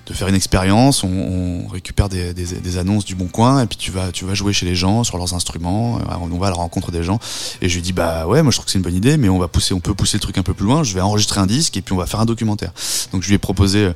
de 0.09 0.13
faire 0.15 0.27
une 0.27 0.35
expérience, 0.35 1.03
on, 1.03 1.07
on 1.07 1.67
récupère 1.67 2.09
des, 2.09 2.33
des, 2.33 2.45
des 2.45 2.77
annonces 2.77 3.05
du 3.05 3.13
bon 3.13 3.27
coin 3.27 3.61
et 3.61 3.67
puis 3.67 3.77
tu 3.77 3.91
vas 3.91 4.11
tu 4.11 4.25
vas 4.25 4.33
jouer 4.33 4.53
chez 4.53 4.65
les 4.65 4.75
gens 4.75 5.03
sur 5.03 5.17
leurs 5.17 5.35
instruments, 5.35 5.99
euh, 5.99 6.15
on 6.19 6.37
va 6.37 6.47
à 6.47 6.49
la 6.49 6.55
rencontre 6.55 6.91
des 6.91 7.03
gens 7.03 7.19
et 7.61 7.69
je 7.69 7.75
lui 7.75 7.83
dis 7.83 7.93
bah 7.93 8.25
ouais 8.25 8.41
moi 8.41 8.51
je 8.51 8.57
trouve 8.57 8.65
que 8.65 8.71
c'est 8.71 8.79
une 8.79 8.83
bonne 8.83 8.95
idée 8.95 9.17
mais 9.17 9.29
on 9.29 9.37
va 9.37 9.47
pousser 9.47 9.73
on 9.73 9.79
peut 9.79 9.93
pousser 9.93 10.17
le 10.17 10.21
truc 10.21 10.37
un 10.39 10.43
peu 10.43 10.55
plus 10.55 10.65
loin, 10.65 10.83
je 10.83 10.95
vais 10.95 11.01
enregistrer 11.01 11.39
un 11.39 11.45
disque 11.45 11.77
et 11.77 11.81
puis 11.81 11.93
on 11.93 11.97
va 11.97 12.07
faire 12.07 12.19
un 12.19 12.25
documentaire. 12.25 12.71
Donc 13.11 13.21
je 13.21 13.27
lui 13.27 13.35
ai 13.35 13.37
proposé 13.37 13.85
euh, 13.85 13.93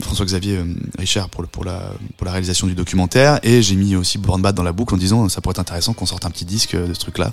François-Xavier 0.00 0.56
euh, 0.58 0.64
Richard 0.98 1.28
pour, 1.28 1.42
le, 1.42 1.48
pour, 1.48 1.64
la, 1.64 1.80
pour 2.16 2.24
la 2.24 2.32
réalisation 2.32 2.66
du 2.66 2.74
documentaire. 2.74 3.38
Et 3.42 3.62
j'ai 3.62 3.76
mis 3.76 3.94
aussi 3.96 4.18
Born 4.18 4.42
Bad 4.42 4.54
dans 4.54 4.62
la 4.62 4.72
boucle 4.72 4.94
en 4.94 4.98
disant 4.98 5.28
ça 5.28 5.40
pourrait 5.40 5.52
être 5.52 5.58
intéressant 5.60 5.92
qu'on 5.92 6.06
sorte 6.06 6.26
un 6.26 6.30
petit 6.30 6.44
disque 6.44 6.74
euh, 6.74 6.88
de 6.88 6.94
ce 6.94 7.00
truc 7.00 7.18
là 7.18 7.30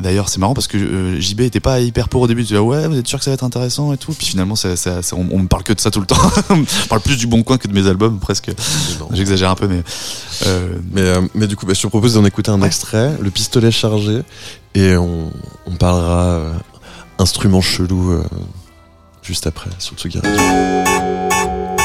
d'ailleurs 0.00 0.30
c'est 0.30 0.38
marrant 0.38 0.54
parce 0.54 0.68
que 0.68 0.78
euh, 0.78 1.20
JB 1.20 1.42
était 1.42 1.60
pas 1.60 1.78
hyper 1.80 2.08
pour 2.08 2.22
au 2.22 2.26
début. 2.26 2.44
Tu 2.44 2.54
dis 2.54 2.58
ouais 2.58 2.88
vous 2.88 2.96
êtes 2.96 3.06
sûr 3.06 3.18
que 3.18 3.24
ça 3.24 3.30
va 3.30 3.34
être 3.34 3.44
intéressant 3.44 3.92
et 3.92 3.96
tout. 3.98 4.12
Puis 4.12 4.26
finalement 4.26 4.56
ça, 4.56 4.76
ça, 4.76 5.02
ça- 5.02 5.16
on, 5.16 5.28
on 5.30 5.38
me 5.40 5.48
parle 5.48 5.62
que 5.64 5.72
de 5.72 5.80
ça 5.80 5.90
tout 5.90 6.00
le 6.00 6.06
temps. 6.06 6.16
On 6.50 6.64
parle 6.88 7.02
plus 7.02 7.16
du 7.16 7.26
bon 7.26 7.42
coin 7.42 7.58
que 7.58 7.68
de 7.68 7.72
mes 7.74 7.86
albums 7.86 8.18
presque. 8.18 8.50
J'exagère 9.12 9.50
un 9.50 9.54
peu 9.54 9.68
mais 9.68 9.82
euh, 10.46 10.78
Mais, 10.92 11.00
euh, 11.02 11.20
mais 11.34 11.46
du 11.46 11.56
coup, 11.56 11.66
bah, 11.66 11.74
je 11.74 11.80
te 11.82 11.86
propose 11.86 12.14
d'en 12.14 12.24
écouter 12.24 12.50
un 12.50 12.60
Ouais. 12.60 12.66
extrait, 12.66 13.12
le 13.20 13.30
pistolet 13.30 13.70
chargé, 13.70 14.22
et 14.74 14.96
on, 14.96 15.30
on 15.66 15.74
parlera 15.76 16.22
euh, 16.24 16.52
instrument 17.18 17.60
chelou 17.60 18.12
euh, 18.12 18.24
juste 19.22 19.46
après 19.46 19.70
sur 19.78 19.96
Tsugi 19.96 20.18
Radio. 20.18 21.81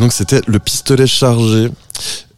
Et 0.00 0.02
donc 0.02 0.14
c'était 0.14 0.40
le 0.46 0.58
pistolet 0.58 1.06
chargé 1.06 1.68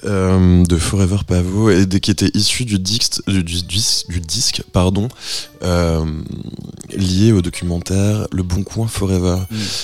euh, 0.04 0.64
de 0.64 0.76
Forever 0.76 1.18
Pavot 1.24 1.70
et 1.70 1.86
qui 2.00 2.10
était 2.10 2.28
issu 2.34 2.64
du 2.64 2.80
disque, 2.80 3.20
du, 3.28 3.44
du 3.44 3.62
dis- 3.62 4.04
du 4.08 4.18
disque 4.18 4.64
pardon, 4.72 5.06
euh, 5.62 6.04
lié 6.92 7.30
au 7.30 7.40
documentaire 7.40 8.26
Le 8.32 8.42
Bon 8.42 8.64
Coin 8.64 8.88
Forever. 8.88 9.36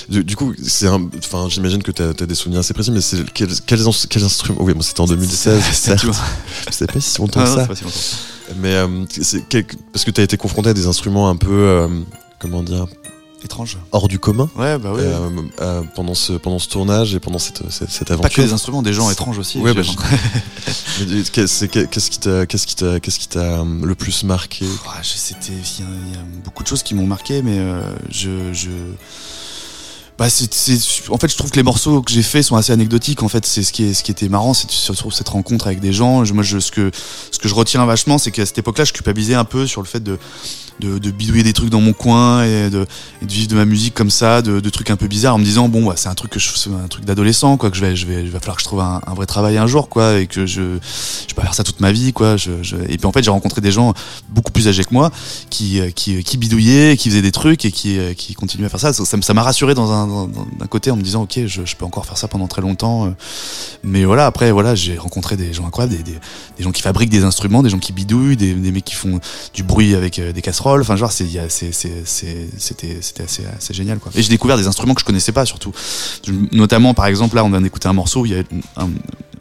Mm. 0.08 0.18
Du, 0.22 0.34
coup, 0.34 0.54
c'est 0.60 0.88
enfin, 0.88 1.46
j'imagine 1.48 1.84
que 1.84 1.92
tu 1.92 2.02
as, 2.02 2.12
des 2.14 2.34
souvenirs 2.34 2.58
assez 2.58 2.74
précis, 2.74 2.90
mais 2.90 3.00
c'est 3.00 3.24
quels, 3.32 3.60
quels 3.64 3.86
instruments 4.24 4.58
Oui, 4.60 4.74
bon, 4.74 4.82
c'était 4.82 5.02
en 5.02 5.06
2016. 5.06 5.62
c'est 5.70 5.72
certes. 5.72 6.04
sais 6.72 6.86
pas 6.92 7.00
si 7.00 7.18
longtemps 7.20 7.42
Ah, 7.44 7.46
ça. 7.46 7.66
pas 7.68 7.76
si 7.76 7.84
longtemps. 7.84 7.96
Mais 8.60 8.74
euh, 8.74 8.88
quel- 9.48 9.66
parce 9.92 10.04
que 10.04 10.10
tu 10.10 10.20
as 10.20 10.24
été 10.24 10.36
confronté 10.36 10.70
à 10.70 10.74
des 10.74 10.88
instruments 10.88 11.28
un 11.28 11.36
peu, 11.36 11.52
euh, 11.52 11.86
comment 12.40 12.64
dire, 12.64 12.86
étrange. 13.44 13.78
Hors 13.92 14.08
du 14.08 14.18
commun. 14.18 14.48
Ouais 14.56 14.78
bah 14.78 14.92
ouais 14.92 15.02
euh, 15.02 15.28
euh, 15.60 15.82
pendant 15.94 16.14
ce 16.14 16.32
pendant 16.34 16.58
ce 16.58 16.68
tournage 16.68 17.14
et 17.14 17.20
pendant 17.20 17.38
cette 17.38 17.70
cette, 17.70 17.90
cette 17.90 18.10
aventure. 18.10 18.28
pas 18.28 18.34
que 18.34 18.40
les 18.42 18.52
instruments 18.52 18.82
des 18.82 18.92
gens 18.92 19.10
étranges 19.10 19.38
aussi 19.38 19.58
Ouais, 19.58 19.74
bah, 19.74 19.82
Qu'est-ce 21.32 22.10
qui 22.10 22.18
t'a 22.18 22.46
qu'est-ce 22.46 22.66
qui 22.66 22.76
t'a 22.76 23.00
qui 23.00 23.28
t'a 23.28 23.38
euh, 23.60 23.64
le 23.84 23.94
plus 23.94 24.24
marqué? 24.24 24.66
Ah, 24.88 24.98
c'était 25.02 25.52
il 25.52 25.84
y, 25.84 25.86
a- 25.86 25.90
il 26.08 26.12
y 26.14 26.16
a 26.16 26.24
beaucoup 26.44 26.62
de 26.62 26.68
choses 26.68 26.82
qui 26.82 26.94
m'ont 26.94 27.06
marqué 27.06 27.42
mais 27.42 27.58
euh, 27.58 27.80
je 28.10 28.52
je 28.52 28.70
bah 30.18 30.28
c'est 30.28 30.48
en 31.10 31.16
fait 31.18 31.28
je 31.30 31.36
trouve 31.36 31.50
que 31.52 31.56
les 31.56 31.62
morceaux 31.62 32.02
que 32.02 32.10
j'ai 32.12 32.22
faits 32.24 32.42
sont 32.42 32.56
assez 32.56 32.72
anecdotiques 32.72 33.22
en 33.22 33.28
fait. 33.28 33.46
C'est 33.46 33.62
ce 33.62 33.72
qui 33.72 33.94
ce 33.94 34.02
qui 34.02 34.10
était 34.10 34.28
marrant 34.28 34.52
c'est 34.52 34.68
surtout 34.70 35.10
cette 35.12 35.28
rencontre 35.28 35.66
avec 35.68 35.80
des 35.80 35.92
gens. 35.92 36.24
Je- 36.24 36.34
moi 36.34 36.42
je 36.42 36.58
ce 36.58 36.72
que 36.72 36.90
ce 37.30 37.38
que 37.38 37.48
je 37.48 37.54
retiens 37.54 37.84
vachement 37.86 38.18
c'est 38.18 38.30
qu'à 38.32 38.44
cette 38.44 38.58
époque-là 38.58 38.84
je 38.84 38.92
culpabilisais 38.92 39.34
un 39.34 39.44
peu 39.44 39.66
sur 39.66 39.80
le 39.80 39.86
fait 39.86 40.02
de 40.02 40.18
de, 40.80 40.98
de 40.98 41.10
bidouiller 41.10 41.42
des 41.42 41.52
trucs 41.52 41.70
dans 41.70 41.80
mon 41.80 41.92
coin 41.92 42.44
et 42.44 42.70
de, 42.70 42.86
et 43.20 43.26
de 43.26 43.32
vivre 43.32 43.48
de 43.48 43.56
ma 43.56 43.64
musique 43.64 43.94
comme 43.94 44.10
ça, 44.10 44.42
de, 44.42 44.60
de 44.60 44.70
trucs 44.70 44.90
un 44.90 44.96
peu 44.96 45.08
bizarres 45.08 45.34
en 45.34 45.38
me 45.38 45.44
disant 45.44 45.68
bon 45.68 45.84
bah, 45.84 45.94
c'est 45.96 46.08
un 46.08 46.14
truc 46.14 46.30
que 46.30 46.38
je 46.38 46.48
un 46.70 46.86
truc 46.86 47.04
d'adolescent 47.04 47.56
quoi 47.56 47.70
que 47.72 47.76
je 47.76 47.80
vais 47.84 47.96
je 47.96 48.06
vais 48.06 48.22
il 48.22 48.30
va 48.30 48.38
falloir 48.38 48.54
que 48.56 48.62
je 48.62 48.66
trouve 48.68 48.78
un, 48.80 49.00
vrai 49.16 49.26
travail 49.26 49.58
un 49.58 49.66
jour 49.66 49.88
quoi 49.88 50.18
et 50.20 50.28
que 50.28 50.46
je 50.46 50.62
je 50.62 51.26
vais 51.28 51.34
pas 51.34 51.42
faire 51.42 51.54
ça 51.54 51.64
toute 51.64 51.80
ma 51.80 51.90
vie 51.90 52.12
quoi 52.12 52.36
je, 52.36 52.52
je- 52.62 52.76
et 52.88 52.96
puis 52.96 53.06
en 53.06 53.12
fait 53.12 53.24
j'ai 53.24 53.30
rencontré 53.32 53.60
des 53.60 53.72
gens 53.72 53.92
beaucoup 54.28 54.52
plus 54.52 54.68
âgés 54.68 54.84
que 54.84 54.92
moi 54.94 55.10
qui 55.50 55.80
qui, 55.96 56.22
qui 56.22 56.36
bidouillaient 56.36 56.96
qui 56.96 57.08
faisaient 57.10 57.22
des 57.22 57.32
trucs 57.32 57.64
et 57.64 57.72
qui 57.72 57.98
qui 58.16 58.34
continuaient 58.34 58.66
à 58.66 58.68
faire 58.68 58.78
ça 58.80 58.92
ça 58.92 59.34
m'a 59.34 59.42
rassuré 59.42 59.74
dans 59.74 59.90
un 59.90 60.07
d'un 60.08 60.66
côté 60.66 60.90
en 60.90 60.96
me 60.96 61.02
disant 61.02 61.22
ok 61.22 61.46
je, 61.46 61.76
peux 61.76 61.84
encore 61.84 62.06
faire 62.06 62.18
ça 62.18 62.28
pendant 62.28 62.48
très 62.48 62.62
longtemps 62.62 63.06
euh. 63.06 63.10
mais 63.82 64.04
voilà 64.04 64.26
après 64.26 64.50
voilà 64.50 64.74
j'ai 64.74 64.98
rencontré 64.98 65.36
des 65.36 65.52
gens 65.52 65.66
incroyables 65.66 65.96
des, 65.96 66.02
des, 66.02 66.64
gens 66.64 66.72
qui 66.72 66.82
fabriquent 66.82 67.10
des 67.10 67.24
instruments 67.24 67.62
des 67.62 67.70
gens 67.70 67.78
qui 67.78 67.92
bidouillent 67.92 68.36
des, 68.36 68.54
mecs 68.54 68.84
qui 68.84 68.94
font 68.94 69.20
du 69.54 69.62
bruit 69.62 69.94
avec 69.94 70.18
euh, 70.18 70.32
des 70.32 70.42
casseroles 70.42 70.80
enfin 70.80 70.96
genre 70.96 71.12
c'était 71.12 71.38
assez 71.38 71.68
assez 71.68 73.74
génial 73.74 73.98
quoi 73.98 74.10
et 74.14 74.22
j'ai 74.22 74.30
découvert 74.30 74.56
des 74.56 74.66
instruments 74.66 74.94
que 74.94 75.00
je 75.00 75.06
connaissais 75.06 75.32
pas 75.32 75.46
surtout 75.46 75.72
notamment 76.52 76.94
par 76.94 77.06
exemple 77.06 77.36
là 77.36 77.44
on 77.44 77.50
vient 77.50 77.60
d'écouter 77.60 77.88
un 77.88 77.92
morceau 77.92 78.26
il 78.26 78.32
y 78.32 78.38
a 78.38 78.42
un, 78.76 78.88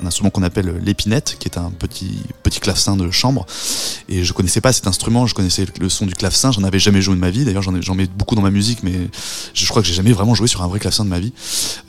un 0.02 0.08
instrument 0.08 0.30
qu'on 0.30 0.44
appelle 0.44 0.80
l'épinette 0.84 1.38
qui 1.40 1.48
est 1.48 1.58
un 1.58 1.72
petit 1.72 2.20
petit 2.44 2.60
clavecin 2.60 2.96
de 2.96 3.10
chambre. 3.12 3.46
Et 4.10 4.24
je 4.24 4.34
connaissais 4.34 4.62
pas 4.62 4.74
cet 4.74 4.88
instrument 4.88 5.28
je 5.28 5.34
connaissais 5.34 5.66
le 5.80 5.90
son 5.90 6.06
du 6.06 6.14
clavecin 6.14 6.52
j'en 6.52 6.64
avais 6.64 6.80
jamais 6.80 7.02
joué 7.02 7.16
de 7.16 7.20
ma 7.20 7.30
vie. 7.30 7.46
D'ailleurs 7.46 7.64
j'en 7.64 7.96
mets 7.96 8.08
beaucoup 8.08 8.36
dans 8.36 8.42
ma 8.42 8.52
musique 8.52 8.84
mais 8.84 9.10
je 9.54 9.68
crois 9.68 9.82
que 9.82 9.88
j'ai 9.88 9.94
jamais 9.94 10.14
vraiment 10.14 10.36
joué 10.36 10.48
sur 10.48 10.62
un 10.62 10.68
vrai 10.68 10.80
clavecin 10.80 11.06
de 11.06 11.10
ma 11.10 11.20
vie. 11.20 11.34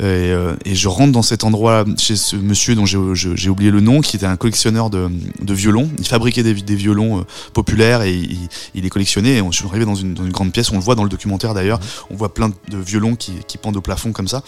Et, 0.01 0.05
euh, 0.05 0.55
je 0.67 0.89
rentre 0.89 1.13
dans 1.13 1.23
cet 1.23 1.45
endroit 1.45 1.85
chez 1.97 2.17
ce 2.17 2.37
monsieur 2.37 2.75
dont 2.75 2.87
j'ai 2.87 3.49
oublié 3.49 3.71
le 3.71 3.81
nom 3.81 4.01
qui 4.01 4.17
était 4.17 4.27
un 4.27 4.37
collectionneur 4.37 4.91
de, 4.91 5.11
de 5.41 5.55
violons 5.55 5.91
il 5.99 6.07
fabriquait 6.07 6.43
des, 6.43 6.55
des 6.55 6.77
violons 6.77 7.21
euh, 7.21 7.23
populaires 7.53 8.03
et 8.03 8.15
il, 8.15 8.49
il 8.75 8.83
les 8.83 8.91
collectionnait. 8.91 9.37
Et 9.37 9.43
on, 9.43 9.51
je 9.51 9.59
suis 9.59 9.67
arrivé 9.67 9.85
dans 9.85 9.95
une, 9.95 10.15
dans 10.15 10.25
une 10.25 10.33
grande 10.33 10.53
pièce 10.53 10.71
on 10.71 10.77
le 10.77 10.81
voit 10.81 10.95
dans 10.95 11.05
le 11.05 11.11
documentaire 11.11 11.55
d'ailleurs. 11.55 11.81
On 12.11 12.17
voit 12.17 12.33
plein 12.33 12.49
de 12.49 12.79
violons 12.79 13.17
qui, 13.17 13.33
qui 13.47 13.59
pendent 13.59 13.77
au 13.77 13.81
plafond 13.81 14.13
comme 14.13 14.29
ça 14.29 14.43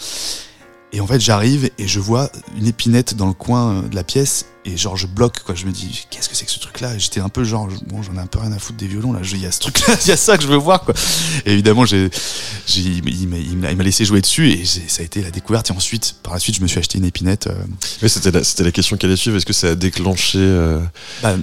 et 0.93 0.99
en 1.01 1.07
fait, 1.07 1.19
j'arrive 1.19 1.69
et 1.77 1.87
je 1.87 1.99
vois 1.99 2.29
une 2.57 2.67
épinette 2.67 3.15
dans 3.15 3.27
le 3.27 3.33
coin 3.33 3.75
euh, 3.75 3.81
de 3.87 3.95
la 3.95 4.03
pièce 4.03 4.45
et 4.65 4.77
genre 4.77 4.95
je 4.97 5.07
bloque 5.07 5.39
quoi. 5.43 5.55
Je 5.55 5.65
me 5.65 5.71
dis 5.71 6.05
qu'est-ce 6.11 6.29
que 6.29 6.35
c'est 6.35 6.45
que 6.45 6.51
ce 6.51 6.59
truc-là? 6.59 6.97
J'étais 6.97 7.19
un 7.19 7.29
peu 7.29 7.43
genre 7.43 7.67
bon, 7.87 8.03
j'en 8.03 8.13
ai 8.15 8.19
un 8.19 8.27
peu 8.27 8.39
rien 8.39 8.51
à 8.51 8.59
foutre 8.59 8.77
des 8.77 8.87
violons 8.87 9.11
là. 9.13 9.19
Je- 9.23 9.35
Il 9.35 9.41
y 9.41 9.45
a 9.45 9.51
ce 9.51 9.59
truc-là, 9.59 9.95
il 10.05 10.07
y 10.09 10.11
a 10.11 10.17
ça 10.17 10.37
que 10.37 10.43
je 10.43 10.47
veux 10.47 10.57
voir 10.57 10.81
quoi. 10.81 10.93
Et 11.45 11.53
évidemment, 11.53 11.85
j'ai, 11.85 12.09
il 12.77 13.27
m'a- 13.27 13.83
laissé 13.83 14.05
jouer 14.05 14.21
dessus 14.21 14.51
et 14.51 14.65
ça 14.65 15.01
a 15.01 15.05
été 15.05 15.21
la 15.21 15.31
découverte. 15.31 15.69
Et 15.69 15.73
ensuite, 15.73 16.15
par 16.23 16.33
la 16.33 16.39
suite, 16.39 16.55
je 16.57 16.61
me 16.61 16.67
suis 16.67 16.77
acheté 16.79 16.97
une 16.99 17.05
épinette. 17.05 17.47
euh, 17.47 17.53
Oui, 18.03 18.09
c'était 18.09 18.31
la, 18.31 18.43
c'était 18.43 18.63
la 18.63 18.71
question 18.71 18.97
qui 18.97 19.05
allait 19.05 19.15
suivre. 19.15 19.37
Est-ce 19.37 19.45
que 19.45 19.53
ça 19.53 19.69
a 19.69 19.75
déclenché 19.75 20.37
euh, 20.39 20.79
bah, 21.23 21.35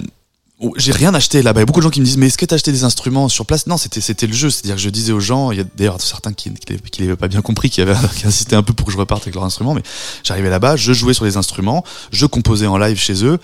J'ai 0.75 0.91
rien 0.91 1.13
acheté 1.13 1.41
là-bas. 1.41 1.61
Il 1.61 1.61
y 1.61 1.63
a 1.63 1.65
beaucoup 1.65 1.79
de 1.79 1.83
gens 1.83 1.89
qui 1.89 2.01
me 2.01 2.05
disent 2.05 2.17
mais 2.17 2.27
est-ce 2.27 2.37
que 2.37 2.45
t'as 2.45 2.55
acheté 2.55 2.73
des 2.73 2.83
instruments 2.83 3.29
sur 3.29 3.45
place? 3.45 3.65
Non, 3.65 3.77
c'était 3.77 4.01
c'était 4.01 4.27
le 4.27 4.33
jeu. 4.33 4.49
C'est-à-dire 4.49 4.75
que 4.75 4.81
je 4.81 4.89
disais 4.89 5.13
aux 5.13 5.21
gens, 5.21 5.51
il 5.51 5.57
y 5.57 5.61
a 5.61 5.63
d'ailleurs 5.77 6.01
certains 6.01 6.33
qui 6.33 6.51
qui, 6.53 6.77
qui 6.77 7.01
l'avaient 7.01 7.15
pas 7.15 7.29
bien 7.29 7.41
compris, 7.41 7.69
qui 7.69 7.79
avaient 7.79 7.95
qui 8.17 8.27
insistaient 8.27 8.57
un 8.57 8.63
peu 8.63 8.73
pour 8.73 8.85
que 8.85 8.91
je 8.91 8.97
reparte 8.97 9.21
avec 9.23 9.35
leurs 9.35 9.45
instruments. 9.45 9.73
Mais 9.73 9.83
j'arrivais 10.23 10.49
là-bas, 10.49 10.75
je 10.75 10.91
jouais 10.91 11.13
sur 11.13 11.23
les 11.23 11.37
instruments, 11.37 11.85
je 12.11 12.25
composais 12.25 12.67
en 12.67 12.77
live 12.77 12.97
chez 12.97 13.23
eux 13.23 13.39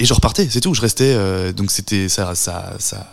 et 0.00 0.04
je 0.04 0.12
repartais. 0.14 0.48
C'est 0.50 0.60
tout. 0.60 0.74
Je 0.74 0.80
restais. 0.80 1.12
euh, 1.14 1.52
donc 1.52 1.70
c'était 1.70 2.08
ça 2.08 2.34
ça 2.34 2.74
ça 2.78 3.06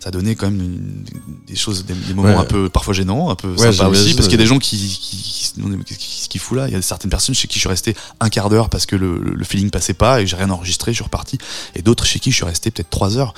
ça 0.00 0.10
donnait 0.10 0.34
quand 0.34 0.50
même 0.50 0.60
une- 0.60 1.04
des 1.46 1.54
choses, 1.54 1.84
des, 1.84 1.94
des 1.94 2.12
moments 2.14 2.30
Ouais. 2.30 2.34
un 2.34 2.44
peu 2.44 2.68
parfois 2.68 2.92
gênants, 2.92 3.30
un 3.30 3.36
peu 3.36 3.50
Ouais, 3.54 3.70
sympas 3.72 3.88
aussi, 3.88 4.14
parce 4.14 4.26
qu'il 4.26 4.32
y 4.36 4.40
a 4.40 4.44
des 4.44 4.48
gens 4.48 4.58
qui, 4.58 4.76
qui, 4.76 5.16
qui 5.16 5.52
qu'est-ce 5.86 6.28
qu'il 6.28 6.40
fout 6.40 6.56
là? 6.58 6.66
Il 6.66 6.72
y 6.72 6.76
a 6.76 6.82
certaines 6.82 7.10
personnes 7.10 7.36
chez 7.36 7.46
qui 7.46 7.54
je 7.54 7.60
suis 7.60 7.68
resté 7.68 7.94
un 8.18 8.28
quart 8.28 8.48
d'heure 8.50 8.68
parce 8.68 8.84
que 8.84 8.96
le, 8.96 9.18
le 9.18 9.44
feeling 9.44 9.70
passait 9.70 9.94
pas 9.94 10.20
et 10.20 10.26
j'ai 10.26 10.34
rien 10.34 10.50
enregistré, 10.50 10.90
je 10.92 10.96
suis 10.96 11.04
reparti. 11.04 11.38
Et 11.76 11.82
d'autres 11.82 12.04
chez 12.04 12.18
qui 12.18 12.32
je 12.32 12.36
suis 12.36 12.44
resté 12.44 12.72
peut-être 12.72 12.90
trois 12.90 13.16
heures 13.16 13.32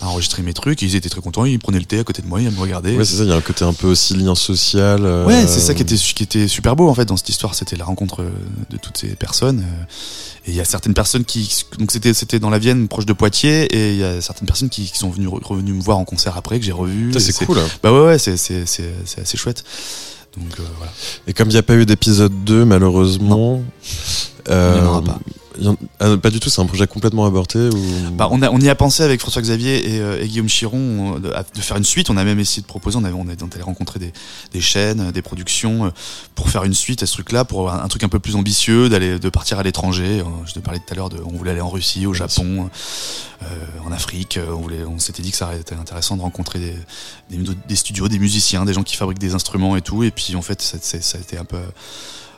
à 0.00 0.06
enregistrer 0.08 0.42
mes 0.42 0.54
trucs. 0.54 0.82
Et 0.82 0.86
ils 0.86 0.94
étaient 0.96 1.10
très 1.10 1.20
contents, 1.20 1.44
ils 1.44 1.58
prenaient 1.58 1.78
le 1.80 1.84
thé 1.84 1.98
à 1.98 2.04
côté 2.04 2.22
de 2.22 2.26
moi, 2.28 2.40
ils 2.40 2.50
me 2.50 2.58
regardaient. 2.60 2.96
Ouais, 2.96 3.04
c'est 3.04 3.16
ça, 3.16 3.24
il 3.24 3.28
y 3.28 3.32
a 3.32 3.36
un 3.36 3.40
côté 3.42 3.64
un 3.66 3.74
peu 3.74 3.88
aussi 3.88 4.14
lien 4.14 4.34
social. 4.34 5.00
euh, 5.04 5.26
Ouais, 5.26 5.46
c'est 5.46 5.60
ça 5.60 5.74
qui 5.74 5.82
était, 5.82 5.96
qui 5.96 6.22
était 6.22 6.48
super 6.48 6.76
beau 6.76 6.88
en 6.88 6.94
fait 6.94 7.04
dans 7.04 7.18
cette 7.18 7.28
histoire, 7.28 7.54
c'était 7.54 7.76
la 7.76 7.84
rencontre 7.84 8.22
euh, 8.22 8.30
de 8.70 8.78
toutes 8.78 8.96
ces 8.96 9.08
personnes. 9.08 9.60
euh, 9.60 9.84
Et 10.46 10.50
il 10.50 10.54
y 10.56 10.60
a 10.60 10.64
certaines 10.64 10.94
personnes 10.94 11.24
qui, 11.24 11.64
donc 11.78 11.90
c'était 11.90 12.14
c'était 12.14 12.38
dans 12.38 12.50
la 12.50 12.58
Vienne, 12.60 12.86
proche 12.86 13.04
de 13.04 13.12
Poitiers, 13.12 13.64
et 13.64 13.90
il 13.92 13.98
y 13.98 14.04
a 14.04 14.20
certaines 14.20 14.46
personnes 14.46 14.68
qui, 14.68 14.84
qui 14.90 14.96
sont 14.96 15.10
venues 15.10 15.26
revenues 15.28 15.72
me 15.72 15.82
voir 15.82 15.98
en 15.98 16.04
concert 16.04 16.36
après 16.36 16.60
que 16.60 16.64
j'ai 16.64 16.70
revu. 16.72 17.12
C'est 17.18 17.44
cool. 17.46 17.58
hein. 17.58 17.66
Bah 17.82 17.92
ouais 17.92 18.06
ouais, 18.06 18.18
c'est 18.18 18.36
c'est 18.36 18.64
c'est 18.66 19.20
assez 19.20 19.36
chouette. 19.36 19.64
Donc 20.36 20.48
euh, 20.60 20.62
voilà. 20.76 20.92
Et 21.26 21.32
comme 21.32 21.48
il 21.48 21.52
n'y 21.52 21.58
a 21.58 21.62
pas 21.64 21.74
eu 21.74 21.84
d'épisode 21.86 22.44
2, 22.44 22.64
malheureusement. 22.64 23.62
euh, 24.48 24.74
Il 24.76 24.78
y 24.78 24.86
en 24.86 24.88
aura 24.90 25.02
pas. 25.02 25.18
En- 25.64 25.76
ah, 26.00 26.16
pas 26.16 26.30
du 26.30 26.40
tout, 26.40 26.50
c'est 26.50 26.60
un 26.60 26.66
projet 26.66 26.86
complètement 26.86 27.24
avorté 27.26 27.58
ou... 27.58 28.10
Bah, 28.12 28.28
on, 28.30 28.42
a, 28.42 28.50
on 28.50 28.60
y 28.60 28.68
a 28.68 28.74
pensé 28.74 29.02
avec 29.02 29.20
François 29.20 29.42
Xavier 29.42 29.94
et, 29.94 30.00
euh, 30.00 30.20
et 30.22 30.28
Guillaume 30.28 30.48
Chiron 30.48 31.16
euh, 31.16 31.42
de, 31.54 31.60
faire 31.60 31.76
une 31.76 31.84
suite. 31.84 32.10
On 32.10 32.16
a 32.16 32.24
même 32.24 32.38
essayé 32.38 32.62
de 32.62 32.66
proposer. 32.66 32.98
On, 32.98 33.04
avait, 33.04 33.14
on 33.14 33.28
est 33.28 33.54
allé 33.54 33.62
rencontrer 33.62 33.98
des, 33.98 34.12
des 34.52 34.60
chaînes, 34.60 35.10
des 35.12 35.22
productions 35.22 35.86
euh, 35.86 35.90
pour 36.34 36.50
faire 36.50 36.64
une 36.64 36.74
suite 36.74 37.02
à 37.02 37.06
ce 37.06 37.12
truc-là, 37.14 37.44
pour 37.44 37.70
un, 37.70 37.82
un 37.82 37.88
truc 37.88 38.04
un 38.04 38.08
peu 38.08 38.18
plus 38.18 38.36
ambitieux, 38.36 38.88
d'aller 38.88 39.18
de 39.18 39.28
partir 39.28 39.58
à 39.58 39.62
l'étranger. 39.62 40.22
Je 40.46 40.52
te 40.52 40.60
parlais 40.60 40.80
tout 40.80 40.92
à 40.92 40.94
l'heure 40.94 41.08
de, 41.08 41.18
on 41.24 41.36
voulait 41.36 41.52
aller 41.52 41.60
en 41.60 41.70
Russie, 41.70 42.06
au 42.06 42.14
Japon, 42.14 42.68
euh, 43.42 43.46
en 43.86 43.92
Afrique. 43.92 44.38
On 44.50 44.60
voulait, 44.60 44.84
on 44.84 44.98
s'était 44.98 45.22
dit 45.22 45.30
que 45.30 45.36
ça 45.36 45.46
aurait 45.46 45.60
été 45.60 45.74
intéressant 45.74 46.16
de 46.16 46.22
rencontrer 46.22 46.58
des, 46.58 47.36
des, 47.36 47.44
des 47.68 47.76
studios, 47.76 48.08
des 48.08 48.18
musiciens, 48.18 48.64
des 48.64 48.72
gens 48.72 48.82
qui 48.82 48.96
fabriquent 48.96 49.18
des 49.18 49.34
instruments 49.34 49.76
et 49.76 49.82
tout. 49.82 50.02
Et 50.02 50.10
puis 50.10 50.36
en 50.36 50.42
fait, 50.42 50.60
ça, 50.62 50.78
ça 50.80 51.18
a 51.18 51.20
été 51.20 51.38
un 51.38 51.44
peu 51.44 51.58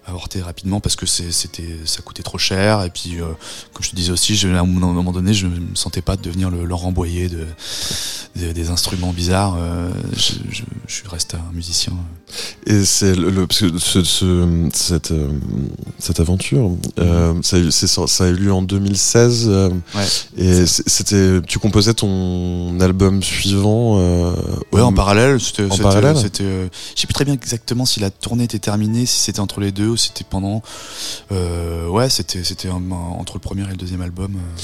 avorté 0.09 0.41
rapidement 0.43 0.81
parce 0.81 0.97
que 0.97 1.07
c'était 1.07 1.77
ça 1.85 2.03
coûtait 2.03 2.23
trop 2.23 2.39
cher 2.39 2.83
et 2.85 2.91
puis 2.91 3.21
euh, 3.21 3.27
comme 3.73 3.83
je 3.85 3.91
te 3.91 3.97
disais 3.97 4.11
aussi 4.13 4.37
je, 4.37 4.49
à 4.49 4.61
un 4.61 4.65
moment 4.65 5.13
donné 5.13 5.35
je 5.35 5.47
me 5.47 5.75
sentais 5.75 6.03
pas 6.03 6.17
de 6.17 6.23
devenir 6.23 6.51
le 6.51 6.65
Laurent 6.65 6.93
Boyer 6.93 7.29
de, 7.29 7.47
de- 8.37 8.53
des 8.53 8.71
instruments 8.71 9.13
bizarres 9.13 9.57
euh, 9.59 9.91
je, 10.17 10.33
je, 10.51 10.63
je 10.87 10.95
suis 10.95 11.09
resté 11.09 11.37
un 11.37 11.53
musicien 11.55 11.93
Et 12.67 12.85
c'est 12.85 13.15
le, 13.15 13.31
le- 13.31 13.47
parce 13.47 13.61
que 13.61 13.79
ce, 13.79 14.03
ce- 14.05 14.69
cette, 14.75 15.11
euh, 15.13 15.29
cette 15.99 16.21
aventure, 16.21 16.71
euh, 16.99 17.35
ça, 17.43 17.57
a 17.57 17.61
eu- 17.61 17.71
c'est 17.71 17.87
sor- 17.87 18.09
ça 18.09 18.25
a 18.25 18.29
eu 18.29 18.35
lieu 18.35 18.53
en 18.53 18.63
2016. 18.63 19.47
euh, 19.49 19.69
Ouais. 19.95 20.05
Et 20.37 20.67
c'était, 20.67 21.41
tu 21.47 21.59
composais 21.59 21.95
ton 21.95 22.79
album 22.81 23.23
suivant. 23.23 23.99
ouais 24.73 24.81
en 24.83 24.93
parallèle 24.93 25.41
c'était 25.41 25.65
En 25.71 25.77
parallèle 25.79 26.17
c'était 26.17 26.69
je 26.95 27.01
sais 27.01 27.07
plus 27.07 27.15
très 27.15 27.25
bien 27.25 27.35
exactement 27.35 27.85
si 27.87 28.01
la 28.01 28.11
tournée 28.11 28.45
était 28.45 28.59
terminée 28.59 29.07
si 29.07 29.19
c'était 29.21 29.41
entre 29.41 29.61
les 29.61 29.73
deux 29.73 29.89
c'était 29.99 30.25
pendant 30.29 30.63
euh, 31.33 31.87
ouais 31.89 32.09
c'était 32.09 32.43
c'était 32.45 32.69
entre 32.71 33.35
le 33.35 33.41
premier 33.41 33.63
et 33.65 33.71
le 33.71 33.77
deuxième 33.77 34.01
album 34.03 34.33
euh. 34.37 34.61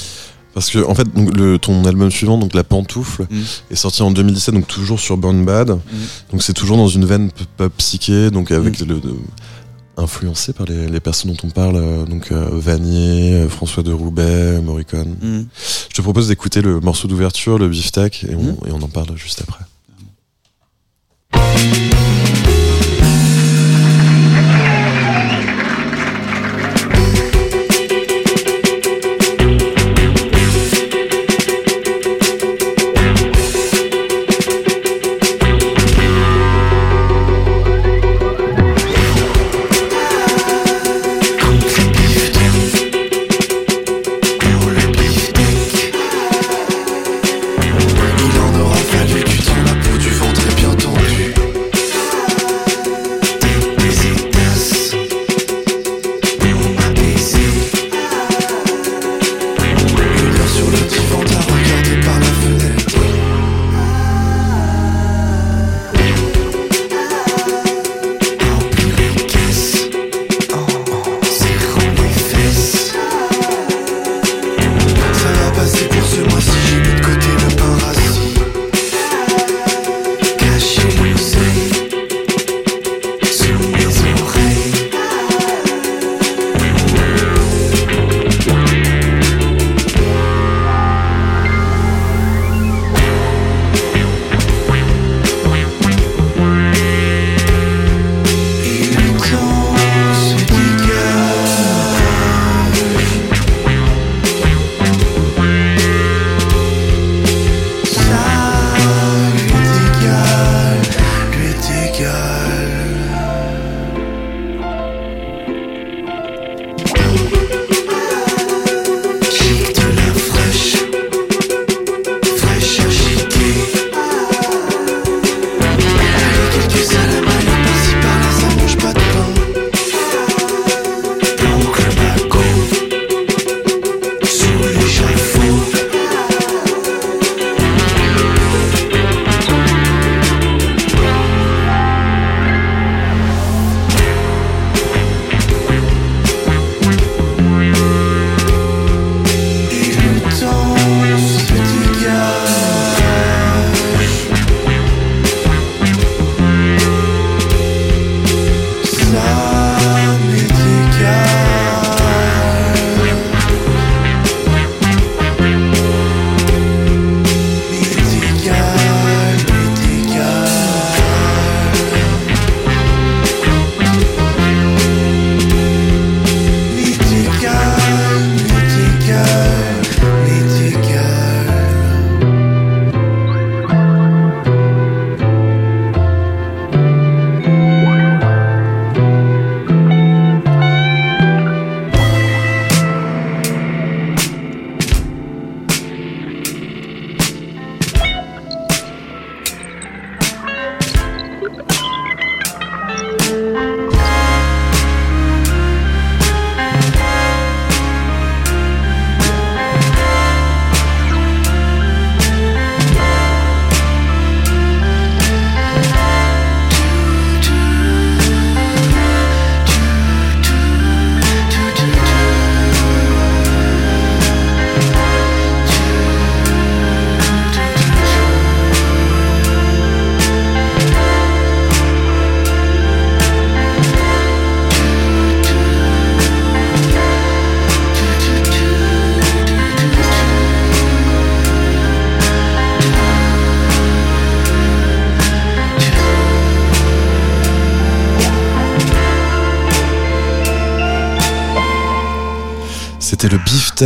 Parce 0.53 0.69
que 0.71 0.79
en 0.87 0.95
fait, 0.95 1.03
donc, 1.13 1.35
le, 1.35 1.59
ton 1.59 1.83
album 1.83 2.09
suivant, 2.09 2.37
donc 2.37 2.53
La 2.53 2.63
Pantoufle, 2.63 3.27
Mm. 3.29 3.41
est 3.71 3.75
sorti 3.75 4.01
en 4.03 4.11
2017, 4.11 4.55
donc 4.55 4.67
toujours 4.67 5.01
sur 5.01 5.17
Burn 5.17 5.43
Bad. 5.43 5.71
Mm. 5.71 5.79
Donc 6.31 6.43
c'est 6.43 6.53
toujours 6.53 6.77
dans 6.77 6.87
une 6.87 7.03
veine 7.03 7.29
pop 7.57 7.73
psyché, 7.77 8.31
donc 8.31 8.51
avec 8.51 8.79
le, 8.79 8.95
le- 8.95 9.01
influencé 9.97 10.53
par 10.53 10.65
les, 10.65 10.87
les 10.87 10.99
personnes 11.01 11.31
dont 11.33 11.47
on 11.47 11.49
parle, 11.49 11.75
euh, 11.75 12.05
donc 12.05 12.31
euh, 12.31 12.47
Vanier, 12.53 13.47
François 13.49 13.83
de 13.83 13.91
Roubaix, 13.91 14.61
Morricone. 14.61 15.17
Mm. 15.21 15.41
Je 15.89 15.93
te 15.95 16.01
propose 16.01 16.29
d'écouter 16.29 16.61
le 16.61 16.79
morceau 16.79 17.09
d'ouverture, 17.09 17.57
le 17.59 17.67
beefsteak, 17.67 18.23
et 18.23 18.35
on, 18.35 18.41
Mm. 18.43 18.57
et 18.67 18.71
on 18.71 18.81
en 18.81 18.87
parle 18.87 19.17
juste 19.17 19.43
après. 19.45 19.65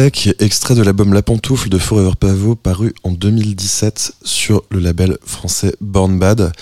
Beefsteak, 0.07 0.35
extrait 0.41 0.75
de 0.75 0.81
l'album 0.81 1.13
La 1.13 1.21
Pantoufle 1.21 1.67
de 1.67 1.77
Forever 1.77 2.11
Pavot, 2.17 2.55
paru 2.55 2.93
en 3.03 3.11
2017 3.11 4.13
sur 4.23 4.63
le 4.71 4.79
label 4.79 5.17
français 5.25 5.75
Born 5.81 6.17
Bad. 6.17 6.53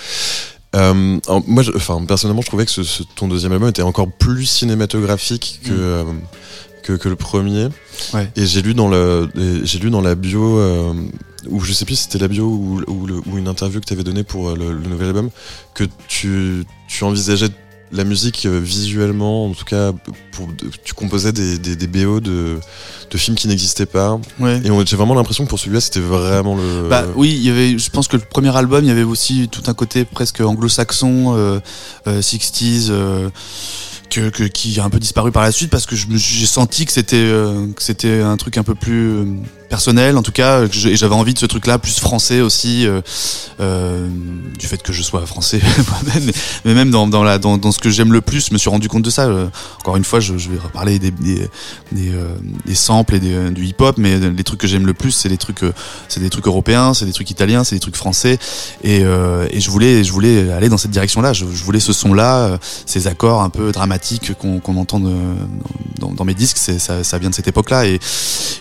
Euh, 0.75 1.19
moi, 1.45 1.61
je- 1.61 1.71
enfin, 1.75 2.03
personnellement, 2.05 2.41
je 2.41 2.47
trouvais 2.47 2.65
que 2.65 2.71
ce, 2.71 2.81
ce- 2.83 3.03
ton 3.15 3.27
deuxième 3.27 3.51
album 3.51 3.69
était 3.69 3.83
encore 3.83 4.11
plus 4.11 4.45
cinématographique 4.47 5.59
que, 5.63 5.69
euh, 5.71 6.03
que, 6.83 6.93
que 6.93 7.09
le 7.09 7.15
premier. 7.15 7.67
Ouais. 8.15 8.27
Et 8.35 8.47
j'ai 8.47 8.63
lu 8.63 8.73
dans 8.73 8.88
le, 8.89 9.29
et 9.38 9.65
j'ai 9.65 9.77
lu 9.77 9.91
dans 9.91 10.01
la 10.01 10.15
bio, 10.15 10.57
euh, 10.57 10.93
ou 11.47 11.59
je 11.59 11.73
sais 11.73 11.85
plus 11.85 11.95
si 11.95 12.03
c'était 12.05 12.17
la 12.19 12.27
bio 12.29 12.45
ou, 12.45 12.81
ou, 12.88 13.05
le- 13.05 13.21
ou 13.27 13.38
une 13.38 13.47
interview 13.47 13.79
que 13.79 13.85
tu 13.85 13.93
avais 13.93 14.03
donnée 14.03 14.23
pour 14.23 14.49
euh, 14.49 14.55
le, 14.55 14.71
le 14.73 14.88
nouvel 14.89 15.09
album, 15.09 15.29
que 15.75 15.83
tu, 16.07 16.63
tu 16.88 17.03
envisageais 17.03 17.49
la 17.91 18.03
musique 18.03 18.45
euh, 18.45 18.59
visuellement, 18.59 19.45
en 19.45 19.51
tout 19.53 19.63
cas, 19.65 19.93
pour, 20.31 20.49
tu 20.83 20.93
composais 20.93 21.31
des, 21.31 21.57
des, 21.57 21.75
des 21.75 21.88
BO 21.88 22.19
de, 22.19 22.57
de 23.09 23.17
films 23.17 23.38
qui 23.38 23.47
n'existaient 23.47 23.85
pas. 23.85 24.19
Ouais. 24.39 24.57
Et 24.63 24.85
j'ai 24.85 24.95
vraiment 24.97 25.13
l'impression 25.15 25.45
que 25.45 25.49
pour 25.49 25.59
celui-là, 25.59 25.79
c'était 25.81 25.99
vraiment 26.01 26.55
le. 26.55 26.88
Bah 26.89 27.05
oui, 27.15 27.33
il 27.35 27.43
y 27.43 27.49
avait. 27.49 27.77
Je 27.77 27.89
pense 27.89 28.07
que 28.07 28.17
le 28.17 28.23
premier 28.23 28.55
album, 28.55 28.83
il 28.83 28.88
y 28.88 28.91
avait 28.91 29.03
aussi 29.03 29.47
tout 29.49 29.63
un 29.67 29.73
côté 29.73 30.05
presque 30.05 30.41
anglo-saxon, 30.41 31.33
euh, 31.35 31.59
euh, 32.07 32.21
60s. 32.21 32.88
euh, 32.89 33.29
que, 34.09 34.29
que- 34.29 34.45
qui 34.45 34.79
a 34.79 34.85
un 34.85 34.89
peu 34.89 34.99
disparu 34.99 35.33
par 35.33 35.43
la 35.43 35.51
suite 35.51 35.69
parce 35.69 35.85
que 35.85 35.93
j'ai 35.97 36.45
senti 36.45 36.85
que 36.85 36.93
c'était 36.93 38.21
un 38.21 38.38
truc 38.38 38.57
un 38.57 38.63
peu 38.63 38.73
plus 38.73 39.25
personnel 39.70 40.18
en 40.18 40.22
tout 40.24 40.32
cas 40.32 40.65
je- 40.72 40.89
et 40.89 40.95
j'avais 40.95 41.15
envie 41.15 41.34
de 41.34 41.39
ce 41.39 41.45
truc 41.45 41.68
là 41.68 41.78
plus 41.78 41.99
français 41.99 42.41
aussi 42.41 42.88
euh, 42.88 43.01
euh, 43.59 44.07
du 44.57 44.65
fait 44.68 44.82
que 44.82 44.93
je 44.93 45.01
sois 45.01 45.26
français 45.26 45.59
moi-même 45.89 46.32
mais, 46.65 46.74
même 46.74 46.89
dans, 46.91 47.07
dans, 47.07 47.24
la, 47.24 47.38
dans, 47.38 47.57
dans 47.57 47.72
ce 47.72 47.80
que 47.80 47.89
j'aime 47.89 48.13
le 48.13 48.22
plus 48.22 48.47
je 48.47 48.53
me 48.53 48.57
suis 48.57 48.70
rendu 48.70 48.88
compte 48.88 49.03
de 49.03 49.09
ça. 49.09 49.26
Euh, 49.26 49.47
encore 49.80 49.97
une 49.97 50.03
fois 50.05 50.20
je, 50.20 50.38
je 50.38 50.49
vais 50.49 50.57
reparler 50.57 50.99
des, 50.99 51.11
des, 51.11 51.49
euh, 52.13 52.36
des 52.65 52.76
samples 52.76 53.15
et 53.15 53.20
euh, 53.24 53.49
du 53.49 53.65
hip 53.65 53.76
hop 53.80 53.97
mais 53.97 54.20
les 54.20 54.43
trucs 54.43 54.59
que 54.61 54.68
j'aime 54.68 54.86
le 54.86 54.93
plus 54.93 55.11
c'est 55.11 55.30
les 55.30 55.38
trucs 55.38 55.63
euh, 55.63 55.74
c'est 56.07 56.20
des 56.20 56.30
trucs 56.30 56.47
européens 56.47 56.93
c'est 56.93 57.05
des 57.05 57.13
trucs 57.13 57.30
italiens 57.32 57.63
c'est 57.63 57.76
des 57.76 57.80
trucs 57.82 57.97
français. 57.97 58.38
Et, 58.84 59.01
et 59.01 59.59
je 59.59 59.70
voulais 59.70 60.03
je 60.03 60.11
voulais 60.11 60.51
aller 60.51 60.70
dans 60.70 60.78
cette 60.78 60.91
direction 60.91 61.22
là 61.22 61.34
je, 61.34 61.45
je 61.51 61.63
voulais 61.63 61.80
ce 61.80 61.93
son 61.93 62.13
là 62.13 62.57
ces 62.86 63.07
accords 63.07 63.41
un 63.41 63.49
peu 63.49 63.72
dramatiques 63.72 64.34
qu'on 64.38 64.59
qu'on 64.59 64.78
entend 64.78 64.99
de- 64.99 65.13
dans, 65.99 66.11
dans 66.11 66.26
mes 66.26 66.34
disques. 66.34 66.57
Ça, 66.57 67.03
ça 67.03 67.18
vient 67.18 67.30
de 67.30 67.36
cette 67.36 67.47
époque 67.47 67.70
là 67.70 67.86
et 67.86 67.99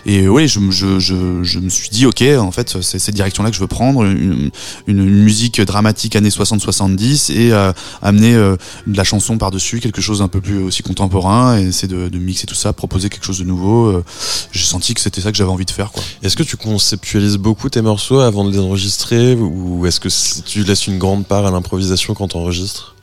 et 0.05 0.27
oui 0.27 0.47
je, 0.47 0.59
me- 0.59 0.71
je, 0.99 1.59
me 1.59 1.69
suis 1.69 1.89
dit 1.89 2.05
ok 2.05 2.23
en 2.39 2.51
fait 2.51 2.81
c'est 2.81 2.99
cette 2.99 3.15
direction 3.15 3.43
là 3.43 3.49
que 3.49 3.55
je 3.55 3.61
veux 3.61 3.67
prendre 3.67 4.03
une, 4.03 4.51
musique 4.87 5.61
dramatique 5.61 6.15
années 6.15 6.29
60-70 6.29 7.31
et 7.31 7.51
euh, 7.51 7.71
amener 8.01 8.35
euh, 8.35 8.55
de 8.85 8.97
la 8.97 9.03
chanson 9.03 9.37
par 9.37 9.51
dessus 9.51 9.79
quelque 9.79 10.01
chose 10.01 10.21
un 10.21 10.27
peu 10.27 10.41
plus 10.41 10.57
aussi 10.59 10.83
contemporain 10.83 11.59
et 11.59 11.67
essayer 11.67 11.87
de, 11.87 12.09
de 12.09 12.17
mixer 12.17 12.47
tout 12.47 12.55
ça 12.55 12.73
proposer 12.73 13.09
quelque 13.09 13.25
chose 13.25 13.39
de 13.39 13.43
nouveau 13.43 13.87
euh, 13.87 14.03
j'ai 14.51 14.65
senti 14.65 14.93
que 14.93 15.01
c'était 15.01 15.21
ça 15.21 15.31
que 15.31 15.37
j'avais 15.37 15.51
envie 15.51 15.65
de 15.65 15.71
faire 15.71 15.91
Est-ce 16.23 16.35
que 16.35 16.43
tu 16.43 16.57
conceptualises 16.57 17.37
beaucoup 17.37 17.69
tes 17.69 17.81
morceaux 17.81 18.19
avant 18.19 18.43
de 18.43 18.51
les 18.51 18.59
enregistrer 18.59 19.35
ou 19.35 19.85
est-ce 19.85 19.99
que 19.99 20.09
tu 20.43 20.63
laisses 20.63 20.87
une 20.87 20.97
grande 20.97 21.25
part 21.25 21.45
à 21.45 21.51
l'improvisation 21.51 22.13
quand 22.13 22.29
tu 22.29 22.37
enregistres 22.37 22.96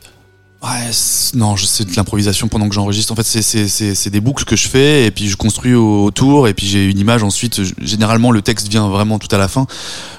Ouais, 0.65 0.89
c'est- 0.91 1.35
non, 1.35 1.55
sais 1.67 1.85
de 1.85 1.91
l'improvisation 1.95 2.47
pendant 2.47 2.67
que 2.67 2.73
j'enregistre. 2.73 3.11
En 3.13 3.15
fait, 3.15 3.23
c'est 3.23 3.43
c'est 3.43 3.67
c'est 3.67 3.93
c'est 3.93 4.09
des 4.09 4.19
boucles 4.19 4.45
que 4.45 4.55
je 4.55 4.67
fais 4.67 5.05
et 5.05 5.11
puis 5.11 5.27
je 5.29 5.37
construis 5.37 5.75
au- 5.75 6.03
autour 6.05 6.47
et 6.47 6.55
puis 6.55 6.65
j'ai 6.65 6.85
une 6.89 6.97
image 6.97 7.21
ensuite. 7.21 7.61
Généralement, 7.79 8.31
le 8.31 8.41
texte 8.41 8.67
vient 8.69 8.87
vraiment 8.89 9.19
tout 9.19 9.27
à 9.33 9.37
la 9.37 9.47
fin 9.47 9.67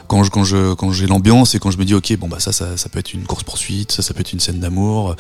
quand 0.09 0.23
je 0.25 0.31
quand 0.31 0.45
je 0.45 0.75
quand 0.75 0.93
j'ai 0.93 1.07
l'ambiance 1.07 1.55
et 1.55 1.59
quand 1.59 1.71
je 1.71 1.79
me 1.79 1.85
dis 1.85 1.95
ok 1.95 2.17
bon 2.19 2.29
bah 2.29 2.39
ça 2.41 2.53
ça 2.53 2.77
ça 2.77 2.89
peut 2.89 2.99
être 2.99 3.13
une 3.15 3.25
course 3.25 3.45
poursuite, 3.45 3.93
ça 3.93 4.03
ça 4.03 4.15
peut 4.15 4.21
être 4.21 4.33
une 4.33 4.41
scène 4.41 4.61
d'amour, 4.61 5.15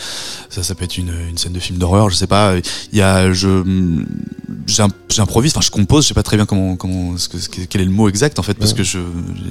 ça 0.50 0.62
ça 0.62 0.74
peut 0.74 0.84
être 0.84 0.98
une 0.98 1.12
une 1.28 1.38
scène 1.38 1.52
de 1.52 1.60
film 1.60 1.78
d'horreur, 1.78 2.10
je 2.10 2.16
sais 2.16 2.26
pas. 2.26 2.54
Il 2.92 2.98
y 2.98 3.02
a 3.02 3.32
je 3.32 3.62
j'im- 4.66 4.88
j'improvise, 5.08 5.52
enfin 5.52 5.60
je 5.60 5.70
compose, 5.70 6.04
je 6.04 6.08
sais 6.08 6.14
pas 6.14 6.22
très 6.22 6.36
bien 6.36 6.46
comment 6.46 6.76
comment 6.76 7.16
ce 7.16 7.28
que, 7.28 7.36
quel 7.68 7.80
est 7.80 7.84
le 7.84 7.90
mot 7.90 8.08
exact 8.08 8.38
en 8.38 8.42
fait 8.42 8.54
parce 8.54 8.72
Ouais. 8.72 8.78
que 8.78 8.82
je 8.84 8.98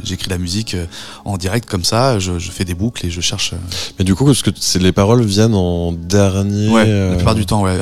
j'écris 0.03 0.29
la 0.29 0.38
musique 0.38 0.73
euh, 0.73 0.86
en 1.23 1.38
direct 1.38 1.67
comme 1.69 1.83
ça, 1.83 2.19
je, 2.19 2.38
je 2.39 2.51
fais 2.51 2.65
des 2.65 2.73
boucles 2.73 3.05
et 3.05 3.09
je 3.09 3.21
cherche. 3.21 3.53
euh, 3.53 3.57
Mais 3.99 4.05
du 4.05 4.13
coup, 4.15 4.29
est-ce 4.29 4.43
que 4.43 4.51
c'est 4.59 4.79
les 4.81 4.91
paroles 4.91 5.23
viennent 5.23 5.55
en 5.55 5.91
dernier 5.93 6.69
Ouais, 6.69 6.83
euh, 6.88 7.09
la 7.11 7.15
plupart 7.15 7.36
du 7.36 7.45
temps, 7.45 7.61
ouais. 7.63 7.77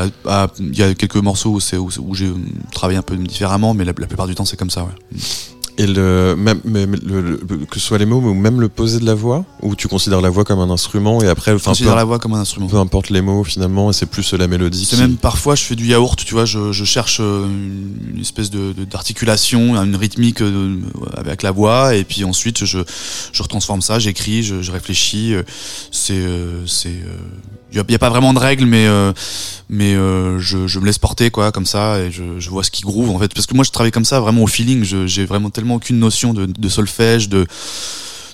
Il 0.60 0.78
y 0.78 0.84
a 0.84 0.94
quelques 0.94 1.16
morceaux 1.18 1.52
où, 1.52 1.60
c'est- 1.60 1.78
où, 1.78 1.90
où 2.00 2.16
j'ai 2.16 2.32
travaillé 2.72 2.98
un 3.00 3.02
peu 3.04 3.16
différemment, 3.18 3.74
mais 3.74 3.84
la, 3.86 3.94
la 3.98 4.08
plupart 4.08 4.28
du 4.28 4.36
temps, 4.36 4.46
c'est 4.46 4.58
comme 4.58 4.70
ça, 4.70 4.84
ouais. 4.84 5.18
Et 5.80 5.88
le, 5.88 6.36
même, 6.38 6.60
même 6.66 6.96
le, 7.04 7.22
le- 7.22 7.38
que 7.66 7.80
ce 7.80 7.88
soit 7.88 7.98
les 7.98 8.06
mots 8.06 8.18
ou 8.20 8.34
même 8.36 8.62
le 8.62 8.70
poser 8.70 9.00
de 9.00 9.06
la 9.06 9.16
voix 9.16 9.44
Ou 9.64 9.76
tu 9.76 9.88
considères 9.88 10.22
la 10.22 10.30
voix 10.30 10.44
comme 10.44 10.60
un 10.60 10.70
instrument 10.70 11.20
et 11.24 11.28
après, 11.28 11.50
Je 11.52 11.56
enfin, 11.56 11.72
considère 11.72 11.94
peu, 11.94 11.98
la 11.98 12.04
voix 12.04 12.20
comme 12.20 12.34
un 12.36 12.42
instrument. 12.42 12.68
peu 12.68 12.78
importe 12.78 13.10
les 13.10 13.22
mots 13.22 13.44
finalement, 13.44 13.90
et 13.90 13.94
c'est 13.94 14.06
plus 14.06 14.34
la 14.36 14.48
mélodie. 14.48 14.86
C'est 14.86 14.98
qui- 14.98 15.02
même 15.02 15.16
parfois, 15.16 15.56
je 15.56 15.64
fais 15.64 15.76
du 15.76 15.88
yaourt, 15.88 16.24
tu 16.24 16.36
vois, 16.36 16.46
je, 16.46 16.72
je 16.72 16.84
cherche 16.86 17.18
euh, 17.22 17.48
une 18.14 18.22
espèce 18.22 18.52
de 18.52 18.74
de- 18.74 18.84
d'articulation, 18.86 19.76
une 19.82 19.96
rythmique 19.96 20.42
euh, 20.42 20.78
avec 21.18 21.42
la 21.42 21.50
voix, 21.52 21.96
et 21.96 22.04
puis 22.04 22.24
ensuite 22.24 22.66
je, 22.66 22.78
je 23.32 23.42
retransforme 23.44 23.82
ça, 23.82 23.98
j'écris, 23.98 24.44
je, 24.44 24.62
je 24.62 24.72
réfléchis. 24.72 25.34
euh, 25.34 25.42
C'est, 25.92 26.14
euh, 26.14 26.66
c'est, 26.68 26.90
il 27.74 27.92
y, 27.92 27.96
a, 27.96 28.00
pas 28.00 28.10
vraiment 28.10 28.34
de 28.34 28.40
règles, 28.40 28.66
mais 28.66 28.86
euh, 28.88 29.12
mais 29.70 29.96
euh, 29.96 30.40
je, 30.40 30.68
je 30.68 30.80
me 30.80 30.86
laisse 30.86 31.00
porter 31.00 31.32
quoi, 31.32 31.52
comme 31.52 31.66
ça, 31.66 32.00
et 32.00 32.12
je, 32.12 32.40
je 32.40 32.50
vois 32.50 32.64
ce 32.64 32.70
qui 32.72 32.84
groove 32.84 33.10
en 33.10 33.18
fait, 33.20 33.34
parce 33.34 33.48
que 33.48 33.56
moi 33.56 33.64
je 33.64 33.72
travaille 33.72 33.92
comme 33.92 34.06
ça, 34.06 34.20
vraiment 34.20 34.44
au 34.44 34.48
feeling. 34.48 34.84
Je, 34.84 35.08
j'ai 35.08 35.26
vraiment 35.26 35.50
tellement 35.50 35.76
aucune 35.76 35.98
notion 36.00 36.34
de, 36.34 36.46
de 36.46 36.70
solfège, 36.70 37.30
de 37.30 37.46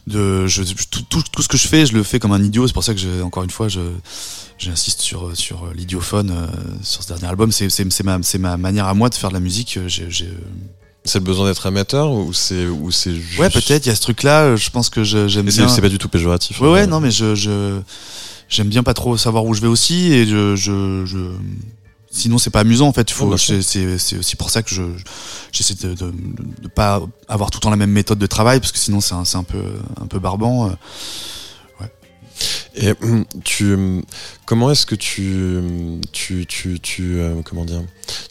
de 0.08 0.48
je, 0.48 0.64
tout, 0.90 1.04
tout, 1.10 1.24
tout 1.32 1.42
ce 1.44 1.48
que 1.48 1.58
je 1.58 1.68
fais, 1.68 1.86
je 1.86 1.94
le 1.94 2.02
fais 2.04 2.20
comme 2.20 2.32
un 2.32 2.44
idiot. 2.44 2.66
C'est 2.68 2.74
pour 2.74 2.84
ça 2.84 2.94
que 2.94 3.00
j'ai- 3.00 3.22
encore 3.22 3.44
une 3.44 3.50
fois, 3.52 3.68
je 3.68 3.80
j'insiste 4.58 5.02
sur 5.02 5.36
sur 5.38 5.68
l'idiophone 5.76 6.32
euh, 6.32 6.48
sur 6.84 7.04
ce 7.04 7.08
dernier 7.10 7.28
album. 7.28 7.52
C'est 7.52 7.70
c'est 7.70 7.90
c'est 7.92 8.04
ma 8.04 8.18
c'est 8.24 8.40
ma 8.40 8.58
manière 8.58 8.88
à 8.88 8.94
moi 8.94 9.10
de 9.10 9.16
faire 9.16 9.30
de 9.30 9.36
la 9.36 9.40
musique. 9.40 9.78
Euh, 9.78 9.88
J'ai, 9.88 10.08
j'ai- 10.10 10.34
C'est 11.06 11.20
le 11.20 11.24
besoin 11.26 11.48
d'être 11.48 11.66
amateur 11.66 12.12
ou 12.12 12.34
c'est 12.34 12.66
ou 12.66 12.92
c'est 12.92 13.14
juste... 13.16 13.40
ouais, 13.40 13.50
peut-être. 13.50 13.86
Il 13.86 13.90
y 13.90 13.92
a 13.92 13.96
ce 13.96 14.02
truc-là. 14.02 14.42
euh, 14.44 14.58
Je 14.58 14.70
pense 14.70 14.90
que 14.90 15.04
j'aime 15.04 15.46
bien. 15.46 15.68
c'est 15.70 15.82
pas 15.82 15.90
du 15.90 15.98
tout 15.98 16.10
péjoratif. 16.10 16.60
Ouais, 16.60 16.68
hein. 16.68 16.72
ouais, 16.72 16.88
non, 16.88 17.00
mais 17.00 17.12
je, 17.12 17.36
je 17.36 17.80
j'aime 18.50 18.68
bien 18.68 18.84
pas 18.84 18.94
trop 18.94 19.18
savoir 19.18 19.46
où 19.46 19.54
je 19.54 19.62
vais 19.62 19.68
aussi 19.68 20.12
et 20.12 20.26
je, 20.26 20.56
je, 20.56 21.06
je 21.06 21.18
sinon 22.12 22.38
c'est 22.38 22.50
pas 22.50 22.62
amusant 22.62 22.88
en 22.88 22.94
fait. 22.94 23.10
Faut, 23.12 23.38
sûr. 23.38 23.64
c'est, 23.64 24.18
aussi 24.18 24.36
pour 24.36 24.50
ça 24.50 24.64
que 24.64 24.70
je, 24.74 24.84
j'essaie 25.52 25.76
de, 25.76 25.94
de, 25.94 26.12
de 26.62 26.68
pas 26.68 27.02
avoir 27.28 27.52
tout 27.52 27.60
le 27.60 27.62
temps 27.62 27.70
la 27.70 27.76
même 27.76 27.92
méthode 27.92 28.20
de 28.20 28.28
travail 28.28 28.60
parce 28.60 28.72
que 28.72 28.80
sinon 28.80 29.00
c'est 29.00 29.16
un, 29.16 29.24
un 29.40 29.44
peu, 29.44 29.64
un 30.02 30.08
peu 30.08 30.20
barbant. 30.20 30.70
euh. 30.70 30.74
Et 32.76 32.94
hum, 33.02 33.26
tu, 33.44 33.74
hum, 33.74 34.04
comment 34.46 34.72
est-ce 34.72 34.86
que 34.86 34.96
tu, 34.96 35.58
hum, 35.58 36.02
tu, 36.12 36.46
tu, 36.46 36.80
tu, 36.80 37.20
euh, 37.20 37.42
comment 37.44 37.66
dire, 37.66 37.82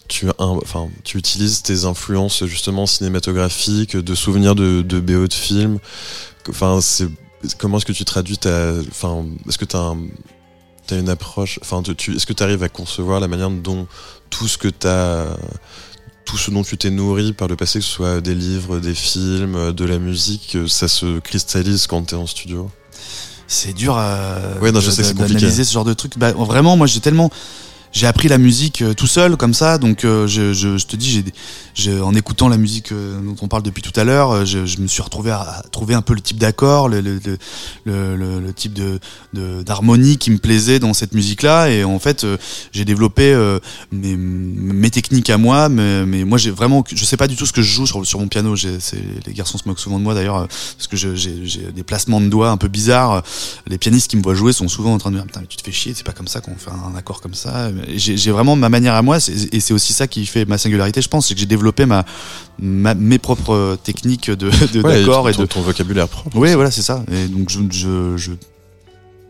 tu, 0.08 0.26
enfin, 0.38 0.88
tu 1.04 1.18
utilises 1.18 1.62
tes 1.62 1.84
influences 1.84 2.44
justement 2.46 2.86
cinématographiques, 2.86 3.96
de 3.96 4.14
souvenirs 4.14 4.54
de, 4.54 4.82
de 4.82 5.00
BO 5.00 5.26
de 5.26 5.34
films? 5.34 5.78
Enfin, 6.48 6.80
c'est 6.80 7.08
comment 7.58 7.78
est-ce 7.78 7.86
que 7.86 7.92
tu 7.92 8.04
traduis 8.04 8.38
ta, 8.38 8.72
enfin, 8.90 9.24
est-ce 9.48 9.58
que 9.58 9.64
tu 9.64 9.76
as 9.76 9.94
T'as 10.86 10.98
une 10.98 11.10
approche, 11.10 11.58
enfin, 11.60 11.82
tu- 11.82 11.94
tu, 11.94 12.16
est-ce 12.16 12.24
que 12.24 12.32
tu 12.32 12.42
arrives 12.42 12.62
à 12.62 12.70
concevoir 12.70 13.20
la 13.20 13.28
manière 13.28 13.50
dont 13.50 13.86
tout 14.30 14.48
ce 14.48 14.56
que 14.56 14.68
t'as, 14.68 15.26
tout 16.24 16.38
ce 16.38 16.50
dont 16.50 16.62
tu 16.62 16.78
t'es 16.78 16.88
nourri 16.88 17.34
par 17.34 17.46
le 17.46 17.56
passé, 17.56 17.78
que 17.80 17.84
ce 17.84 17.90
soit 17.90 18.20
des 18.22 18.34
livres, 18.34 18.78
des 18.78 18.94
films, 18.94 19.72
de 19.74 19.84
la 19.84 19.98
musique, 19.98 20.56
ça 20.66 20.88
se 20.88 21.18
cristallise 21.18 21.86
quand 21.86 22.04
t'es 22.04 22.16
en 22.16 22.26
studio? 22.26 22.70
C'est 23.46 23.74
dur 23.74 23.98
à 23.98 24.38
Ouais, 24.62 24.72
d'analyser 25.28 25.62
ce 25.64 25.72
genre 25.74 25.84
de 25.84 25.92
truc. 25.92 26.16
Bah, 26.16 26.32
vraiment, 26.32 26.74
moi 26.76 26.86
j'ai 26.86 27.00
tellement 27.00 27.30
j'ai 27.92 28.06
appris 28.06 28.28
la 28.28 28.38
musique 28.38 28.82
euh, 28.82 28.94
tout 28.94 29.06
seul 29.06 29.36
comme 29.36 29.54
ça. 29.54 29.78
Donc 29.78 30.04
euh, 30.04 30.26
je, 30.26 30.84
te 30.84 30.96
dis 30.96 31.24
en 32.02 32.14
écoutant 32.14 32.48
la 32.48 32.56
musique 32.56 32.92
euh, 32.92 33.20
dont 33.20 33.36
on 33.40 33.48
parle 33.48 33.62
depuis 33.62 33.82
tout 33.82 33.98
à 33.98 34.04
l'heure 34.04 34.44
je, 34.44 34.80
me 34.80 34.86
suis 34.88 35.02
retrouvé 35.02 35.30
à, 35.30 35.62
trouver 35.70 35.94
un 35.94 36.02
peu 36.02 36.12
le 36.14 36.20
type 36.20 36.38
d'accord 36.38 36.88
le, 36.88 37.20
type 38.54 38.78
d'harmonie 39.32 40.18
qui 40.18 40.30
me 40.30 40.38
plaisait 40.38 40.78
dans 40.78 40.92
cette 40.92 41.12
musique 41.14 41.42
là 41.42 41.68
et 41.68 41.84
en 41.84 41.98
fait 41.98 42.26
j'ai 42.72 42.84
développé 42.84 43.34
mes, 43.92 44.90
techniques 44.90 45.30
à 45.30 45.38
moi. 45.38 45.68
Mais, 45.68 46.24
moi 46.24 46.38
j'ai 46.38 46.50
vraiment 46.50 46.84
je 46.90 47.04
sais 47.04 47.16
pas 47.16 47.28
du 47.28 47.36
tout 47.36 47.46
ce 47.46 47.52
que 47.52 47.62
je 47.62 47.72
joue 47.72 47.86
sur, 47.86 48.04
sur 48.06 48.20
mon 48.20 48.28
piano. 48.28 48.54
Les 49.26 49.32
garçons 49.32 49.58
se 49.58 49.68
moquent 49.68 49.80
souvent 49.80 49.98
de 49.98 50.04
moi 50.04 50.14
d'ailleurs 50.14 50.48
parce 50.48 50.86
que 50.88 50.96
j'ai 50.96 51.72
des 51.74 51.82
placements 51.82 52.20
de 52.20 52.28
doigts 52.28 52.50
un 52.50 52.56
peu 52.56 52.68
bizarres. 52.68 53.22
Les 53.66 53.78
pianistes 53.78 54.10
qui 54.10 54.16
me 54.16 54.22
voient 54.22 54.34
jouer 54.34 54.52
sont 54.52 54.68
souvent 54.68 54.94
en 54.94 54.98
train 54.98 55.10
de 55.10 55.16
me 55.16 55.20
dire 55.20 55.26
putain 55.26 55.40
mais 55.40 55.46
tu 55.46 55.56
te 55.56 55.62
fais 55.62 55.72
chier 55.72 55.94
c'est 55.94 56.06
pas 56.06 56.12
comme 56.12 56.28
ça 56.28 56.40
qu'on 56.40 56.56
fait 56.56 56.70
un 56.70 56.96
accord 56.96 57.20
comme 57.20 57.34
ça 57.34 57.70
j'ai 57.96 58.30
vraiment 58.30 58.56
ma 58.56 58.68
manière 58.68 58.94
à 58.94 59.02
moi 59.02 59.18
et 59.52 59.60
c'est 59.60 59.74
aussi 59.74 59.92
ça 59.92 60.06
qui 60.06 60.26
fait 60.26 60.44
ma 60.44 60.58
singularité 60.58 61.00
je 61.02 61.08
pense 61.08 61.28
c'est 61.28 61.34
que 61.34 61.40
j'ai 61.40 61.46
développé 61.46 61.86
ma, 61.86 62.04
ma 62.58 62.94
mes 62.94 63.18
propres 63.18 63.76
techniques 63.82 64.30
de 64.30 64.50
de- 64.72 64.82
Ouais, 64.82 65.00
d'accords 65.00 65.28
et, 65.28 65.32
ton, 65.32 65.42
de 65.42 65.46
ton 65.46 65.60
vocabulaire 65.62 66.08
propre. 66.08 66.36
oui 66.36 66.54
voilà 66.54 66.70
c'est 66.70 66.82
ça 66.82 67.04
et 67.12 67.26
donc 67.28 67.50
je 67.50 67.60
je, 67.70 68.16
je 68.16 68.30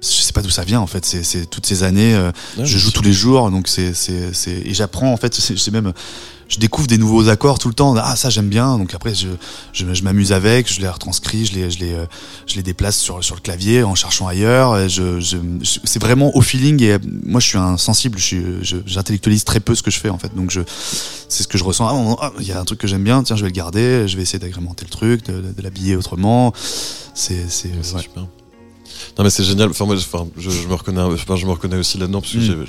je 0.01 0.07
sais 0.07 0.33
pas 0.33 0.43
d'où 0.43 0.51
ça 0.51 0.65
vient 0.65 0.81
en 0.81 0.87
fait. 0.87 1.05
C'est 1.05 1.49
toutes 1.51 1.67
ces 1.67 1.83
années 1.83 2.15
euh, 2.15 2.31
Ouais, 2.57 2.65
je 2.67 2.79
joue 2.79 2.91
tous 2.91 3.03
les 3.03 3.13
jours 3.13 3.51
donc 3.51 3.67
c'est 3.69 3.93
et 4.11 4.75
j'apprends 4.75 5.13
en 5.13 5.17
fait 5.17 5.35
c'est 5.35 5.71
même 5.73 5.93
je 6.51 6.59
découvre 6.59 6.87
des 6.87 6.97
nouveaux 6.97 7.29
accords 7.29 7.59
tout 7.59 7.69
le 7.69 7.75
temps. 7.75 7.95
Ah 7.99 8.17
ça 8.17 8.31
j'aime 8.31 8.49
bien. 8.49 8.79
Donc 8.79 8.95
après 8.95 9.15
je 9.15 9.29
je, 9.75 9.93
je 9.93 10.03
m'amuse 10.03 10.33
avec 10.33 10.73
je 10.73 10.81
les 10.81 10.89
retranscris 10.89 11.45
je 11.45 11.53
les 11.55 11.71
je 11.71 11.79
les 11.81 11.93
euh, 11.93 12.07
je 12.47 12.55
les 12.57 12.63
déplace 12.63 12.97
sur 12.97 13.23
sur 13.23 13.35
le 13.35 13.41
clavier 13.43 13.83
en 13.83 13.95
cherchant 13.95 14.27
ailleurs. 14.29 14.89
Je, 14.89 15.21
je, 15.21 15.37
c'est 15.85 16.01
vraiment 16.01 16.35
au 16.37 16.41
feeling 16.41 16.83
et 16.83 16.93
euh, 16.93 16.99
moi 17.25 17.41
je 17.41 17.49
suis 17.49 17.59
un 17.59 17.77
sensible 17.77 18.19
j'intellectualise 18.87 19.45
très 19.45 19.61
peu 19.61 19.75
ce 19.75 19.83
que 19.83 19.91
je 19.91 19.99
fais 19.99 20.09
en 20.11 20.19
fait. 20.19 20.35
Donc 20.35 20.51
je 20.51 20.61
c'est 21.29 21.43
ce 21.43 21.49
que 21.49 21.59
je 21.59 21.65
ressens. 21.65 21.87
Ah 21.87 22.17
ah, 22.23 22.33
il 22.41 22.47
y 22.47 22.53
a 22.53 22.59
un 22.61 22.65
truc 22.65 22.79
que 22.79 22.87
j'aime 22.87 23.05
bien. 23.05 23.23
Tiens 23.25 23.37
je 23.37 23.43
vais 23.43 23.49
le 23.51 23.55
garder. 23.55 24.07
Je 24.09 24.17
vais 24.17 24.23
essayer 24.23 24.39
d'agrémenter 24.39 24.85
le 24.87 24.91
truc 24.91 25.27
de, 25.27 25.33
de- 25.43 25.53
de 25.53 25.63
l'habiller 25.63 25.97
autrement. 25.97 26.55
C'est 27.15 27.45
c'est 27.51 27.73
C'est 27.83 27.97
ouais. 27.97 28.03
Non 29.19 29.25
mais 29.25 29.31
c'est 29.31 29.45
génial. 29.45 29.71
Enfin 29.71 29.85
moi, 29.87 29.97
je- 29.97 30.03
enfin, 30.03 30.27
je, 30.37 30.51
je 30.51 30.69
me 30.69 30.75
reconnais, 30.75 31.01
enfin, 31.01 31.37
je 31.37 31.47
me 31.47 31.51
reconnais 31.53 31.77
aussi 31.77 31.99
là-dedans 31.99 32.21
parce 32.21 32.33
que 32.33 32.39
Mm. 32.39 32.67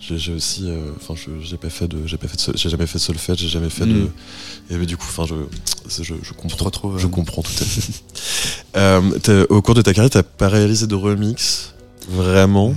j'ai- 0.00 0.32
aussi, 0.34 0.68
euh, 0.70 0.90
enfin, 1.00 1.14
je- 1.16 1.44
j'ai 1.44 1.56
pas 1.56 1.70
fait 1.70 1.88
de, 1.88 1.98
j'ai 2.06 2.16
pas 2.16 2.28
fait 2.28 2.52
j'ai 2.54 2.68
jamais 2.68 2.86
fait 2.86 2.98
de 2.98 3.02
solfège, 3.02 3.38
j'ai 3.38 3.48
jamais 3.48 3.70
fait 3.70 3.86
de, 3.86 3.92
Mm. 3.92 4.10
et 4.70 4.76
mais 4.76 4.86
du 4.86 4.96
coup, 4.96 5.06
enfin, 5.08 5.24
je, 5.26 5.34
je, 6.02 6.14
je 6.22 6.32
comprends, 6.32 6.56
te 6.58 6.64
retrouves, 6.64 6.98
je 6.98 7.06
euh. 7.06 7.10
comprends 7.10 7.42
tout 7.42 7.52
à 7.60 7.64
fait. 7.64 7.92
euh, 8.76 9.46
au 9.48 9.62
cours 9.62 9.74
de 9.74 9.82
ta 9.82 9.92
carrière, 9.94 10.10
t'as 10.10 10.22
pas 10.22 10.48
réalisé 10.48 10.86
de 10.86 10.94
remix, 10.94 11.72
vraiment, 12.08 12.74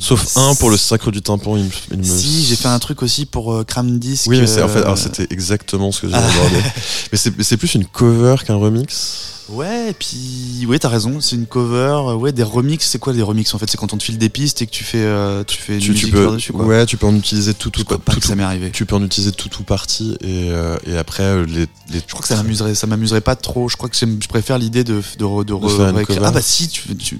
sauf 0.00 0.36
un 0.36 0.54
pour 0.56 0.70
le 0.70 0.76
Sacre 0.76 1.10
du 1.12 1.22
Tympan. 1.22 1.56
Il 1.56 1.64
me, 1.64 1.70
il 1.92 1.98
me- 1.98 2.02
si 2.02 2.44
j'ai 2.44 2.56
fait 2.56 2.68
un 2.68 2.78
truc 2.78 3.02
aussi 3.02 3.26
pour 3.26 3.52
euh, 3.52 3.62
Cram 3.64 3.98
Disc 3.98 4.26
Oui, 4.28 4.40
mais 4.40 4.46
c'est 4.46 4.62
en 4.62 4.68
fait, 4.68 4.80
euh, 4.80 4.84
alors 4.84 4.98
c'était 4.98 5.26
exactement 5.30 5.92
ce 5.92 6.00
que 6.02 6.08
j'ai 6.08 6.14
Ah. 6.14 6.26
abordé. 6.26 6.56
mais 7.12 7.18
c'est, 7.18 7.56
plus 7.56 7.74
une 7.74 7.84
cover 7.84 8.36
qu'un 8.44 8.56
remix. 8.56 9.26
Ouais, 9.50 9.90
et 9.90 9.92
puis 9.94 10.64
ouais, 10.68 10.78
t'as 10.78 10.88
raison, 10.88 11.20
c'est 11.20 11.34
une 11.34 11.46
cover, 11.46 11.98
euh, 12.10 12.14
ouais, 12.14 12.30
des 12.30 12.44
remixes, 12.44 12.86
c'est 12.88 13.00
quoi 13.00 13.12
des 13.12 13.20
remixes 13.22 13.52
en 13.52 13.58
fait? 13.58 13.68
C'est 13.68 13.76
quand 13.76 13.92
on 13.92 13.96
te 13.98 14.04
file 14.04 14.16
des 14.16 14.28
pistes 14.28 14.62
et 14.62 14.66
que 14.66 14.70
tu 14.70 14.84
fais, 14.84 15.02
euh, 15.02 15.42
tu 15.44 15.56
fais 15.60 15.74
une 15.80 15.92
Tu, 15.94 16.06
peux, 16.06 16.22
par-dessus 16.24 16.52
quoi. 16.52 16.64
ouais, 16.66 16.86
tu 16.86 16.96
peux 16.96 17.06
en 17.08 17.16
utiliser 17.16 17.52
tout, 17.52 17.68
tout, 17.70 17.84
pas 17.84 17.96
tout, 18.12 18.20
ça 18.20 18.36
m'est 18.36 18.44
arrivé. 18.44 18.70
tu 18.70 18.86
peux 18.86 18.94
en 18.94 19.02
utiliser 19.02 19.32
tout 19.32 19.50
ou 19.58 19.64
partie 19.64 20.12
et, 20.20 20.50
euh, 20.52 20.78
et 20.86 20.96
après 20.96 21.44
les, 21.46 21.66
les 21.92 21.98
Je 21.98 22.12
crois 22.12 22.22
que 22.22 22.28
ça 22.28 22.36
m'amuserait, 22.36 22.76
ça 22.76 22.86
m'amuserait 22.86 23.22
pas 23.22 23.34
trop. 23.34 23.68
Je 23.68 23.76
crois 23.76 23.88
que 23.88 23.96
je 23.96 24.28
préfère 24.28 24.56
l'idée 24.56 24.84
de 24.84 25.02
de, 25.18 25.42
de, 25.42 25.42
De. 25.44 26.24
Ah 26.24 26.30
bah 26.30 26.40
si, 26.42 26.68
tu, 26.68 26.94
tu 26.96 27.18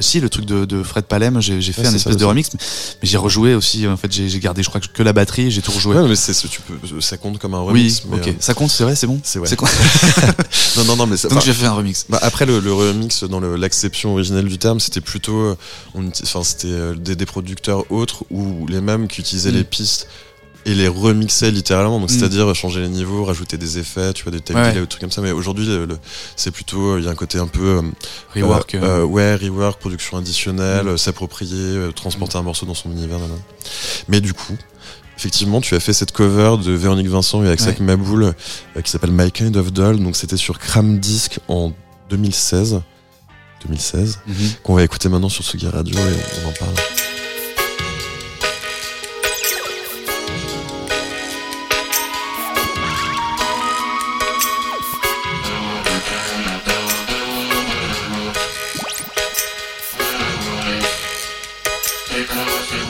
si 0.00 0.20
le 0.20 0.28
truc 0.28 0.44
de, 0.44 0.64
de 0.64 0.82
Fred 0.82 1.04
Palem, 1.04 1.40
j'ai 1.40 1.60
fait 1.60 1.82
Ouais, 1.82 1.88
un 1.88 1.94
espèce 1.94 2.12
ça 2.12 2.18
de 2.18 2.24
remix, 2.24 2.50
mais, 2.52 2.60
mais 3.02 3.08
j'ai 3.08 3.16
rejoué 3.16 3.54
aussi. 3.54 3.86
En 3.86 3.96
fait, 3.96 4.12
j'ai 4.12 4.38
gardé, 4.40 4.62
je 4.62 4.68
crois 4.68 4.80
que 4.80 5.02
la 5.02 5.12
batterie, 5.12 5.50
j'ai 5.50 5.62
tout 5.62 5.72
rejoué. 5.72 5.96
Ouais, 5.96 6.08
mais 6.08 6.14
tu 6.16 6.60
peux, 6.62 7.00
ça 7.00 7.16
compte 7.16 7.38
comme 7.38 7.54
un 7.54 7.62
oui, 7.62 7.68
remix. 7.68 8.02
mais, 8.08 8.16
ok, 8.18 8.28
euh, 8.28 8.32
ça 8.40 8.54
compte, 8.54 8.70
c'est 8.70 8.84
vrai, 8.84 8.94
c'est 8.94 9.06
bon. 9.06 9.20
c'est 9.24 9.38
ouais. 9.38 9.48
Non, 10.76 10.84
non, 10.84 10.96
non, 10.96 11.06
mais 11.06 11.16
c'est- 11.16 11.28
Donc 11.28 11.42
j'ai 11.44 11.52
fait 11.52 11.66
un 11.66 11.72
remix. 11.72 12.06
bah, 12.08 12.18
après 12.22 12.46
le, 12.46 12.60
le 12.60 12.72
remix 12.72 13.24
dans 13.24 13.40
l'acception 13.40 14.12
originelle 14.12 14.46
du 14.46 14.58
terme, 14.58 14.80
c'était 14.80 15.00
plutôt, 15.00 15.38
euh, 15.40 15.56
enfin 16.22 16.42
c'était 16.44 16.68
euh, 16.68 16.94
des, 16.94 17.16
des 17.16 17.26
producteurs 17.26 17.90
autres 17.90 18.24
ou 18.30 18.66
les 18.68 18.80
mêmes 18.80 19.08
qui 19.08 19.20
utilisaient 19.20 19.50
Mm. 19.50 19.54
les 19.54 19.64
pistes 19.64 20.08
et 20.66 20.74
les 20.74 20.88
remixaient 20.88 21.50
littéralement. 21.50 21.98
Donc 22.00 22.10
Mm. 22.10 22.12
c'est-à-dire 22.18 22.54
changer 22.54 22.80
les 22.80 22.88
niveaux, 22.88 23.24
rajouter 23.24 23.56
des 23.56 23.78
effets, 23.78 24.12
tu 24.12 24.22
vois 24.24 24.32
des 24.32 24.40
time 24.40 24.56
Ouais. 24.56 24.76
ou 24.76 24.80
des 24.80 24.86
trucs 24.86 25.00
comme 25.00 25.10
ça. 25.10 25.20
Mais 25.22 25.30
aujourd'hui, 25.32 25.68
c'est 26.36 26.50
plutôt, 26.50 26.92
euh, 26.94 26.98
il 27.00 27.04
y 27.04 27.08
a 27.08 27.10
un 27.10 27.14
côté 27.14 27.38
un 27.38 27.46
peu 27.46 27.78
euh, 27.78 27.82
Rework. 28.34 28.74
Euh, 28.74 28.82
euh, 29.00 29.04
ouais, 29.04 29.34
rework, 29.36 29.80
production 29.80 30.18
additionnelle, 30.18 30.86
Mm. 30.86 30.98
s'approprier, 30.98 31.88
transporter 31.94 32.36
un 32.38 32.42
morceau 32.42 32.66
dans 32.66 32.74
son 32.74 32.90
univers. 32.90 33.18
Mais 34.08 34.20
du 34.20 34.34
coup, 34.34 34.56
effectivement, 35.16 35.60
tu 35.60 35.74
as 35.74 35.80
fait 35.80 35.92
cette 35.92 36.12
cover 36.12 36.56
de 36.64 36.72
Véronique 36.72 37.08
Vincent 37.08 37.42
et 37.44 37.48
Aksak 37.48 37.78
Ouais. 37.80 37.86
Maboul 37.86 38.34
qui 38.84 38.90
s'appelle 38.90 39.12
My 39.12 39.30
Kind 39.32 39.56
of 39.56 39.72
Doll. 39.72 39.98
Donc 40.00 40.16
c'était 40.16 40.36
sur 40.36 40.58
Cram 40.58 40.98
Disc 40.98 41.38
en 41.48 41.72
2016. 42.10 42.80
2016, 43.62 44.20
mhm. 44.28 44.34
qu'on 44.62 44.74
va 44.76 44.84
écouter 44.84 45.08
maintenant 45.08 45.28
sur 45.28 45.42
Sugi 45.42 45.66
Radio 45.66 45.98
et 45.98 46.44
on 46.44 46.48
en 46.48 46.52
parle. 46.52 46.74
Let's 62.26 62.87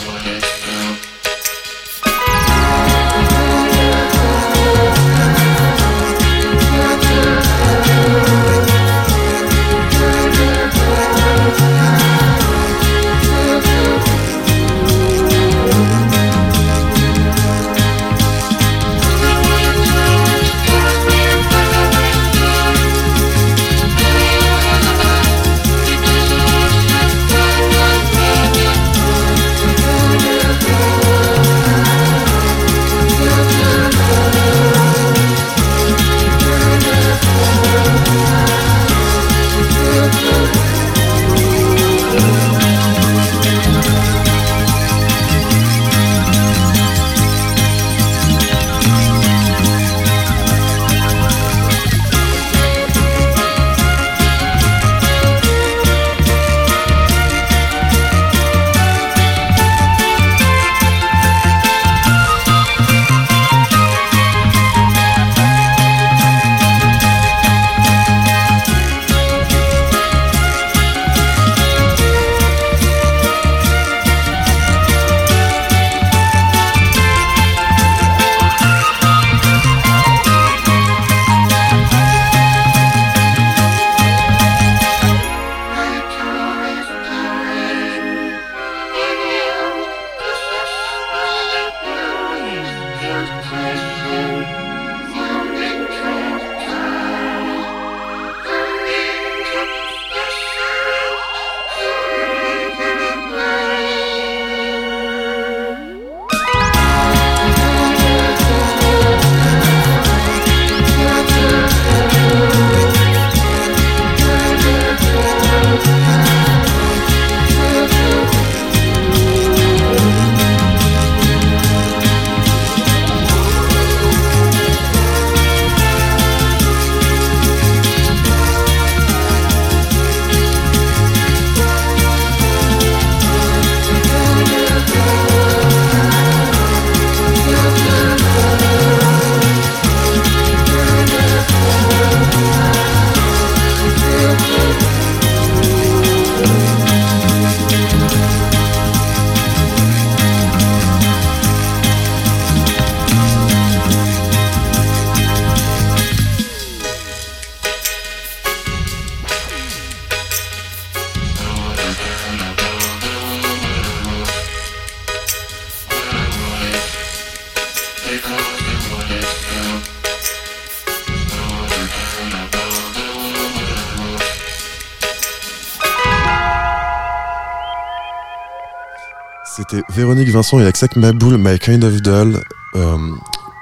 C'était 179.70 179.82
Véronique 179.90 180.28
Vincent 180.30 180.60
et 180.60 180.66
Aksak 180.66 180.96
Maboul, 180.96 181.36
My 181.36 181.58
Kind 181.58 181.84
of 181.84 182.00
Doll, 182.00 182.42
euh, 182.76 182.96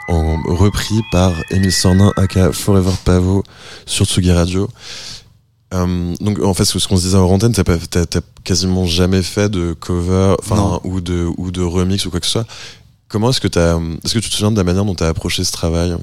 en 0.09 0.37
repris 0.47 1.01
par 1.11 1.33
Émile 1.51 1.73
Sornin, 1.73 2.13
aka 2.17 2.53
Forever 2.53 2.93
Pavo, 3.05 3.43
sur 3.87 4.07
Tsugi 4.07 4.31
Radio. 4.31 4.69
Euh, 5.75 6.15
donc 6.21 6.41
en 6.41 6.55
fait, 6.55 6.65
ce 6.65 6.87
qu'on 6.87 6.97
se 6.97 7.03
disait 7.03 7.17
en 7.17 7.25
antenne, 7.29 7.53
t'as, 7.53 8.21
quasiment 8.45 8.87
jamais 8.87 9.23
fait 9.23 9.49
de 9.49 9.73
cover, 9.73 10.37
enfin 10.39 10.81
ou 10.85 11.01
de 11.01 11.29
ou 11.39 11.51
de 11.51 11.63
remix 11.63 12.05
ou 12.07 12.11
quoi 12.11 12.21
que 12.21 12.27
ce 12.27 12.33
soit. 12.33 12.47
Comment 13.09 13.31
est-ce 13.31 13.41
que 13.41 13.49
t'as, 13.49 13.79
est-ce 14.05 14.15
que 14.15 14.21
tu 14.21 14.31
te 14.31 14.35
souviens 14.35 14.53
de 14.53 14.57
la 14.57 14.65
manière 14.65 14.85
dont 14.85 14.95
t'as 14.95 15.09
approché 15.09 15.43
ce 15.43 15.53
travail? 15.53 15.97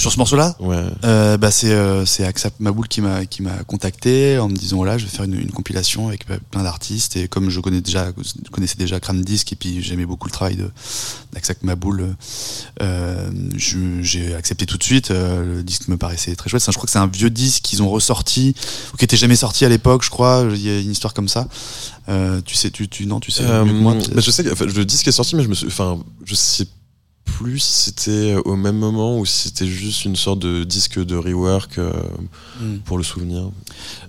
Sur 0.00 0.10
ce 0.12 0.18
morceau-là, 0.18 0.56
Ouais. 0.58 0.82
Euh, 1.04 1.36
bah 1.38 1.50
c'est 1.52 1.70
euh, 1.70 2.04
c'est 2.04 2.24
Aksap 2.26 2.54
Maboul 2.58 2.88
qui 2.88 3.00
m'a 3.00 3.24
qui 3.26 3.42
m'a 3.42 3.62
contacté 3.64 4.38
en 4.38 4.48
me 4.48 4.56
disant 4.56 4.76
voilà 4.76 4.98
je 4.98 5.04
vais 5.04 5.10
faire 5.10 5.24
une, 5.24 5.34
une 5.40 5.52
compilation 5.52 6.08
avec 6.08 6.28
euh, 6.30 6.38
plein 6.50 6.64
d'artistes. 6.64 7.16
Et 7.16 7.28
comme 7.28 7.48
je 7.48 7.60
connais 7.60 7.80
déjà 7.80 8.08
je 8.16 8.50
connaissais 8.50 8.76
déjà 8.76 8.98
Crane 8.98 9.22
Disc 9.22 9.52
et 9.52 9.56
puis 9.56 9.82
j'aimais 9.82 10.04
beaucoup 10.04 10.26
le 10.26 10.32
travail 10.32 10.56
de 10.56 10.68
d'Aksap 11.32 11.62
Maboul 11.62 12.16
euh, 12.82 13.30
je- 13.56 14.02
j'ai 14.02 14.34
accepté 14.34 14.66
tout 14.66 14.76
de 14.78 14.82
suite. 14.82 15.10
Euh, 15.12 15.56
le 15.58 15.62
disque 15.62 15.86
me 15.88 15.96
paraissait 15.96 16.34
très 16.34 16.50
chouette. 16.50 16.62
Ça, 16.62 16.72
je 16.72 16.76
crois 16.76 16.86
que 16.86 16.92
c'est 16.92 16.98
un 16.98 17.06
vieux 17.06 17.30
disque 17.30 17.62
qu'ils 17.62 17.82
ont 17.82 17.88
ressorti 17.88 18.54
ou 18.92 18.96
qui 18.96 19.04
était 19.04 19.16
jamais 19.16 19.36
sorti 19.36 19.64
à 19.64 19.68
l'époque 19.68 20.02
je 20.04 20.10
crois. 20.10 20.44
Il 20.50 20.60
y 20.60 20.70
a 20.70 20.80
une 20.80 20.90
histoire 20.90 21.14
comme 21.14 21.28
ça. 21.28 21.48
Euh, 22.08 22.40
tu 22.44 22.56
sais 22.56 22.70
tu 22.70 22.88
tu 22.88 23.06
non 23.06 23.20
tu 23.20 23.30
sais 23.30 23.44
Euh, 23.44 23.64
mieux 23.64 23.72
que 23.72 23.78
moi. 23.78 23.94
bah, 24.12 24.20
je 24.20 24.30
sais 24.32 24.42
que 24.42 24.50
enfin, 24.52 24.66
le 24.66 24.84
disque 24.84 25.06
est 25.06 25.12
sorti, 25.12 25.36
mais 25.36 25.44
je 25.44 25.48
me 25.48 25.54
suis, 25.54 25.68
enfin, 25.68 25.98
je 26.24 26.34
sais 26.34 26.66
plus 27.24 27.58
si 27.58 27.84
c'était 27.86 28.36
au 28.44 28.54
même 28.54 28.76
moment 28.76 29.18
ou 29.18 29.26
si 29.26 29.48
c'était 29.48 29.66
juste 29.66 30.04
une 30.04 30.14
sorte 30.14 30.38
de 30.38 30.62
disque 30.64 31.04
de 31.04 31.16
rework 31.16 31.78
euh, 31.78 31.92
Hmm. 32.60 32.78
pour 32.84 32.96
le 32.98 33.02
souvenir? 33.02 33.50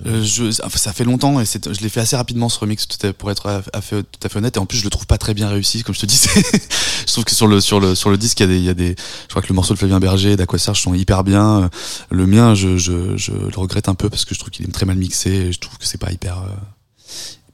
Euh, 0.05 0.23
je, 0.23 0.45
enfin, 0.63 0.77
ça 0.77 0.93
fait 0.93 1.03
longtemps 1.03 1.39
et 1.41 1.45
je 1.45 1.81
l'ai 1.81 1.89
fait 1.89 2.01
assez 2.01 2.15
rapidement 2.15 2.47
ce 2.49 2.59
remix 2.59 2.85
pour 3.17 3.31
être 3.31 3.47
à, 3.47 3.61
à 3.73 3.81
fait- 3.81 4.03
tout 4.03 4.19
à 4.23 4.29
fait 4.29 4.37
honnête 4.37 4.55
et 4.57 4.59
en 4.59 4.65
plus 4.67 4.77
je 4.77 4.83
le 4.83 4.89
trouve 4.91 5.07
pas 5.07 5.17
très 5.17 5.33
bien 5.33 5.49
réussi 5.49 5.81
comme 5.81 5.95
je 5.95 6.01
te 6.01 6.05
disais 6.05 6.29
je 7.07 7.11
trouve 7.11 7.23
que 7.23 7.33
sur 7.33 7.47
le 7.47 7.59
sur 7.61 7.79
le 7.79 7.95
sur 7.95 8.11
le 8.11 8.17
disque 8.17 8.39
il 8.41 8.43
y 8.43 8.45
a 8.45 8.47
des 8.47 8.57
il 8.59 8.63
y 8.65 8.69
a 8.69 8.73
des 8.75 8.95
je 9.23 9.29
crois 9.29 9.41
que 9.41 9.47
le 9.49 9.55
morceau 9.55 9.73
de 9.73 9.79
Flavien 9.79 9.99
Berger 9.99 10.33
et 10.33 10.35
d'Aquasarge 10.35 10.79
sont 10.81 10.93
hyper 10.93 11.23
bien 11.23 11.63
Euh, 11.63 11.67
le 12.11 12.27
mien 12.27 12.53
je, 12.53 12.77
je, 12.77 13.17
je 13.17 13.31
le 13.31 13.57
regrette 13.59 13.89
un 13.89 13.95
peu 13.95 14.09
parce 14.11 14.25
que 14.25 14.35
je 14.35 14.39
trouve 14.39 14.51
qu'il 14.51 14.65
est 14.67 14.71
très 14.71 14.85
mal 14.85 14.97
mixé 14.97 15.29
et 15.31 15.51
je 15.51 15.59
trouve 15.59 15.77
que 15.79 15.85
c'est 15.87 15.97
pas 15.97 16.11
hyper 16.11 16.37
euh, 16.37 16.49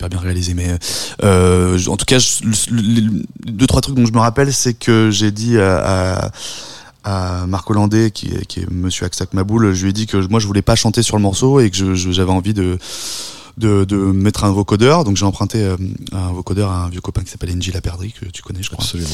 bien 0.09 0.19
réalisé 0.19 0.53
mais 0.53 0.75
euh, 1.23 1.77
en 1.87 1.97
tout 1.97 2.05
cas 2.05 2.19
je- 2.19 2.43
le- 2.43 2.81
le- 2.81 3.01
le- 3.01 3.23
deux 3.51 3.67
trois 3.67 3.81
trucs 3.81 3.95
dont 3.95 4.05
je 4.05 4.11
me 4.13 4.19
rappelle 4.19 4.53
c'est 4.53 4.73
que 4.73 5.09
j'ai 5.11 5.31
dit 5.31 5.57
à, 5.59 6.31
à 7.03 7.45
Marc 7.47 7.69
Hollandais, 7.69 8.11
qui 8.11 8.27
est, 8.27 8.45
qui 8.45 8.59
est 8.59 8.69
Monsieur 8.69 9.05
Aksak 9.05 9.33
Maboul, 9.33 9.73
je 9.73 9.83
lui 9.83 9.89
ai 9.89 9.93
dit 9.93 10.05
que 10.07 10.17
moi 10.27 10.39
je 10.39 10.45
voulais 10.47 10.61
pas 10.61 10.75
chanter 10.75 11.01
sur 11.01 11.17
le 11.17 11.23
morceau 11.23 11.59
et 11.59 11.69
que 11.71 11.95
j'avais 11.95 12.31
envie 12.31 12.53
de, 12.53 12.77
de, 13.61 13.85
de 13.85 13.95
mettre 13.95 14.43
un 14.43 14.51
vocodeur. 14.51 15.05
Donc 15.05 15.15
j'ai 15.15 15.25
emprunté 15.25 15.63
euh, 15.63 15.77
un 16.11 16.33
vocodeur 16.33 16.69
à 16.69 16.83
un 16.85 16.89
vieux 16.89 16.99
copain 16.99 17.23
qui 17.23 17.31
s'appelle 17.31 17.51
Engie 17.55 17.71
Laperdrie, 17.71 18.11
que 18.11 18.25
tu 18.25 18.41
connais, 18.41 18.61
je 18.61 18.69
crois. 18.69 18.83
Absolument. 18.83 19.09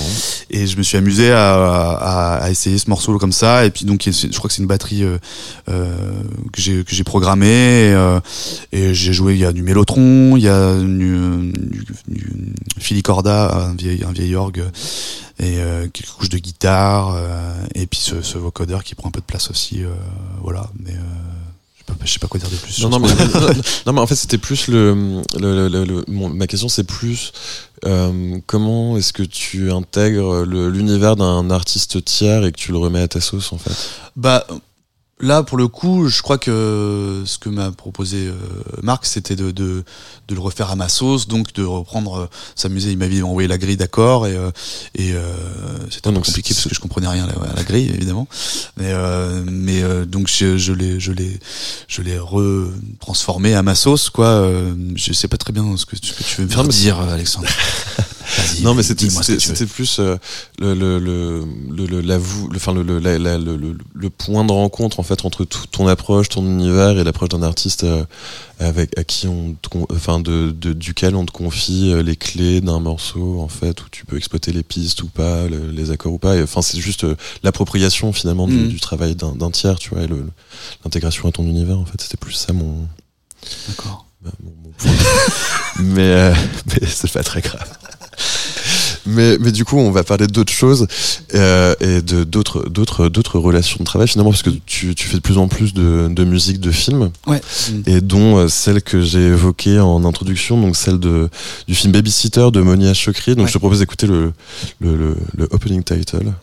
Et 0.50 0.66
je 0.66 0.76
me 0.78 0.84
suis 0.84 0.98
amusé 0.98 1.32
à, 1.32 1.54
à, 1.54 2.34
à 2.46 2.50
essayer 2.50 2.80
ce 2.80 2.90
morceau 2.90 3.18
comme 3.20 3.32
ça. 3.32 3.66
Et 3.66 3.70
puis 3.70 3.86
donc 3.86 4.02
je 4.10 4.38
crois 4.38 4.48
que 4.48 4.56
c'est 4.56 4.64
une 4.64 4.68
batterie 4.68 5.04
euh, 5.04 5.20
euh, 5.70 5.96
que 6.52 6.60
j'ai 6.62 6.84
que 6.84 6.96
j'ai 6.96 7.04
programmée. 7.04 7.94
Et, 8.72 8.80
et 8.80 8.94
j'ai 8.94 9.14
joué. 9.14 9.34
Il 9.34 9.40
y 9.40 9.46
a 9.46 9.52
du 9.54 9.62
mélotron, 9.62 10.38
il 10.38 10.44
y 10.44 10.50
a 10.50 10.76
du, 10.80 11.52
du, 12.08 12.54
un 13.28 13.76
vieil 13.76 14.04
un 14.04 14.12
vieil 14.14 14.36
orgue 14.36 14.64
et 15.40 15.58
euh, 15.60 15.88
quelques 15.94 16.10
couches 16.10 16.30
de 16.30 16.38
guitare. 16.40 17.14
euh, 17.16 17.54
et 17.76 17.86
puis 17.86 18.00
ce, 18.00 18.22
ce 18.22 18.38
vocodeur 18.38 18.84
qui 18.84 18.96
prend 18.96 19.10
un 19.10 19.12
peu 19.12 19.20
de 19.20 19.26
place 19.26 19.52
aussi. 19.52 19.84
euh, 19.84 19.90
voilà. 20.42 20.70
Mais 20.84 20.94
pas, 21.96 22.06
je 22.06 22.12
sais 22.12 22.20
pas 22.20 22.28
quoi 22.28 22.40
dire 22.40 22.50
de 22.50 22.56
plus. 22.56 22.82
Non, 22.84 23.00
mais, 23.00 23.08
morceau. 23.08 23.16
non, 23.88 23.94
mais 23.94 24.02
en 24.02 24.08
fait, 24.08 24.16
c'était 24.16 24.38
plus 24.38 24.68
le. 24.68 25.22
le, 25.40 25.68
le- 25.68 25.86
le- 25.86 26.06
mon- 26.08 26.30
ma 26.30 26.46
question, 26.48 26.70
c'est 26.70 26.84
plus 26.84 27.32
euh, 27.86 28.38
comment 28.46 28.98
est-ce 28.98 29.14
que 29.14 29.24
tu 29.24 29.72
intègres 29.72 30.44
l'univers 30.46 31.16
d'un 31.16 31.50
artiste 31.50 32.04
tiers 32.06 32.46
et 32.46 32.52
que 32.52 32.58
tu 32.58 32.72
le 32.72 32.78
remets 32.78 33.02
à 33.02 33.08
ta 33.08 33.22
sauce, 33.22 33.52
en 33.54 33.58
fait? 33.58 33.74
Bah 34.16 34.46
là 35.20 35.44
pour 35.44 35.58
le 35.58 35.68
coup, 35.68 36.08
je 36.08 36.22
crois 36.22 36.38
que 36.38 37.24
ce 37.26 37.38
que 37.38 37.50
m'a 37.50 37.72
proposé 37.72 38.28
euh, 38.28 38.34
Marc, 38.84 39.06
c'était 39.06 39.36
de, 39.36 39.52
de 39.52 39.84
de 40.28 40.36
le 40.36 40.42
refaire 40.42 40.70
à 40.70 40.76
ma 40.76 40.90
sauce, 40.90 41.28
donc 41.28 41.54
de 41.54 41.64
reprendre, 41.64 42.18
euh, 42.18 42.28
s'amuser. 42.56 42.92
Il 42.92 42.98
m'avait 42.98 43.22
envoyé 43.22 43.48
la 43.48 43.58
grille 43.58 43.78
d'accord 43.78 44.28
et 44.28 44.36
euh, 44.36 44.52
et 44.96 45.14
euh, 45.14 45.34
c'était 45.90 46.08
Ouais, 46.08 46.10
un 46.10 46.12
peu 46.12 46.16
donc 46.16 46.26
compliqué 46.26 46.54
parce 46.54 46.68
que 46.68 46.76
je 46.76 46.80
comprenais 46.80 47.08
rien 47.08 47.24
à 47.24 47.28
la, 47.28 47.52
à 47.52 47.56
la 47.56 47.64
grille 47.64 47.90
évidemment. 47.94 48.28
Mais 48.78 48.92
euh, 48.92 49.44
mais 49.46 49.82
euh, 49.84 50.06
donc 50.06 50.28
je, 50.28 50.58
je 50.58 50.74
l'ai 50.74 51.00
je 51.00 51.12
l'ai 51.12 51.40
je 51.88 52.02
l'ai 52.02 52.20
retransformé 52.20 53.54
à 53.54 53.64
ma 53.64 53.76
sauce 53.76 54.10
quoi. 54.10 54.28
Euh, 54.28 54.74
je 54.96 55.14
sais 55.14 55.28
pas 55.28 55.38
très 55.38 55.54
bien 55.54 55.78
ce 55.78 55.86
que, 55.86 55.96
ce 55.96 56.14
que 56.14 56.24
tu 56.24 56.42
veux 56.42 56.48
me 56.48 56.52
faire 56.52 56.64
dire, 56.68 57.00
Alexandre. 57.00 57.48
Non, 58.62 58.74
mais 58.74 58.84
c'était 58.84 59.66
plus 59.66 60.00
euh, 60.00 60.18
le, 60.60 60.74
le, 60.74 61.00
le, 61.00 61.86
le, 61.86 62.00
la 62.02 62.18
enfin, 62.18 62.74
point 64.18 64.44
de 64.46 64.52
rencontre 64.52 65.00
en 65.00 65.04
fait 65.04 65.26
entre 65.26 65.46
tout, 65.46 65.66
ton 65.68 65.88
approche, 65.88 66.30
ton 66.30 66.44
univers 66.46 66.98
et 66.98 67.04
l'approche 67.04 67.30
d'un 67.30 67.44
artiste 67.44 67.84
euh, 67.84 68.04
avec 68.60 68.98
à 68.98 69.04
qui 69.04 69.28
on, 69.28 69.56
enfin, 69.92 70.20
de, 70.20 70.52
de, 70.52 70.74
duquel 70.74 71.16
on 71.16 71.26
te 71.26 71.32
confie 71.32 71.92
euh, 71.92 72.02
les 72.04 72.16
clés 72.16 72.62
d'un 72.62 72.80
morceau 72.80 73.40
en 73.42 73.48
fait 73.48 73.82
où 73.82 73.86
tu 73.92 74.06
peux 74.06 74.18
exploiter 74.18 74.52
les 74.52 74.64
pistes 74.64 75.04
ou 75.04 75.08
pas, 75.08 75.48
le- 75.48 75.72
les 75.72 75.92
accords 75.92 76.14
ou 76.14 76.18
pas. 76.20 76.42
Enfin, 76.42 76.62
c'est 76.62 76.80
juste 76.80 77.04
euh, 77.04 77.16
l'appropriation 77.44 78.12
finalement 78.14 78.48
du, 78.48 78.56
Mhm. 78.56 78.68
du 78.70 78.80
travail 78.80 79.16
d'un 79.16 79.52
tiers, 79.52 79.78
tu 79.80 79.90
vois, 79.90 80.04
et 80.04 80.08
l'intégration 80.84 81.28
à 81.28 81.32
ton 81.32 81.44
univers. 81.44 81.78
En 81.78 81.86
fait, 81.86 82.02
c'était 82.02 82.18
plus 82.18 82.34
ça 82.34 82.54
mon, 82.54 82.88
D'accord. 83.68 84.06
bah, 84.22 84.32
mon- 84.44 84.54
mon 84.64 84.72
point. 84.72 84.92
mais 85.80 86.02
euh, 86.02 86.34
mais 86.68 86.88
c'est 86.88 87.12
pas 87.12 87.24
très 87.24 87.42
grave. 87.42 87.68
Mais, 89.08 89.38
mais 89.40 89.52
du 89.52 89.64
coup, 89.66 89.78
on 89.78 89.92
va 89.92 90.04
parler 90.04 90.28
d'autres 90.28 90.52
choses 90.54 90.88
euh, 91.34 91.74
et 91.80 92.02
de 92.02 92.24
d'autres 92.24 92.68
d'autres 92.70 93.10
d'autres 93.10 93.40
relations 93.40 93.78
de 93.80 93.84
travail 93.86 94.08
finalement 94.08 94.32
parce 94.32 94.44
que 94.44 94.50
tu, 94.66 94.94
tu 94.96 95.08
fais 95.08 95.18
de 95.18 95.22
plus 95.22 95.38
en 95.38 95.48
plus 95.48 95.74
de, 95.74 96.08
de 96.12 96.24
musique 96.24 96.60
de 96.60 96.72
film 96.72 97.10
Ouais. 97.26 97.42
et 97.86 98.02
dont 98.02 98.38
euh, 98.38 98.48
celle 98.48 98.82
que 98.82 99.02
j'ai 99.02 99.22
évoquée 99.28 99.80
en 99.80 100.04
introduction, 100.06 100.60
donc 100.60 100.76
celle 100.76 101.00
de 101.00 101.30
du 101.68 101.76
film 101.76 101.92
Babysitter 101.94 102.50
de 102.52 102.62
Monia 102.62 102.94
Chokri. 102.94 103.32
Donc 103.36 103.46
Ouais. 103.46 103.48
je 103.48 103.54
te 103.54 103.58
propose 103.60 103.80
d'écouter 103.80 104.08
le, 104.08 104.34
le, 104.82 104.96
le, 104.98 105.16
le 105.36 105.48
opening 105.52 105.84
title 105.84 106.34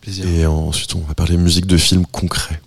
Plaisir. 0.00 0.26
et 0.28 0.46
ensuite 0.46 0.94
on 0.94 1.00
va 1.08 1.14
parler 1.14 1.36
musique 1.36 1.66
de 1.66 1.76
film 1.76 2.04
concret. 2.06 2.60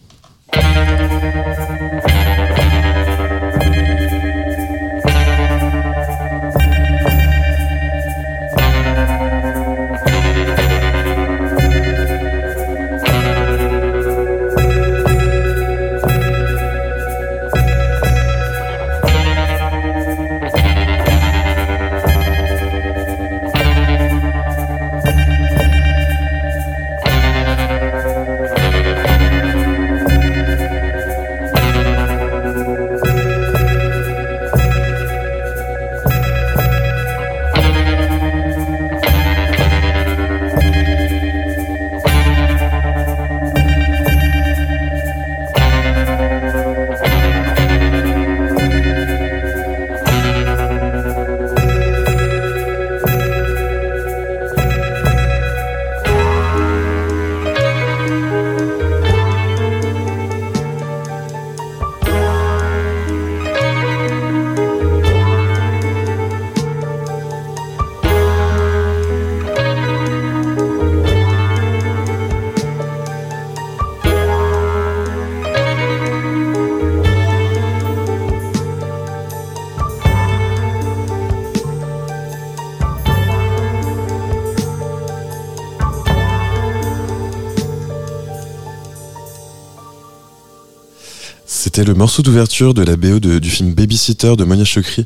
C'était 91.78 91.90
le 91.90 91.94
morceau 91.94 92.24
d'ouverture 92.24 92.74
de 92.74 92.82
la 92.82 92.96
BO 92.96 93.20
de- 93.20 93.38
du 93.38 93.52
film 93.52 93.72
Babysitter 93.76 94.36
de 94.36 94.44
Monia 94.46 94.66
Chokri 94.66 95.06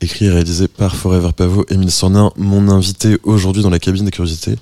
écrit 0.00 0.24
et 0.24 0.30
réalisé 0.30 0.66
par 0.66 0.96
Forever 0.96 1.28
Pavo, 1.36 1.64
Émile 1.70 1.92
Sornin, 1.92 2.32
mon 2.36 2.68
invité 2.70 3.18
aujourd'hui 3.22 3.62
dans 3.62 3.70
la 3.70 3.78
cabine 3.78 4.04
des 4.04 4.10
curiosités. 4.10 4.56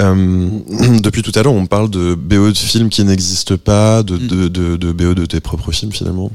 Euh, 0.00 0.48
depuis 1.00 1.22
tout 1.22 1.30
à 1.36 1.44
l'heure, 1.44 1.52
on 1.52 1.66
parle 1.66 1.90
de 1.90 2.14
BO 2.16 2.50
de 2.50 2.56
films 2.56 2.88
qui 2.88 3.04
n'existent 3.04 3.56
pas, 3.56 4.02
de, 4.02 4.16
Mm. 4.16 4.26
de, 4.26 4.48
de, 4.48 4.76
de 4.76 4.90
BO 4.92 5.14
de 5.14 5.26
tes 5.26 5.38
propres 5.40 5.70
films 5.70 5.92
finalement. 5.92 6.32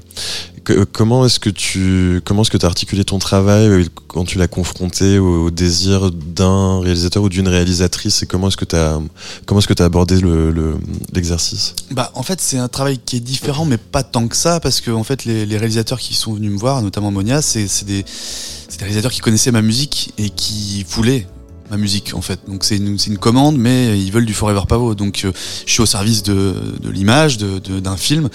Que- 0.66 0.84
comment 0.84 1.26
est-ce 1.26 1.40
que 1.40 1.52
tu 1.52 2.22
comment 2.26 2.44
que 2.44 2.58
as 2.66 2.66
articulé 2.66 3.06
ton 3.06 3.20
travail 3.20 3.68
euh, 3.68 3.84
quand 4.08 4.26
tu 4.26 4.38
l'as 4.40 4.48
confronté 4.48 5.20
au, 5.20 5.52
désir 5.52 6.10
d'un 6.12 6.80
réalisateur 6.82 7.22
ou 7.24 7.30
d'une 7.30 7.48
réalisatrice 7.48 8.24
et 8.24 8.26
comment 8.26 8.48
est-ce 8.48 8.58
que 8.58 8.66
tu 8.66 8.76
as 8.76 9.86
abordé 9.86 10.20
le- 10.20 10.52
le- 10.52 10.78
l'exercice? 11.14 11.76
Bah, 11.92 12.12
en 12.16 12.24
fait, 12.24 12.42
c'est 12.42 12.58
un 12.58 12.68
travail 12.68 12.98
qui 12.98 13.18
est 13.18 13.20
différent, 13.20 13.66
mais 13.66 13.78
pas 13.78 14.02
tant 14.04 14.28
que 14.28 14.36
ça, 14.36 14.60
parce 14.60 14.82
que 14.82 14.90
en 14.90 15.04
fait, 15.04 15.26
les, 15.26 15.46
réalisateurs 15.58 16.00
qui 16.00 16.16
sont 16.16 16.34
venus 16.34 16.52
me 16.52 16.58
voir, 16.58 16.82
notamment 16.82 17.12
Monia, 17.12 17.42
c'est 17.42 17.62
des, 17.86 18.04
c'est 18.08 18.78
des 18.80 18.86
réalisateurs 18.86 19.12
qui 19.12 19.20
connaissaient 19.22 19.52
ma 19.52 19.62
musique 19.62 20.14
et 20.18 20.30
qui 20.32 20.84
voulaient 20.90 21.28
ma 21.70 21.78
musique, 21.78 22.14
en 22.14 22.22
fait. 22.22 22.40
Donc 22.48 22.64
c'est 22.64 22.78
une, 22.78 22.98
une 23.08 23.18
commande, 23.18 23.58
mais 23.58 24.00
ils 24.00 24.12
veulent 24.12 24.26
du 24.26 24.34
Forever 24.34 24.62
Pavo. 24.68 24.96
Donc 24.96 25.22
euh, 25.26 25.32
je 25.66 25.72
suis 25.74 25.82
au 25.82 25.86
service 25.86 26.24
de, 26.24 26.56
de 26.82 26.90
l'image, 26.90 27.38
de- 27.38 27.60
de- 27.60 27.80
d'un 27.80 27.98
film, 27.98 28.30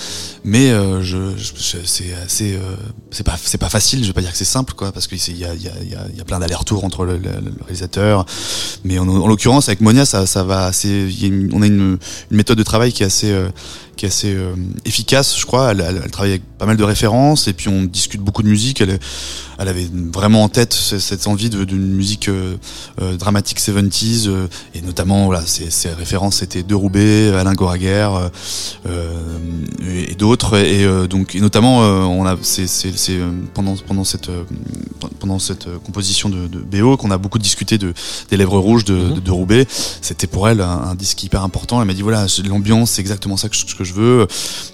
mais 0.44 0.70
euh, 0.70 1.00
je, 1.02 1.36
je- 1.36 1.76
c'est 1.84 2.12
assez, 2.14 2.54
euh, 2.54 2.60
c'est 3.10 3.24
pas, 3.24 3.36
c'est 3.42 3.58
pas 3.58 3.68
facile. 3.68 4.02
Je 4.02 4.08
vais 4.08 4.12
pas 4.12 4.20
dire 4.20 4.32
que 4.32 4.36
c'est 4.38 4.44
simple, 4.44 4.74
quoi, 4.74 4.92
parce 4.92 5.06
qu'il 5.06 5.18
y 5.38 5.44
a, 5.44 5.54
y, 5.54 5.68
a, 5.68 5.72
y, 5.82 6.16
y 6.16 6.20
a 6.20 6.24
plein 6.24 6.38
d'allers-retours 6.40 6.84
entre 6.84 7.04
le, 7.04 7.18
le- 7.18 7.30
le 7.30 7.62
réalisateur, 7.64 8.26
mais 8.84 8.98
en, 8.98 9.08
en 9.08 9.26
l'occurrence 9.28 9.68
avec 9.68 9.80
Monia, 9.80 10.04
ça, 10.04 10.26
ça 10.26 10.42
va 10.44 10.66
assez. 10.66 10.88
y 11.10 11.24
a 11.24 11.28
une- 11.28 11.50
on 11.52 11.62
a 11.62 11.66
une, 11.66 11.98
une 12.30 12.36
méthode 12.36 12.58
de 12.58 12.62
travail 12.64 12.92
qui 12.92 13.02
est 13.02 13.06
assez, 13.06 13.30
euh, 13.30 13.48
qui 14.00 14.06
est 14.06 14.08
assez 14.08 14.32
euh, 14.34 14.54
efficace, 14.86 15.38
je 15.38 15.44
crois. 15.44 15.72
Elle, 15.72 15.84
elle- 15.86 16.00
elle 16.02 16.10
travaille 16.10 16.30
avec 16.30 16.42
pas 16.56 16.64
mal 16.64 16.78
de 16.78 16.82
références 16.84 17.48
et 17.48 17.52
puis 17.52 17.68
on 17.68 17.82
discute 17.84 18.22
beaucoup 18.22 18.42
de 18.42 18.48
musique. 18.48 18.80
Elle, 18.80 18.98
elle 19.58 19.68
avait 19.68 19.86
vraiment 20.14 20.42
en 20.42 20.48
tête 20.48 20.72
ce- 20.72 20.98
cette 20.98 21.26
envie 21.26 21.50
d'une 21.50 21.92
musique 21.94 22.30
euh, 22.30 22.56
euh, 23.02 23.16
dramatique 23.18 23.58
70s 23.60 24.26
euh, 24.26 24.46
et 24.74 24.80
notamment 24.80 25.26
voilà, 25.26 25.44
ses, 25.44 25.68
ses 25.68 25.90
références 25.90 26.36
c'était 26.36 26.62
De 26.62 26.74
Roubaix, 26.74 27.28
Alain 27.34 27.52
Goraguer 27.52 28.08
et, 29.86 30.12
et 30.12 30.14
d'autres 30.14 30.56
et 30.56 30.86
donc 31.08 31.34
et 31.34 31.40
notamment 31.40 31.80
on 31.80 32.24
a 32.26 32.36
c'est 32.42 32.66
pendant 33.54 33.74
pendant 33.86 34.04
cette 34.04 34.30
pendant 35.18 35.38
cette 35.38 35.66
composition 35.84 36.28
de, 36.28 36.46
de 36.46 36.58
BO 36.58 36.96
qu'on 36.96 37.10
a 37.10 37.18
beaucoup 37.18 37.38
discuté 37.38 37.78
de 37.78 37.92
des 38.30 38.36
lèvres 38.36 38.58
rouges 38.58 38.84
de, 38.84 38.94
Mhm. 38.94 39.14
de, 39.14 39.20
de 39.20 39.30
Roubaix 39.30 39.66
c'était 40.02 40.26
pour 40.26 40.48
elle 40.48 40.60
un, 40.60 40.68
un 40.90 40.94
disque 40.94 41.22
hyper 41.22 41.42
important 41.44 41.80
elle 41.80 41.86
m'a 41.86 41.94
dit 41.94 42.02
voilà 42.02 42.26
l'ambiance 42.48 42.92
c'est 42.92 43.00
exactement 43.02 43.36
ça 43.36 43.48
que 43.48 43.56
que 43.76 43.84
je 43.84 43.89
veux. 43.92 44.26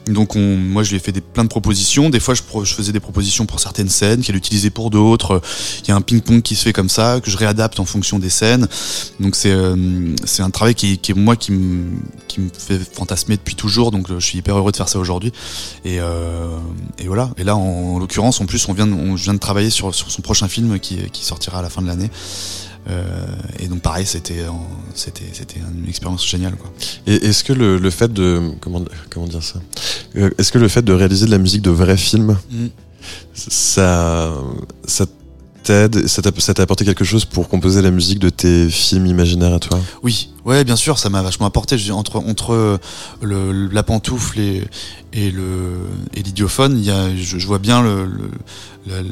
Donc 0.07 0.37
on, 0.37 0.57
moi 0.57 0.83
je 0.83 0.91
lui 0.91 0.97
ai 0.97 1.01
fait 1.01 1.13
plein 1.21 1.45
de 1.45 1.49
propositions. 1.49 2.11
Des 2.11 2.21
fois 2.21 2.35
je, 2.35 2.43
je 2.65 2.75
faisais 2.75 2.93
des 2.93 3.01
propositions 3.01 3.47
pour 3.47 3.61
certaines 3.61 3.89
scènes 3.89 4.23
qu'elle 4.23 4.37
utilisait 4.37 4.71
pour 4.71 4.91
d'autres. 4.91 5.41
Il 5.83 5.89
y 5.89 5.91
a 5.91 5.97
un 5.97 6.01
ping 6.01 6.21
pong 6.21 6.43
qui 6.43 6.57
se 6.57 6.65
fait 6.65 6.73
comme 6.73 6.89
ça 6.89 7.21
que 7.21 7.31
je 7.31 7.37
réadapte 7.37 7.81
en 7.81 7.85
fonction 7.85 8.19
des 8.19 8.31
scènes. 8.31 8.69
Donc 9.21 9.37
c'est 9.37 9.53
euh, 9.53 10.15
un 10.39 10.51
travail 10.51 10.75
qui, 10.75 10.93
est 10.93 11.15
moi 11.15 11.37
qui 11.37 11.53
me 11.53 11.99
fait 12.59 12.79
fantasmer 12.79 13.37
depuis 13.37 13.55
toujours. 13.55 13.91
Donc 13.91 14.07
je 14.09 14.19
suis 14.19 14.39
hyper 14.39 14.57
heureux 14.57 14.73
de 14.73 14.77
faire 14.77 14.89
ça 14.89 14.99
aujourd'hui. 14.99 15.33
Et, 15.85 16.01
euh, 16.01 16.47
voilà. 17.07 17.31
Et 17.39 17.45
là 17.45 17.57
en, 17.57 17.95
en 17.95 17.99
l'occurrence 17.99 18.41
en 18.41 18.47
plus 18.47 18.69
on 18.69 18.73
vient 18.73 18.87
vient 19.17 19.35
de 19.35 19.39
travailler 19.39 19.71
sur, 19.71 19.95
son 19.95 20.23
prochain 20.23 20.49
film 20.49 20.79
qui, 20.79 20.99
sortira 21.23 21.59
à 21.59 21.63
la 21.63 21.71
fin 21.71 21.83
de 21.83 21.89
l'année 21.89 22.11
et 23.59 23.67
donc 23.69 23.81
pareil 23.81 24.07
c'était 24.07 24.45
c'était 24.95 25.25
c'était 25.33 25.59
une 25.61 25.89
expérience 25.89 26.27
géniale 26.27 26.55
quoi. 26.57 26.73
Et 27.07 27.15
est-ce 27.27 27.43
que 27.45 27.53
le, 27.53 27.79
le 27.79 27.91
fait 27.91 28.13
de 28.13 28.53
comment 28.61 28.83
comment 29.11 29.27
dire 29.27 29.43
ça? 29.43 29.61
Euh, 30.17 30.31
Est-ce 30.39 30.53
que 30.53 30.59
le 30.59 30.69
fait 30.69 30.83
de 30.83 30.93
réaliser 30.93 31.27
de 31.27 31.31
la 31.33 31.39
musique 31.39 31.63
de 31.63 31.71
vrais 31.71 31.97
films, 31.97 32.37
Mm. 32.51 32.67
ça 33.35 34.33
ça 34.87 35.07
t'aide, 35.63 36.07
ça 36.07 36.23
t'a 36.23 36.31
ça 36.39 36.55
t'a 36.55 36.63
apporté 36.63 36.85
quelque 36.85 37.05
chose 37.05 37.25
pour 37.25 37.49
composer 37.49 37.83
la 37.83 37.91
musique 37.91 38.19
de 38.19 38.29
tes 38.31 38.69
films 38.71 39.07
imaginaires 39.07 39.55
à 39.55 39.59
toi? 39.59 39.81
Oui, 40.03 40.31
ouais, 40.47 40.65
bien 40.65 40.77
sûr, 40.77 40.99
ça 40.99 41.11
m'a 41.11 41.21
vachement 41.23 41.47
apporté. 41.47 41.77
Entre 41.91 42.17
entre 42.17 42.81
le, 43.21 43.69
la 43.69 43.83
pantoufle 43.83 44.41
et 44.41 44.65
et 45.13 45.31
le 45.31 45.75
et 46.15 46.23
l'idiophone, 46.23 46.79
il 46.79 46.85
y 46.85 46.91
a, 46.91 47.15
je, 47.15 47.39
je 47.39 47.47
vois 47.47 47.59
bien 47.59 47.83
le, 47.83 48.07
le- 48.07 48.31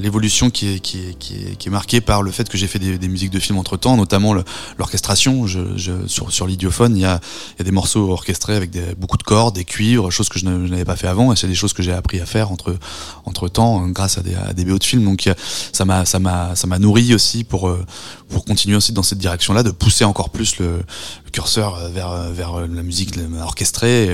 l'évolution 0.01 0.51
qui 0.51 0.69
est 0.69 0.79
qui 0.79 0.99
est, 1.01 1.15
qui 1.19 1.35
est 1.35 1.57
qui 1.57 1.69
est 1.69 1.71
marquée 1.71 2.01
par 2.01 2.23
le 2.23 2.31
fait 2.31 2.49
que 2.49 2.57
j'ai 2.57 2.69
fait 2.69 2.79
des, 2.79 3.09
musiques 3.09 3.33
de 3.33 3.41
films 3.41 3.59
entre 3.59 3.77
temps, 3.77 3.97
notamment 3.97 4.33
le- 4.33 4.45
l'orchestration. 4.79 5.49
Je, 5.49 5.77
je, 5.77 6.07
sur 6.07 6.31
sur 6.33 6.47
l'idiophone, 6.47 6.97
il 6.97 7.01
y 7.01 7.05
a 7.05 7.21
il 7.57 7.59
y 7.59 7.63
a 7.63 7.65
des 7.65 7.73
morceaux 7.73 8.09
orchestrés 8.11 8.55
avec 8.55 8.71
des, 8.71 8.95
beaucoup 8.97 9.17
de 9.17 9.25
cordes, 9.25 9.57
des 9.57 9.65
cuivres, 9.65 10.11
choses 10.13 10.29
que 10.29 10.39
je 10.39 10.45
n'avais 10.47 10.85
pas 10.85 10.95
fait 10.95 11.09
avant, 11.09 11.33
et 11.33 11.37
c'est 11.37 11.49
des 11.49 11.57
choses 11.57 11.73
que 11.73 11.83
j'ai 11.83 11.93
appris 11.93 12.21
à 12.21 12.27
faire 12.27 12.53
entre 12.53 12.77
entre 13.25 13.49
temps 13.49 13.89
grâce 13.89 14.17
à 14.19 14.23
des 14.23 14.37
à 14.37 14.53
des 14.53 14.65
BO 14.65 14.79
de 14.79 14.85
films. 14.85 15.05
Donc 15.05 15.29
ça 15.73 15.85
m'a 15.85 16.05
ça 16.05 16.21
m'a 16.21 16.55
ça 16.55 16.67
m'a 16.69 16.79
nourri 16.79 17.13
aussi 17.13 17.43
pour 17.43 17.69
euh, 17.69 17.85
pour 18.29 18.45
continuer 18.45 18.77
aussi 18.77 18.93
dans 18.93 19.03
cette 19.03 19.19
direction-là, 19.19 19.65
de 19.65 19.71
pousser 19.73 20.05
encore 20.05 20.31
plus 20.31 20.59
le, 20.59 20.83
le 21.24 21.24
curseur 21.35 21.77
euh, 21.77 21.89
vers 21.89 22.11
euh, 22.13 22.31
vers 22.33 22.55
euh, 22.55 22.67
la 22.73 22.83
musique 22.83 23.11
orchestrée. 23.43 24.05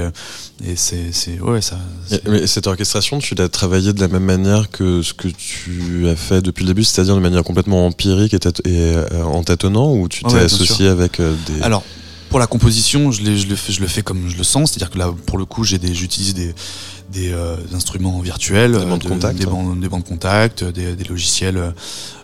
Et, 0.63 0.71
et 0.73 0.77
c'est 0.77 1.13
c'est 1.13 1.39
ouais 1.41 1.61
ça. 1.61 1.79
c'est- 2.09 2.27
Mais 2.27 2.47
cette 2.47 2.67
orchestration, 2.67 3.19
tu 3.19 3.35
l'as 3.35 3.49
travaillée 3.51 3.93
de 3.93 4.01
la 4.01 4.09
même 4.09 4.25
manière 4.25 4.71
que 4.71 5.03
ce 5.03 5.13
que 5.13 5.29
tu 5.29 6.09
as 6.09 6.17
fait 6.17 6.41
depuis 6.41 6.63
le 6.65 6.69
début, 6.69 6.83
c'est-à-dire 6.85 7.15
de 7.15 7.21
manière 7.21 7.45
complètement 7.45 7.87
empirique 7.87 8.35
et, 8.35 8.69
et, 8.69 8.97
en 9.23 9.45
tâtonnant, 9.45 9.93
ou 9.95 10.09
tu 10.09 10.25
t'es 10.25 10.33
Ouais, 10.35 10.41
associé 10.41 10.89
avec 10.89 11.21
des 11.21 11.61
Alors, 11.63 11.85
pour 12.31 12.39
la 12.39 12.47
composition, 12.47 13.11
je, 13.13 13.23
le 13.23 13.57
fais, 13.57 13.73
je 13.73 13.81
le 13.81 13.87
fais 13.89 14.03
comme 14.03 14.29
je 14.29 14.37
le 14.37 14.45
sens, 14.45 14.71
c'est-à-dire 14.71 14.91
que 14.91 14.99
là, 14.99 15.13
pour 15.27 15.37
le 15.37 15.45
coup, 15.45 15.65
j'ai 15.65 15.79
des, 15.79 15.95
j'utilise 15.95 16.33
des, 16.33 16.55
des 17.13 17.33
euh, 17.33 17.57
instruments 17.75 18.19
virtuels, 18.21 18.73
Des 18.73 18.79
euh, 18.79 18.85
bandes 18.87 19.01
de- 19.01 19.09
contact, 19.09 19.39
des, 19.39 19.45
hein. 19.47 19.51
bandes, 19.51 19.81
des 19.81 19.89
bandes 19.89 20.05
des, 20.75 20.95
des 20.97 21.05
logiciels 21.05 21.57
euh, 21.57 21.71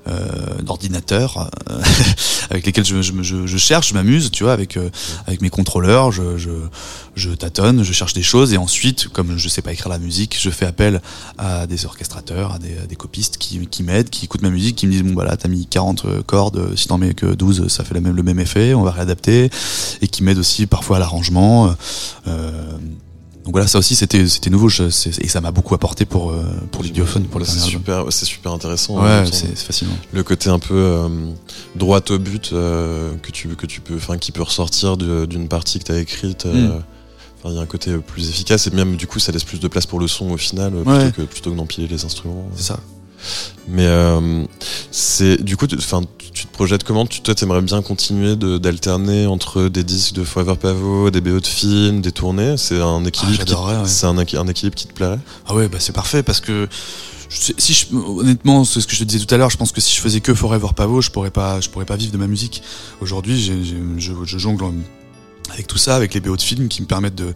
euh, 0.08 0.62
d'ordinateur 0.62 1.50
euh, 1.68 1.80
avec 2.50 2.64
lesquels 2.66 2.84
je, 2.84 3.02
je, 3.02 3.12
je, 3.22 3.46
je 3.46 3.56
cherche, 3.56 3.88
je 3.88 3.94
m'amuse, 3.94 4.30
tu 4.30 4.44
vois, 4.44 4.52
avec 4.52 4.76
euh, 4.76 4.88
avec 5.26 5.42
mes 5.42 5.50
contrôleurs, 5.50 6.12
je, 6.12 6.38
je, 6.38 6.50
je 7.16 7.30
tâtonne, 7.30 7.82
je 7.82 7.92
cherche 7.92 8.12
des 8.14 8.22
choses 8.22 8.52
et 8.52 8.56
ensuite, 8.56 9.08
comme 9.08 9.36
je 9.36 9.48
sais 9.48 9.62
pas 9.62 9.72
écrire 9.72 9.88
la 9.88 9.98
musique, 9.98 10.36
je 10.40 10.50
fais 10.50 10.66
appel 10.66 11.02
à 11.38 11.66
des 11.66 11.84
orchestrateurs, 11.86 12.52
à 12.52 12.58
des, 12.60 12.78
à 12.78 12.86
des 12.86 12.96
copistes 12.96 13.38
qui, 13.38 13.66
qui 13.66 13.82
m'aident, 13.82 14.10
qui 14.10 14.26
écoutent 14.26 14.42
ma 14.42 14.50
musique, 14.50 14.76
qui 14.76 14.86
me 14.86 14.92
disent 14.92 15.02
bon 15.02 15.14
bah 15.14 15.24
là 15.24 15.36
t'as 15.36 15.48
mis 15.48 15.66
40 15.66 16.22
cordes, 16.24 16.76
si 16.76 16.86
t'en 16.86 16.98
mets 16.98 17.14
que 17.14 17.26
12 17.34 17.66
ça 17.66 17.82
fait 17.82 17.94
la 17.94 18.00
même, 18.00 18.14
le 18.14 18.22
même 18.22 18.38
effet, 18.38 18.74
on 18.74 18.82
va 18.82 18.92
réadapter 18.92 19.50
et 20.00 20.06
qui 20.08 20.22
m'aident 20.22 20.38
aussi 20.38 20.66
parfois 20.66 20.98
à 20.98 21.00
l'arrangement. 21.00 21.74
Euh, 22.28 22.50
donc 23.47 23.52
voilà, 23.55 23.66
ça 23.68 23.78
aussi 23.78 23.94
c'était 23.94 24.27
c'était 24.28 24.51
nouveau 24.51 24.68
je- 24.68 24.82
et 25.23 25.28
ça 25.28 25.40
m'a 25.40 25.52
beaucoup 25.52 25.74
apporté 25.74 26.05
pour 26.05 26.32
euh, 26.32 26.43
pour 26.73 26.82
l'idiophone 26.82 27.24
pour 27.24 27.39
le 27.40 27.47
c'est 27.47 27.60
super, 27.60 28.05
c'est 28.10 28.27
super 28.27 28.52
intéressant. 28.52 29.01
Ouais, 29.02 29.24
c'est 29.31 29.56
fascinant. 29.56 29.97
le 30.12 30.23
côté 30.24 30.51
un 30.51 30.59
peu 30.59 30.74
euh, 30.74 31.09
droit 31.77 32.01
au 32.10 32.18
but 32.18 32.51
euh, 32.52 33.14
que 33.23 33.31
tu 33.31 33.48
que 33.56 33.66
tu 33.66 33.81
peux, 33.81 33.94
enfin 33.97 34.18
qui 34.18 34.32
peut 34.32 34.43
ressortir 34.43 34.97
d'une 34.97 35.47
partie 35.48 35.78
que 35.78 35.85
tu 35.85 35.93
as 35.93 35.98
écrite. 36.01 36.44
euh, 36.47 36.52
Mm. 36.78 36.82
Enfin, 37.39 37.51
il 37.51 37.56
y 37.56 37.59
a 37.59 37.62
un 37.62 37.66
côté 37.66 37.94
plus 37.98 38.28
efficace 38.31 38.66
et 38.66 38.70
même 38.70 38.97
du 38.97 39.06
coup 39.06 39.18
ça 39.18 39.31
laisse 39.31 39.44
plus 39.44 39.60
de 39.60 39.68
place 39.68 39.85
pour 39.86 40.01
le 40.01 40.09
son 40.09 40.31
au 40.31 40.36
final 40.39 40.74
Ouais. 40.74 40.82
plutôt 41.10 41.23
que 41.23 41.23
plutôt 41.31 41.51
que 41.52 41.56
d'empiler 41.56 41.86
les 41.86 42.05
instruments. 42.05 42.48
C'est 42.56 42.62
ça. 42.64 42.81
Mais 43.68 43.86
euh, 43.86 44.44
c'est 44.90 45.42
du 45.42 45.56
coup, 45.56 45.66
tu- 45.66 45.76
enfin, 45.76 46.02
tu 46.18 46.26
tu 46.36 46.46
te 46.46 46.52
projettes 46.52 46.84
comment? 46.84 47.06
Tu, 47.06 47.22
Toi, 47.22 47.34
t'aimerais 47.34 47.62
bien 47.62 47.80
continuer 47.80 48.36
d'alterner 48.36 49.26
entre 49.26 49.68
des 49.68 49.84
disques 49.84 50.12
de 50.14 50.22
Forever 50.22 50.56
Pavo, 50.60 51.10
des 51.10 51.22
BO 51.22 51.40
de 51.40 51.46
films, 51.46 52.02
des 52.02 52.12
tournées? 52.12 52.56
C'est 52.58 52.78
un 52.80 53.02
équilibre. 53.06 53.42
ouais. 53.82 53.88
C'est 53.88 54.06
un, 54.06 54.16
équi- 54.18 54.36
un 54.36 54.46
équilibre 54.46 54.76
qui 54.76 54.86
te 54.86 54.92
plairait? 54.92 55.18
Ah 55.46 55.54
ouais, 55.54 55.68
bah 55.68 55.78
c'est 55.80 55.94
parfait 55.94 56.22
parce 56.22 56.40
que 56.40 56.68
je 57.30 57.52
si 57.56 57.72
je, 57.74 57.86
honnêtement, 57.96 58.64
c'est 58.64 58.80
ce 58.82 58.86
que 58.86 58.92
je 58.92 58.98
te 59.00 59.04
disais 59.04 59.24
tout 59.24 59.34
à 59.34 59.38
l'heure, 59.38 59.48
je 59.50 59.56
pense 59.56 59.72
que 59.72 59.80
si 59.80 59.96
je 59.96 60.00
faisais 60.02 60.20
que 60.20 60.34
Forever 60.34 60.68
Pavo, 60.76 61.00
je 61.00 61.10
pourrais 61.10 61.30
pas, 61.30 61.60
je 61.62 61.70
pourrais 61.70 61.86
pas 61.86 61.96
vivre 61.96 62.12
de 62.12 62.18
ma 62.18 62.26
musique. 62.26 62.62
Aujourd'hui, 63.00 63.40
je, 63.42 64.12
je 64.24 64.38
jongle 64.38 64.64
en- 64.64 64.74
avec 65.52 65.66
tout 65.66 65.78
ça, 65.78 65.96
avec 65.96 66.12
les 66.12 66.20
BO 66.20 66.36
de 66.36 66.42
films 66.42 66.68
qui 66.68 66.82
me 66.82 66.86
permettent 66.86 67.14
de, 67.14 67.32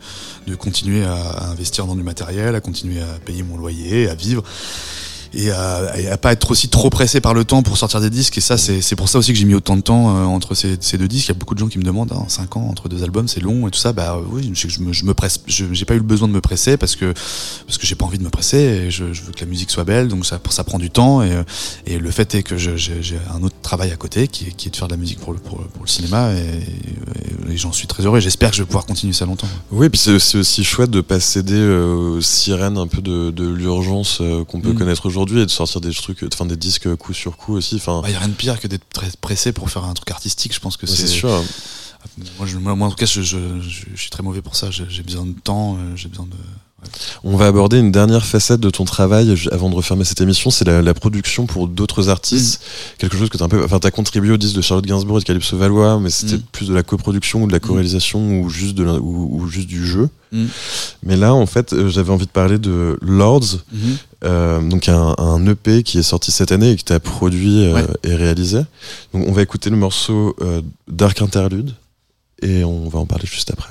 de 0.47 0.55
continuer 0.57 1.05
à, 1.05 1.15
à 1.15 1.47
investir 1.51 1.87
dans 1.87 1.95
du 1.97 2.03
matériel, 2.03 2.55
à 2.55 2.61
continuer 2.61 3.01
à 3.01 3.19
payer 3.25 3.43
mon 3.43 3.57
loyer, 3.57 4.09
à 4.11 4.15
vivre. 4.15 4.43
Et 5.33 5.53
à, 5.53 5.97
et 5.97 6.09
à 6.09 6.17
pas 6.17 6.33
être 6.33 6.51
aussi 6.51 6.69
trop 6.69 6.91
pressé 6.91 7.21
par 7.21 7.35
le 7.35 7.45
temps 7.45 7.63
pour 7.63 7.77
sortir 7.79 8.01
des 8.01 8.11
disques. 8.11 8.37
Et 8.39 8.41
ça 8.41 8.59
c'est 8.59 8.97
pour 8.97 9.09
ça 9.09 9.19
aussi 9.19 9.33
que 9.33 9.39
j'ai 9.39 9.45
mis 9.45 9.55
autant 9.55 9.77
de 9.77 9.81
temps 9.81 10.17
euh, 10.17 10.25
entre 10.25 10.55
ces, 10.57 10.77
ces 10.81 10.99
deux 10.99 11.07
disques. 11.07 11.27
Il 11.27 11.29
y 11.29 11.37
a 11.37 11.39
beaucoup 11.39 11.55
de 11.55 11.61
gens 11.61 11.69
qui 11.69 11.79
me 11.79 11.85
demandent 11.85 12.11
hein, 12.13 12.25
5 12.27 12.57
ans 12.57 12.67
entre 12.69 12.89
deux 12.89 13.05
albums 13.05 13.29
c'est 13.29 13.41
long 13.41 13.69
et 13.69 13.71
tout 13.71 13.79
ça. 13.79 13.93
Bah 13.93 14.19
oui 14.33 14.51
je, 14.55 14.67
je 14.69 14.81
me, 14.81 14.93
je 14.93 15.05
me 15.05 15.15
presse 15.15 15.41
je- 15.47 15.67
j'ai 15.73 15.85
pas 15.85 15.95
eu 15.95 15.99
le 15.99 16.03
besoin 16.03 16.27
de 16.27 16.33
me 16.33 16.41
presser 16.41 16.77
parce 16.77 16.97
que 16.97 17.13
parce 17.67 17.79
que 17.79 17.87
j'ai 17.87 17.95
pas 17.95 18.05
envie 18.07 18.19
de 18.19 18.25
me 18.25 18.31
presser 18.31 18.57
et 18.59 18.91
je, 18.91 19.13
je 19.13 19.23
veux 19.23 19.31
que 19.33 19.41
la 19.41 19.47
musique 19.47 19.71
soit 19.71 19.85
belle. 19.85 20.09
Donc 20.09 20.27
ça 20.27 20.41
ça 20.51 20.65
prend 20.65 20.79
du 20.81 20.91
temps 20.91 21.23
et, 21.23 21.31
et 21.87 21.99
le 21.99 22.11
fait 22.11 22.35
est 22.35 22.43
que 22.43 22.57
j'ai 22.57 22.81
un 23.33 23.43
autre 23.45 23.55
travail 23.63 23.93
à 23.93 23.97
côté 23.97 24.27
qui 24.27 24.47
est, 24.47 24.51
qui 24.51 24.67
est 24.67 24.71
de 24.73 24.77
faire 24.77 24.89
de 24.89 24.95
la 24.95 24.99
musique 24.99 25.21
pour 25.21 25.33
le 25.33 25.39
pour, 25.39 25.59
pour 25.59 25.83
le 25.85 25.89
cinéma 25.89 26.33
et, 26.33 26.39
et- 26.41 27.53
et 27.53 27.57
j'en 27.57 27.73
suis 27.73 27.87
très 27.87 28.05
heureux. 28.05 28.19
Et 28.19 28.21
j'espère 28.21 28.51
que 28.51 28.57
je 28.57 28.63
vais 28.63 28.67
pouvoir 28.67 28.87
continuer 28.87 29.13
ça 29.13 29.27
longtemps. 29.27 29.49
Oui, 29.73 29.89
puis 29.89 29.99
c'est 30.01 30.19
c'est 30.19 30.39
aussi 30.39 30.65
chouette 30.65 30.91
de 30.91 31.01
pas 31.01 31.21
céder 31.21 31.55
euh, 31.55 32.17
aux 32.17 32.21
sirènes 32.21 32.79
un 32.79 32.87
peu 32.87 33.01
de, 33.01 33.31
de 33.31 33.49
l'urgence 33.49 34.19
euh, 34.21 34.45
qu'on 34.45 34.61
peut 34.61 34.71
Mm. 34.73 34.79
connaître 34.79 35.07
aujourd'hui 35.07 35.20
et 35.27 35.47
de 35.47 35.51
sortir 35.51 35.81
des 35.81 35.93
trucs, 35.93 36.25
enfin 36.33 36.47
des 36.47 36.57
disques 36.57 36.95
coup 36.97 37.13
sur 37.13 37.37
coup 37.37 37.55
aussi. 37.55 37.77
Enfin, 37.77 38.01
bah, 38.03 38.11
y 38.11 38.15
a 38.15 38.19
rien 38.19 38.29
de 38.29 38.33
pire 38.35 38.59
que 38.61 38.67
d'être 38.69 38.89
très 38.93 39.09
pressé 39.21 39.53
pour 39.53 39.69
faire 39.71 39.85
un 39.85 39.95
truc 39.95 40.11
artistique 40.11 40.55
je 40.55 40.61
pense 40.61 40.77
que 40.77 40.87
c'est 40.87 41.03
c'est 41.03 41.07
sûr. 41.07 41.43
Moi, 42.39 42.47
je- 42.47 42.57
moi, 42.57 42.73
en 42.87 42.91
tout 42.91 42.97
cas, 42.97 43.05
je, 43.07 43.21
je, 43.21 43.37
je- 43.61 43.85
je 43.95 44.01
suis 44.01 44.09
très 44.11 44.23
mauvais 44.23 44.41
pour 44.41 44.57
ça. 44.57 44.69
J'ai 44.71 45.03
besoin 45.03 45.27
de 45.27 45.33
temps, 45.33 45.77
euh, 45.77 45.97
j'ai 45.97 46.09
besoin 46.09 46.25
de. 46.27 46.33
On 47.25 47.37
va 47.37 47.47
aborder 47.47 47.79
une 47.79 47.93
dernière 47.93 48.25
facette 48.25 48.59
de 48.61 48.71
ton 48.71 48.87
travail 48.87 49.35
avant 49.53 49.69
de 49.69 49.75
refermer 49.75 50.05
cette 50.05 50.23
émission, 50.23 50.51
c'est 50.51 50.65
la, 50.65 50.81
la 50.81 50.95
production 50.95 51.45
pour 51.45 51.69
d'autres 51.69 52.09
artistes. 52.09 52.63
Quelque 52.97 53.19
chose 53.19 53.29
que 53.29 53.37
tu 53.37 53.43
as 53.43 53.47
un 53.47 53.51
peu. 53.51 53.63
Enfin, 53.63 53.79
tu 53.81 53.87
as 53.87 53.91
contribué 53.91 54.33
au 54.33 54.39
disque 54.39 54.57
de 54.57 54.63
Charlotte 54.63 54.87
Gainsbourg 54.87 55.19
et 55.19 55.21
de 55.21 55.27
Calypso 55.27 55.59
Valois, 55.59 56.01
mais 56.01 56.09
c'était 56.09 56.37
Mm. 56.37 56.43
plus 56.53 56.69
de 56.69 56.75
la 56.75 56.83
coproduction 56.83 57.43
ou 57.43 57.47
de 57.47 57.53
la 57.53 57.61
co-réalisation 57.61 58.41
ou, 58.41 58.49
juste 58.49 58.75
de 58.77 58.87
ou, 58.87 59.43
ou 59.43 59.47
juste 59.49 59.69
du 59.69 59.87
jeu. 59.87 60.09
Mm. 60.33 60.47
Mais 61.03 61.17
là, 61.17 61.35
en 61.35 61.45
fait, 61.45 61.75
euh, 61.75 61.91
j'avais 61.91 62.13
envie 62.13 62.25
de 62.25 62.31
parler 62.31 62.59
de 62.59 62.97
Lords, 63.03 63.59
Mhm. 63.73 63.97
Euh, 64.25 64.61
donc 64.61 64.89
un, 64.89 65.15
un 65.19 65.47
EP 65.47 65.83
qui 65.83 65.99
est 65.99 66.03
sorti 66.03 66.31
cette 66.31 66.53
année 66.53 66.71
et 66.73 66.77
que 66.77 66.83
tu 66.85 66.93
as 66.93 67.01
produit 67.01 67.65
euh, 67.65 67.75
Ouais. 67.75 67.87
et 68.05 68.15
réalisé. 68.15 68.61
Donc, 69.15 69.27
on 69.29 69.33
va 69.33 69.43
écouter 69.43 69.71
le 69.71 69.77
morceau 69.77 70.37
euh, 70.41 70.61
Dark 70.89 71.21
Interlude 71.23 71.75
et 72.43 72.65
on 72.65 72.89
va 72.89 72.99
en 72.99 73.07
parler 73.07 73.27
juste 73.27 73.51
après. 73.51 73.69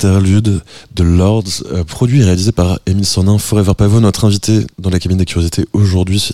Interlude 0.00 0.62
de 0.94 1.02
Lords, 1.02 1.62
euh, 1.72 1.84
produit 1.84 2.22
et 2.22 2.24
réalisé 2.24 2.52
par 2.52 2.80
Émile 2.86 3.04
Sornin, 3.04 3.36
Forever 3.36 3.74
Pavot, 3.74 4.00
notre 4.00 4.24
invité 4.24 4.66
dans 4.78 4.88
la 4.88 4.98
cabine 4.98 5.18
des 5.18 5.26
curiosités 5.26 5.66
aujourd'hui. 5.74 6.30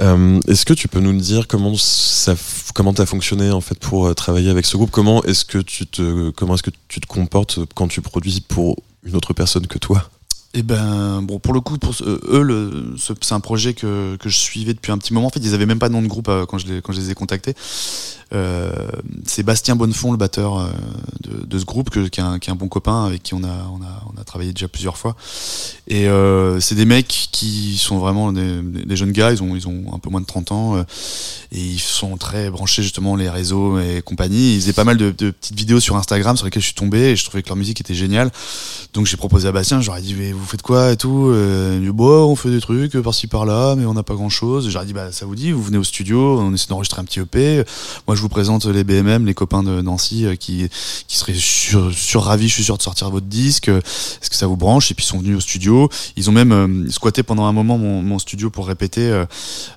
Euh, 0.00 0.40
est-ce 0.48 0.64
que 0.64 0.72
tu 0.72 0.88
peux 0.88 1.00
nous 1.00 1.12
dire 1.12 1.46
comment 1.46 1.74
ça, 1.76 2.34
comment 2.74 2.94
t'as 2.94 3.04
fonctionné 3.04 3.50
en 3.50 3.60
fait 3.60 3.78
pour 3.78 4.06
euh, 4.06 4.14
travailler 4.14 4.48
avec 4.48 4.64
ce 4.64 4.78
groupe? 4.78 4.90
Comment 4.90 5.22
est-ce 5.24 5.44
que 5.44 5.58
tu 5.58 5.86
te, 5.86 6.30
comment 6.30 6.54
est-ce 6.54 6.62
que 6.62 6.70
tu 6.88 7.02
te 7.02 7.06
comportes 7.06 7.58
quand 7.74 7.86
tu 7.86 8.00
produis 8.00 8.40
pour 8.40 8.76
une 9.04 9.14
autre 9.14 9.34
personne 9.34 9.66
que 9.66 9.76
toi? 9.76 10.08
Eh 10.54 10.62
ben, 10.62 11.20
bon, 11.20 11.38
pour 11.38 11.52
le 11.52 11.60
coup, 11.60 11.76
pour 11.76 11.94
eux, 12.02 12.96
c'est 12.96 13.34
un 13.34 13.40
projet 13.40 13.74
que, 13.74 14.16
que 14.16 14.30
je 14.30 14.38
suivais 14.38 14.72
depuis 14.72 14.90
un 14.90 14.96
petit 14.96 15.12
moment. 15.12 15.26
En 15.26 15.30
fait, 15.30 15.40
ils 15.40 15.52
avaient 15.52 15.66
même 15.66 15.78
pas 15.78 15.88
de 15.88 15.92
nom 15.92 16.00
de 16.00 16.06
groupe 16.06 16.30
quand 16.48 16.56
je 16.56 16.66
les, 16.66 16.80
quand 16.80 16.94
je 16.94 17.00
les 17.00 17.10
ai 17.10 17.14
contactés. 17.14 17.54
Euh, 18.36 18.70
c'est 19.26 19.42
Bastien 19.42 19.76
Bonnefond, 19.76 20.12
le 20.12 20.18
batteur 20.18 20.58
euh, 20.58 20.68
de, 21.46 21.58
ce 21.58 21.64
groupe, 21.64 21.90
qui, 21.90 22.20
est 22.20 22.22
un, 22.22 22.54
bon 22.54 22.68
copain 22.68 23.04
avec 23.04 23.22
qui 23.22 23.34
on 23.34 23.42
a, 23.42 24.24
travaillé 24.24 24.52
déjà 24.52 24.68
plusieurs 24.68 24.96
fois. 24.96 25.14
Et 25.86 26.08
euh, 26.08 26.58
c'est 26.58 26.74
des 26.74 26.84
mecs 26.84 27.28
qui 27.30 27.76
sont 27.78 27.98
vraiment 27.98 28.32
des, 28.32 28.96
jeunes 28.96 29.12
gars, 29.12 29.32
ils 29.32 29.42
ont, 29.42 29.94
un 29.94 29.98
peu 29.98 30.10
moins 30.10 30.20
de 30.20 30.26
30 30.26 30.52
ans, 30.52 30.76
euh, 30.76 30.82
et 31.52 31.60
ils 31.60 31.78
sont 31.78 32.16
très 32.16 32.50
branchés 32.50 32.82
justement 32.82 33.14
les 33.14 33.30
réseaux 33.30 33.78
et 33.78 34.02
compagnie. 34.02 34.54
Ils 34.54 34.60
faisaient 34.60 34.72
pas 34.72 34.84
mal 34.84 34.96
de, 34.96 35.10
petites 35.10 35.56
vidéos 35.56 35.80
sur 35.80 35.96
Instagram 35.96 36.36
sur 36.36 36.46
lesquelles 36.46 36.62
je 36.62 36.68
suis 36.68 36.74
tombé, 36.74 36.98
et 36.98 37.16
je 37.16 37.24
trouvais 37.24 37.42
que 37.42 37.48
leur 37.48 37.56
musique 37.56 37.80
était 37.80 37.94
géniale. 37.94 38.30
Donc 38.94 39.06
j'ai 39.06 39.16
proposé 39.16 39.48
à 39.48 39.52
Bastien, 39.52 39.80
ai 39.80 40.00
dit 40.00 40.14
mais 40.14 40.32
vous 40.32 40.44
faites 40.44 40.62
quoi 40.62 40.92
et 40.92 40.96
tout 40.96 41.32
on 42.26 42.36
fait 42.36 42.50
des 42.50 42.60
trucs 42.60 42.96
par-ci 42.98 43.26
par-là, 43.26 43.74
mais 43.76 43.86
on 43.86 43.94
n'a 43.94 44.02
pas 44.02 44.14
grand-chose. 44.14 44.68
J'aurais 44.68 44.86
dit 44.86 44.92
bah 44.92 45.12
ça 45.12 45.26
vous 45.26 45.34
dit, 45.34 45.52
vous 45.52 45.62
venez 45.62 45.78
au 45.78 45.84
studio, 45.84 46.38
on 46.38 46.52
essaie 46.52 46.68
d'enregistrer 46.68 47.00
un 47.00 47.04
petit 47.04 47.20
EP. 47.20 47.64
Moi 48.06 48.16
je 48.16 48.20
vous 48.26 48.30
présente 48.30 48.66
les 48.66 48.82
BMM, 48.82 49.24
les 49.24 49.34
copains 49.34 49.62
de 49.62 49.80
Nancy 49.82 50.26
euh, 50.26 50.34
qui 50.34 50.68
qui 51.06 51.16
seraient 51.16 51.34
sur, 51.36 52.24
ravis, 52.24 52.48
je 52.48 52.54
suis 52.54 52.64
sûr 52.64 52.76
de 52.76 52.82
sortir 52.82 53.08
votre 53.10 53.26
disque. 53.26 53.68
Est-ce 53.68 54.28
que 54.28 54.34
ça 54.34 54.48
vous 54.48 54.56
branche? 54.56 54.90
Et 54.90 54.94
puis 54.94 55.04
ils 55.04 55.08
sont 55.08 55.20
venus 55.20 55.36
au 55.36 55.40
studio. 55.40 55.88
Ils 56.16 56.28
ont 56.28 56.32
même 56.32 56.50
euh, 56.52 56.90
squatté 56.90 57.22
pendant 57.22 57.44
un 57.44 57.52
moment 57.52 57.78
mon, 57.78 58.18
studio 58.18 58.50
pour 58.50 58.66
répéter. 58.66 59.24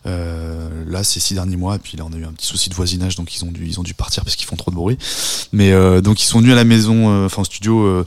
euh, 0.07 0.69
là 0.87 1.03
ces 1.03 1.19
six 1.19 1.35
derniers 1.35 1.57
mois, 1.57 1.75
et 1.75 1.79
puis 1.79 1.95
là 1.95 2.05
on 2.09 2.13
a 2.13 2.17
eu 2.17 2.25
un 2.25 2.31
petit 2.31 2.47
souci 2.47 2.69
de 2.69 2.73
voisinage, 2.73 3.15
donc 3.15 3.35
ils 3.35 3.45
ont 3.45 3.51
dû 3.51 3.67
ils 3.67 3.79
ont 3.79 3.83
dû 3.83 3.93
partir 3.93 4.23
parce 4.23 4.35
qu'ils 4.35 4.47
font 4.47 4.55
trop 4.55 4.71
de 4.71 4.75
bruit. 4.75 4.97
Mais 5.51 5.71
donc 6.01 6.23
ils 6.23 6.25
sont 6.25 6.39
venus 6.39 6.53
à 6.53 6.55
la 6.55 6.63
maison, 6.63 7.25
enfin 7.25 7.43
au 7.43 7.45
studio. 7.45 8.03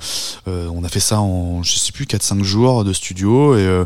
on 0.47 0.85
a 0.85 0.89
fait 0.89 1.01
ça 1.01 1.21
en, 1.21 1.63
je 1.63 1.77
sais 1.77 1.93
plus, 1.93 2.07
4-5 2.07 2.43
jours 2.43 2.85
de 2.85 2.93
studio. 2.93 3.57
Et, 3.57 3.85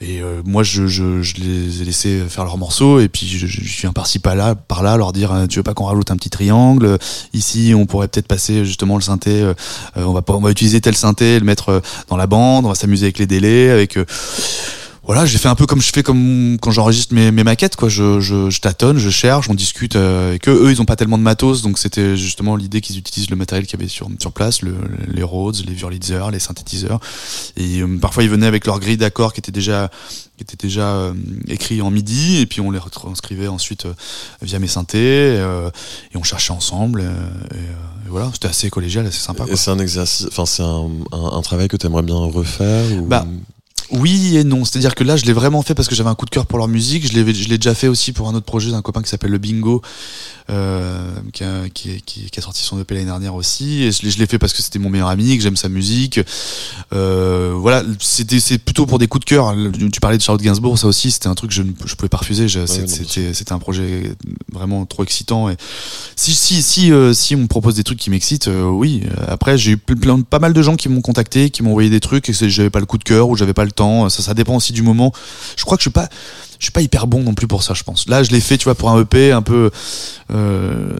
et 0.00 0.20
moi, 0.44 0.64
je, 0.64 0.86
je, 0.86 1.34
les 1.36 1.82
ai 1.82 1.84
laissés 1.84 2.24
faire 2.28 2.44
leurs 2.44 2.58
morceaux. 2.58 2.98
Et 2.98 3.08
puis, 3.08 3.28
je, 3.28 3.46
je 3.46 3.80
viens 3.80 3.92
par-ci, 3.92 4.18
par-là, 4.18 4.56
par 4.56 4.82
là, 4.82 4.96
leur 4.96 5.12
dire 5.12 5.46
Tu 5.48 5.58
veux 5.58 5.62
pas 5.62 5.74
qu'on 5.74 5.81
rajoute 5.84 6.10
un 6.10 6.16
petit 6.16 6.30
triangle 6.30 6.98
Ici, 7.32 7.72
on 7.76 7.86
pourrait 7.86 8.08
peut-être 8.08 8.26
passer 8.26 8.64
justement 8.64 8.96
le 8.96 9.02
synthé. 9.02 9.42
euh, 9.42 9.54
euh, 9.96 10.04
on, 10.04 10.12
va 10.12 10.22
on 10.28 10.40
va 10.40 10.50
utiliser 10.50 10.80
tel 10.80 10.94
synthé, 10.94 11.38
le 11.38 11.44
mettre 11.44 11.68
euh, 11.70 11.80
dans 12.08 12.16
la 12.16 12.26
bande. 12.26 12.64
On 12.64 12.68
va 12.68 12.74
s'amuser 12.74 13.06
avec 13.06 13.18
les 13.18 13.26
délais. 13.26 13.70
Avec. 13.70 13.98
Euh, 15.02 15.06
voilà, 15.06 15.26
j'ai 15.26 15.38
fait 15.38 15.48
un 15.48 15.54
peu 15.54 15.66
comme 15.66 15.82
je 15.82 15.90
fais 15.92 16.02
comme 16.02 16.56
quand 16.60 16.70
j'enregistre 16.70 17.12
mes, 17.14 17.30
mes 17.32 17.44
maquettes, 17.44 17.76
quoi. 17.76 17.88
Je, 17.88 18.20
je, 18.20 18.50
je 18.50 18.60
tâtonne, 18.60 18.98
je 18.98 19.10
cherche, 19.10 19.50
on 19.50 19.54
discute 19.54 19.96
euh, 19.96 20.28
avec 20.28 20.48
eux. 20.48 20.58
Eux, 20.64 20.70
ils 20.70 20.80
ont 20.80 20.84
pas 20.84 20.96
tellement 20.96 21.18
de 21.18 21.22
matos, 21.22 21.62
donc 21.62 21.78
c'était 21.78 22.16
justement 22.16 22.56
l'idée 22.56 22.80
qu'ils 22.80 22.98
utilisent 22.98 23.30
le 23.30 23.36
matériel 23.36 23.66
qu'il 23.66 23.78
y 23.78 23.82
avait 23.82 23.88
sur, 23.90 24.08
sur 24.20 24.32
place, 24.32 24.62
le, 24.62 24.74
les 25.12 25.22
Rhodes, 25.22 25.56
les 25.66 25.74
Wurlitzer, 25.74 26.22
les 26.30 26.38
synthétiseurs. 26.38 27.00
Et 27.56 27.80
euh, 27.80 27.98
parfois, 27.98 28.22
ils 28.22 28.30
venaient 28.30 28.46
avec 28.46 28.64
leur 28.66 28.78
grille 28.80 28.96
d'accords 28.96 29.32
qui 29.32 29.40
était 29.40 29.52
déjà 29.52 29.90
qui 30.38 30.44
était 30.44 30.66
déjà 30.66 30.86
euh, 30.94 31.12
écrit 31.46 31.82
en 31.82 31.90
midi, 31.90 32.38
et 32.38 32.46
puis 32.46 32.60
on 32.60 32.70
les 32.70 32.78
retranscrivait 32.78 33.48
ensuite 33.48 33.84
euh, 33.86 33.92
via 34.40 34.58
mes 34.58 34.66
synthés, 34.66 34.98
euh, 34.98 35.68
et 36.12 36.16
on 36.16 36.22
cherchait 36.22 36.52
ensemble. 36.52 37.00
euh, 37.00 37.12
et, 37.50 37.58
euh, 37.58 38.06
et 38.06 38.08
voilà, 38.08 38.30
c'était 38.32 38.48
assez 38.48 38.70
collégial, 38.70 39.06
assez 39.06 39.20
sympa. 39.20 39.44
Et 39.44 39.48
Quoi. 39.48 39.56
c'est 39.56 39.70
un 39.70 39.78
exercice, 39.78 40.26
enfin 40.28 40.46
c'est 40.46 40.62
un, 40.62 40.88
un, 41.12 41.36
un 41.36 41.42
travail 41.42 41.68
que 41.68 41.76
tu 41.76 41.86
aimerais 41.86 42.02
bien 42.02 42.16
refaire 42.16 42.84
ou... 42.92 43.06
Bah, 43.06 43.26
Oui 43.92 44.36
et 44.38 44.44
non. 44.44 44.64
C'est-à-dire 44.64 44.94
que 44.94 45.04
là, 45.04 45.16
je 45.16 45.24
l'ai 45.26 45.32
vraiment 45.32 45.62
fait 45.62 45.74
parce 45.74 45.86
que 45.86 45.94
j'avais 45.94 46.08
un 46.08 46.14
coup 46.14 46.24
de 46.24 46.30
cœur 46.30 46.46
pour 46.46 46.58
leur 46.58 46.68
musique. 46.68 47.06
Je 47.06 47.12
l'ai, 47.12 47.34
je 47.34 47.48
l'ai 47.48 47.58
déjà 47.58 47.74
fait 47.74 47.88
aussi 47.88 48.12
pour 48.12 48.28
un 48.28 48.34
autre 48.34 48.46
projet 48.46 48.70
d'un 48.70 48.80
copain 48.80 49.02
qui 49.02 49.10
s'appelle 49.10 49.30
le 49.30 49.38
Bingo, 49.38 49.82
euh, 50.50 51.10
qui, 51.32 51.44
a, 51.44 51.68
qui, 51.68 52.00
qui, 52.02 52.30
qui, 52.30 52.38
a, 52.38 52.42
sorti 52.42 52.62
son 52.62 52.80
EP 52.80 52.94
l'année 52.94 53.06
dernière 53.06 53.34
aussi. 53.34 53.82
Et 53.82 53.92
je, 53.92 54.08
je 54.08 54.18
l'ai 54.18 54.26
fait 54.26 54.38
parce 54.38 54.54
que 54.54 54.62
c'était 54.62 54.78
mon 54.78 54.88
meilleur 54.88 55.08
ami, 55.08 55.36
que 55.36 55.42
j'aime 55.42 55.56
sa 55.56 55.68
musique. 55.68 56.20
Euh, 56.94 57.52
voilà, 57.54 57.82
c'était 58.00 58.40
c'est 58.40 58.58
plutôt 58.58 58.86
pour 58.86 58.98
des 58.98 59.08
coups 59.08 59.26
de 59.26 59.28
cœur. 59.28 59.54
Tu 59.92 60.00
parlais 60.00 60.16
de 60.16 60.22
Charlotte 60.22 60.42
Gainsbourg, 60.42 60.78
ça 60.78 60.86
aussi, 60.86 61.10
c'était 61.10 61.28
un 61.28 61.34
truc 61.34 61.50
que 61.50 61.56
je 61.56 61.62
ne 61.62 61.72
je 61.84 61.94
pouvais 61.94 62.08
pas 62.08 62.18
refuser. 62.18 62.48
Je, 62.48 62.60
ouais, 62.60 62.66
c'était, 62.66 63.34
c'était 63.34 63.52
un 63.52 63.58
projet 63.58 64.14
vraiment 64.50 64.86
trop 64.86 65.02
excitant. 65.02 65.50
Et 65.50 65.56
si 66.16 66.32
si 66.32 66.62
si 66.62 66.92
euh, 66.92 67.12
si 67.12 67.36
on 67.36 67.40
me 67.40 67.46
propose 67.46 67.74
des 67.74 67.84
trucs 67.84 67.98
qui 67.98 68.08
m'excitent, 68.08 68.48
euh, 68.48 68.64
oui. 68.64 69.02
Après, 69.28 69.58
j'ai 69.58 69.72
eu 69.72 69.76
plein, 69.76 70.20
pas 70.22 70.38
mal 70.38 70.54
de 70.54 70.62
gens 70.62 70.76
qui 70.76 70.88
m'ont 70.88 71.02
contacté, 71.02 71.50
qui 71.50 71.62
m'ont 71.62 71.70
envoyé 71.70 71.90
des 71.90 72.00
trucs 72.00 72.28
et 72.30 72.32
j'avais 72.32 72.70
pas 72.70 72.80
le 72.80 72.86
coup 72.86 72.98
de 72.98 73.04
cœur 73.04 73.28
ou 73.28 73.36
j'avais 73.36 73.54
pas 73.54 73.64
le 73.64 73.70
temps. 73.72 73.81
Ça, 74.08 74.34
dépend 74.34 74.56
aussi 74.56 74.72
du 74.72 74.82
moment. 74.82 75.12
Je 75.56 75.64
crois 75.64 75.76
que 75.76 75.82
je 75.82 75.88
suis 75.88 75.92
pas 75.92 76.08
je 76.58 76.66
suis 76.66 76.72
pas 76.72 76.80
hyper 76.80 77.08
bon 77.08 77.24
non 77.24 77.34
plus 77.34 77.48
pour 77.48 77.64
ça, 77.64 77.74
je 77.74 77.82
pense. 77.82 78.08
Là, 78.08 78.22
je 78.22 78.30
l'ai 78.30 78.40
fait, 78.40 78.56
tu 78.56 78.64
vois, 78.64 78.76
pour 78.76 78.88
un 78.88 79.00
EP 79.00 79.32
un 79.32 79.42
peu. 79.42 79.72
Euh, 80.32 80.90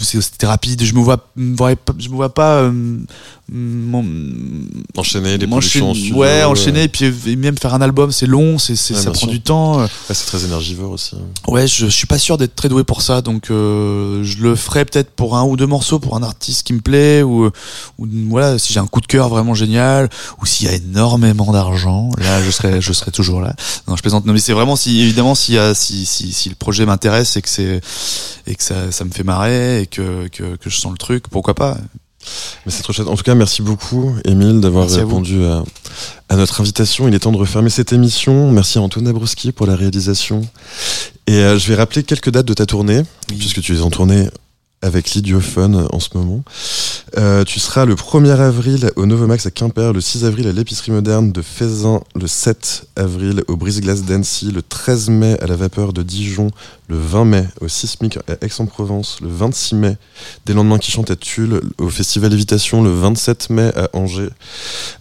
c'était 0.00 0.46
rapide. 0.46 0.82
Je 0.82 0.94
me 0.94 1.00
vois, 1.00 1.18
je 1.36 1.42
me 1.42 2.14
vois 2.14 2.32
pas. 2.32 2.62
Euh, 2.62 2.96
enchaîner 4.96 5.38
des 5.38 5.46
productions 5.46 5.94
studio, 5.94 6.16
ouais 6.16 6.42
enchaîner 6.44 6.84
et 6.84 6.88
puis 6.88 7.36
même 7.36 7.56
faire 7.56 7.74
un 7.74 7.80
album 7.80 8.10
c'est 8.10 8.26
long 8.26 8.58
c'est 8.58 8.72
ouais, 8.72 9.00
ça 9.00 9.10
prend 9.12 9.20
sûr. 9.20 9.28
du 9.28 9.40
temps 9.40 9.80
ouais, 9.80 9.88
c'est 10.08 10.26
très 10.26 10.44
énergivore 10.44 10.90
aussi 10.90 11.14
ouais 11.46 11.68
je, 11.68 11.86
je 11.86 11.90
suis 11.90 12.08
pas 12.08 12.18
sûr 12.18 12.38
d'être 12.38 12.56
très 12.56 12.68
doué 12.68 12.82
pour 12.82 13.02
ça 13.02 13.22
donc 13.22 13.50
euh, 13.50 14.24
je 14.24 14.38
le 14.38 14.56
ferai 14.56 14.84
peut-être 14.84 15.10
pour 15.10 15.36
un 15.36 15.44
ou 15.44 15.56
deux 15.56 15.66
morceaux 15.66 16.00
pour 16.00 16.16
un 16.16 16.24
artiste 16.24 16.66
qui 16.66 16.72
me 16.72 16.80
plaît 16.80 17.22
ou, 17.22 17.46
ou 17.98 18.08
voilà 18.28 18.58
si 18.58 18.72
j'ai 18.72 18.80
un 18.80 18.86
coup 18.88 19.00
de 19.00 19.06
cœur 19.06 19.28
vraiment 19.28 19.54
génial 19.54 20.10
ou 20.40 20.46
s'il 20.46 20.66
y 20.66 20.70
a 20.70 20.74
énormément 20.74 21.52
d'argent 21.52 22.10
là 22.18 22.42
je 22.42 22.50
serai 22.50 22.80
je 22.80 22.92
serai 22.92 23.10
toujours 23.10 23.40
là. 23.40 23.54
Non 23.88 23.96
je 23.96 24.02
plaisante. 24.02 24.26
Non 24.26 24.32
mais 24.32 24.38
c'est 24.38 24.52
vraiment 24.52 24.76
si 24.76 25.00
évidemment 25.00 25.34
si, 25.34 25.56
si, 25.74 26.06
si, 26.06 26.32
si 26.32 26.48
le 26.48 26.54
projet 26.54 26.86
m'intéresse 26.86 27.36
et 27.36 27.42
que 27.42 27.48
c'est 27.48 27.80
et 28.46 28.54
que 28.54 28.62
ça, 28.62 28.92
ça 28.92 29.04
me 29.04 29.10
fait 29.10 29.24
marrer 29.24 29.82
et 29.82 29.86
que, 29.86 30.28
que, 30.28 30.56
que 30.56 30.70
je 30.70 30.76
sens 30.76 30.92
le 30.92 30.98
truc 30.98 31.28
pourquoi 31.28 31.54
pas 31.54 31.76
mais 32.64 32.72
c'est 32.72 32.82
trop 32.82 32.92
chouette. 32.92 33.08
En 33.08 33.16
tout 33.16 33.22
cas, 33.22 33.34
merci 33.34 33.62
beaucoup, 33.62 34.14
Émile, 34.24 34.60
d'avoir 34.60 34.88
répondu 34.88 35.44
à, 35.44 35.62
à, 36.28 36.36
notre 36.36 36.60
invitation. 36.60 37.08
Il 37.08 37.14
est 37.14 37.20
temps 37.20 37.32
de 37.32 37.36
refermer 37.36 37.70
cette 37.70 37.92
émission. 37.92 38.50
Merci 38.50 38.78
à 38.78 38.82
Antoine 38.82 39.04
Dabrowski 39.04 39.52
pour 39.52 39.66
la 39.66 39.76
réalisation. 39.76 40.42
Et 41.26 41.34
euh, 41.36 41.58
je 41.58 41.68
vais 41.68 41.74
rappeler 41.74 42.02
quelques 42.02 42.30
dates 42.30 42.46
de 42.46 42.54
ta 42.54 42.66
tournée, 42.66 43.02
oui. 43.30 43.36
puisque 43.38 43.60
tu 43.60 43.76
es 43.76 43.80
en 43.80 43.90
tournée 43.90 44.28
avec 44.86 45.10
l'idiophone 45.10 45.88
en 45.92 46.00
ce 46.00 46.10
moment. 46.14 46.42
Euh, 47.16 47.44
tu 47.44 47.60
seras 47.60 47.84
le 47.84 47.94
1er 47.94 48.38
avril 48.38 48.90
au 48.96 49.06
Novomax 49.06 49.46
à 49.46 49.50
Quimper, 49.50 49.92
le 49.92 50.00
6 50.00 50.24
avril 50.24 50.46
à 50.46 50.52
l'épicerie 50.52 50.92
moderne 50.92 51.32
de 51.32 51.42
Faisin, 51.42 52.00
le 52.14 52.26
7 52.26 52.86
avril 52.94 53.42
au 53.48 53.56
Brise-Glace 53.56 54.04
d'Annecy, 54.04 54.52
le 54.52 54.62
13 54.62 55.08
mai 55.10 55.36
à 55.40 55.46
la 55.46 55.56
Vapeur 55.56 55.92
de 55.92 56.02
Dijon, 56.02 56.50
le 56.88 56.96
20 56.96 57.24
mai 57.24 57.44
au 57.60 57.68
Sismic 57.68 58.16
à 58.28 58.34
Aix-en-Provence, 58.40 59.18
le 59.22 59.28
26 59.28 59.74
mai 59.74 59.96
des 60.46 60.54
Lendemains 60.54 60.78
qui 60.78 60.90
chantent 60.90 61.10
à 61.10 61.16
Tulle, 61.16 61.60
au 61.78 61.88
Festival 61.88 62.32
Évitation, 62.32 62.82
le 62.82 62.90
27 62.90 63.50
mai 63.50 63.72
à 63.74 63.90
Angers, 63.92 64.30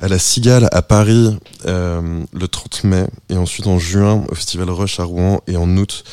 à 0.02 0.08
la 0.08 0.18
Cigale 0.18 0.68
à 0.72 0.82
Paris, 0.82 1.38
euh, 1.68 2.24
le 2.34 2.48
30 2.48 2.84
mai, 2.86 3.06
et 3.30 3.38
ensuite 3.38 3.68
en 3.68 3.78
juin 3.78 4.24
au 4.30 4.36
Festival 4.36 4.70
Rush 4.70 5.00
à 5.00 5.04
Rouen, 5.04 5.42
et 5.48 5.58
en 5.58 5.78
août 5.78 6.04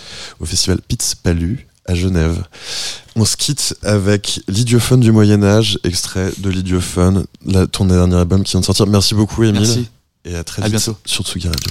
au 0.41 0.45
Festival 0.45 0.81
Pitz 0.87 1.15
Palu 1.15 1.69
à 1.87 1.95
Genève. 1.95 2.45
On 3.17 3.25
se 3.25 3.37
quitte 3.37 3.77
avec 3.83 4.41
l'idiophone 4.49 5.01
du 5.01 5.13
Moyen-Âge, 5.13 5.79
extrait 5.85 6.33
de 6.39 6.51
l'idiophone, 6.51 7.27
la, 7.45 7.67
ton 7.67 7.85
dernier 7.85 8.17
album 8.17 8.43
qui 8.45 8.53
vient 8.53 8.61
de 8.61 8.65
sortir. 8.65 8.87
Merci 8.87 9.15
beaucoup, 9.15 9.43
Émile. 9.43 9.63
Merci. 9.63 9.89
Et 10.25 10.37
à 10.37 10.45
très 10.45 10.63
à 10.63 10.67
vite 10.67 10.77
bientôt. 10.77 10.97
sur 11.05 11.25
Tsugi 11.25 11.49
Radio. 11.49 11.71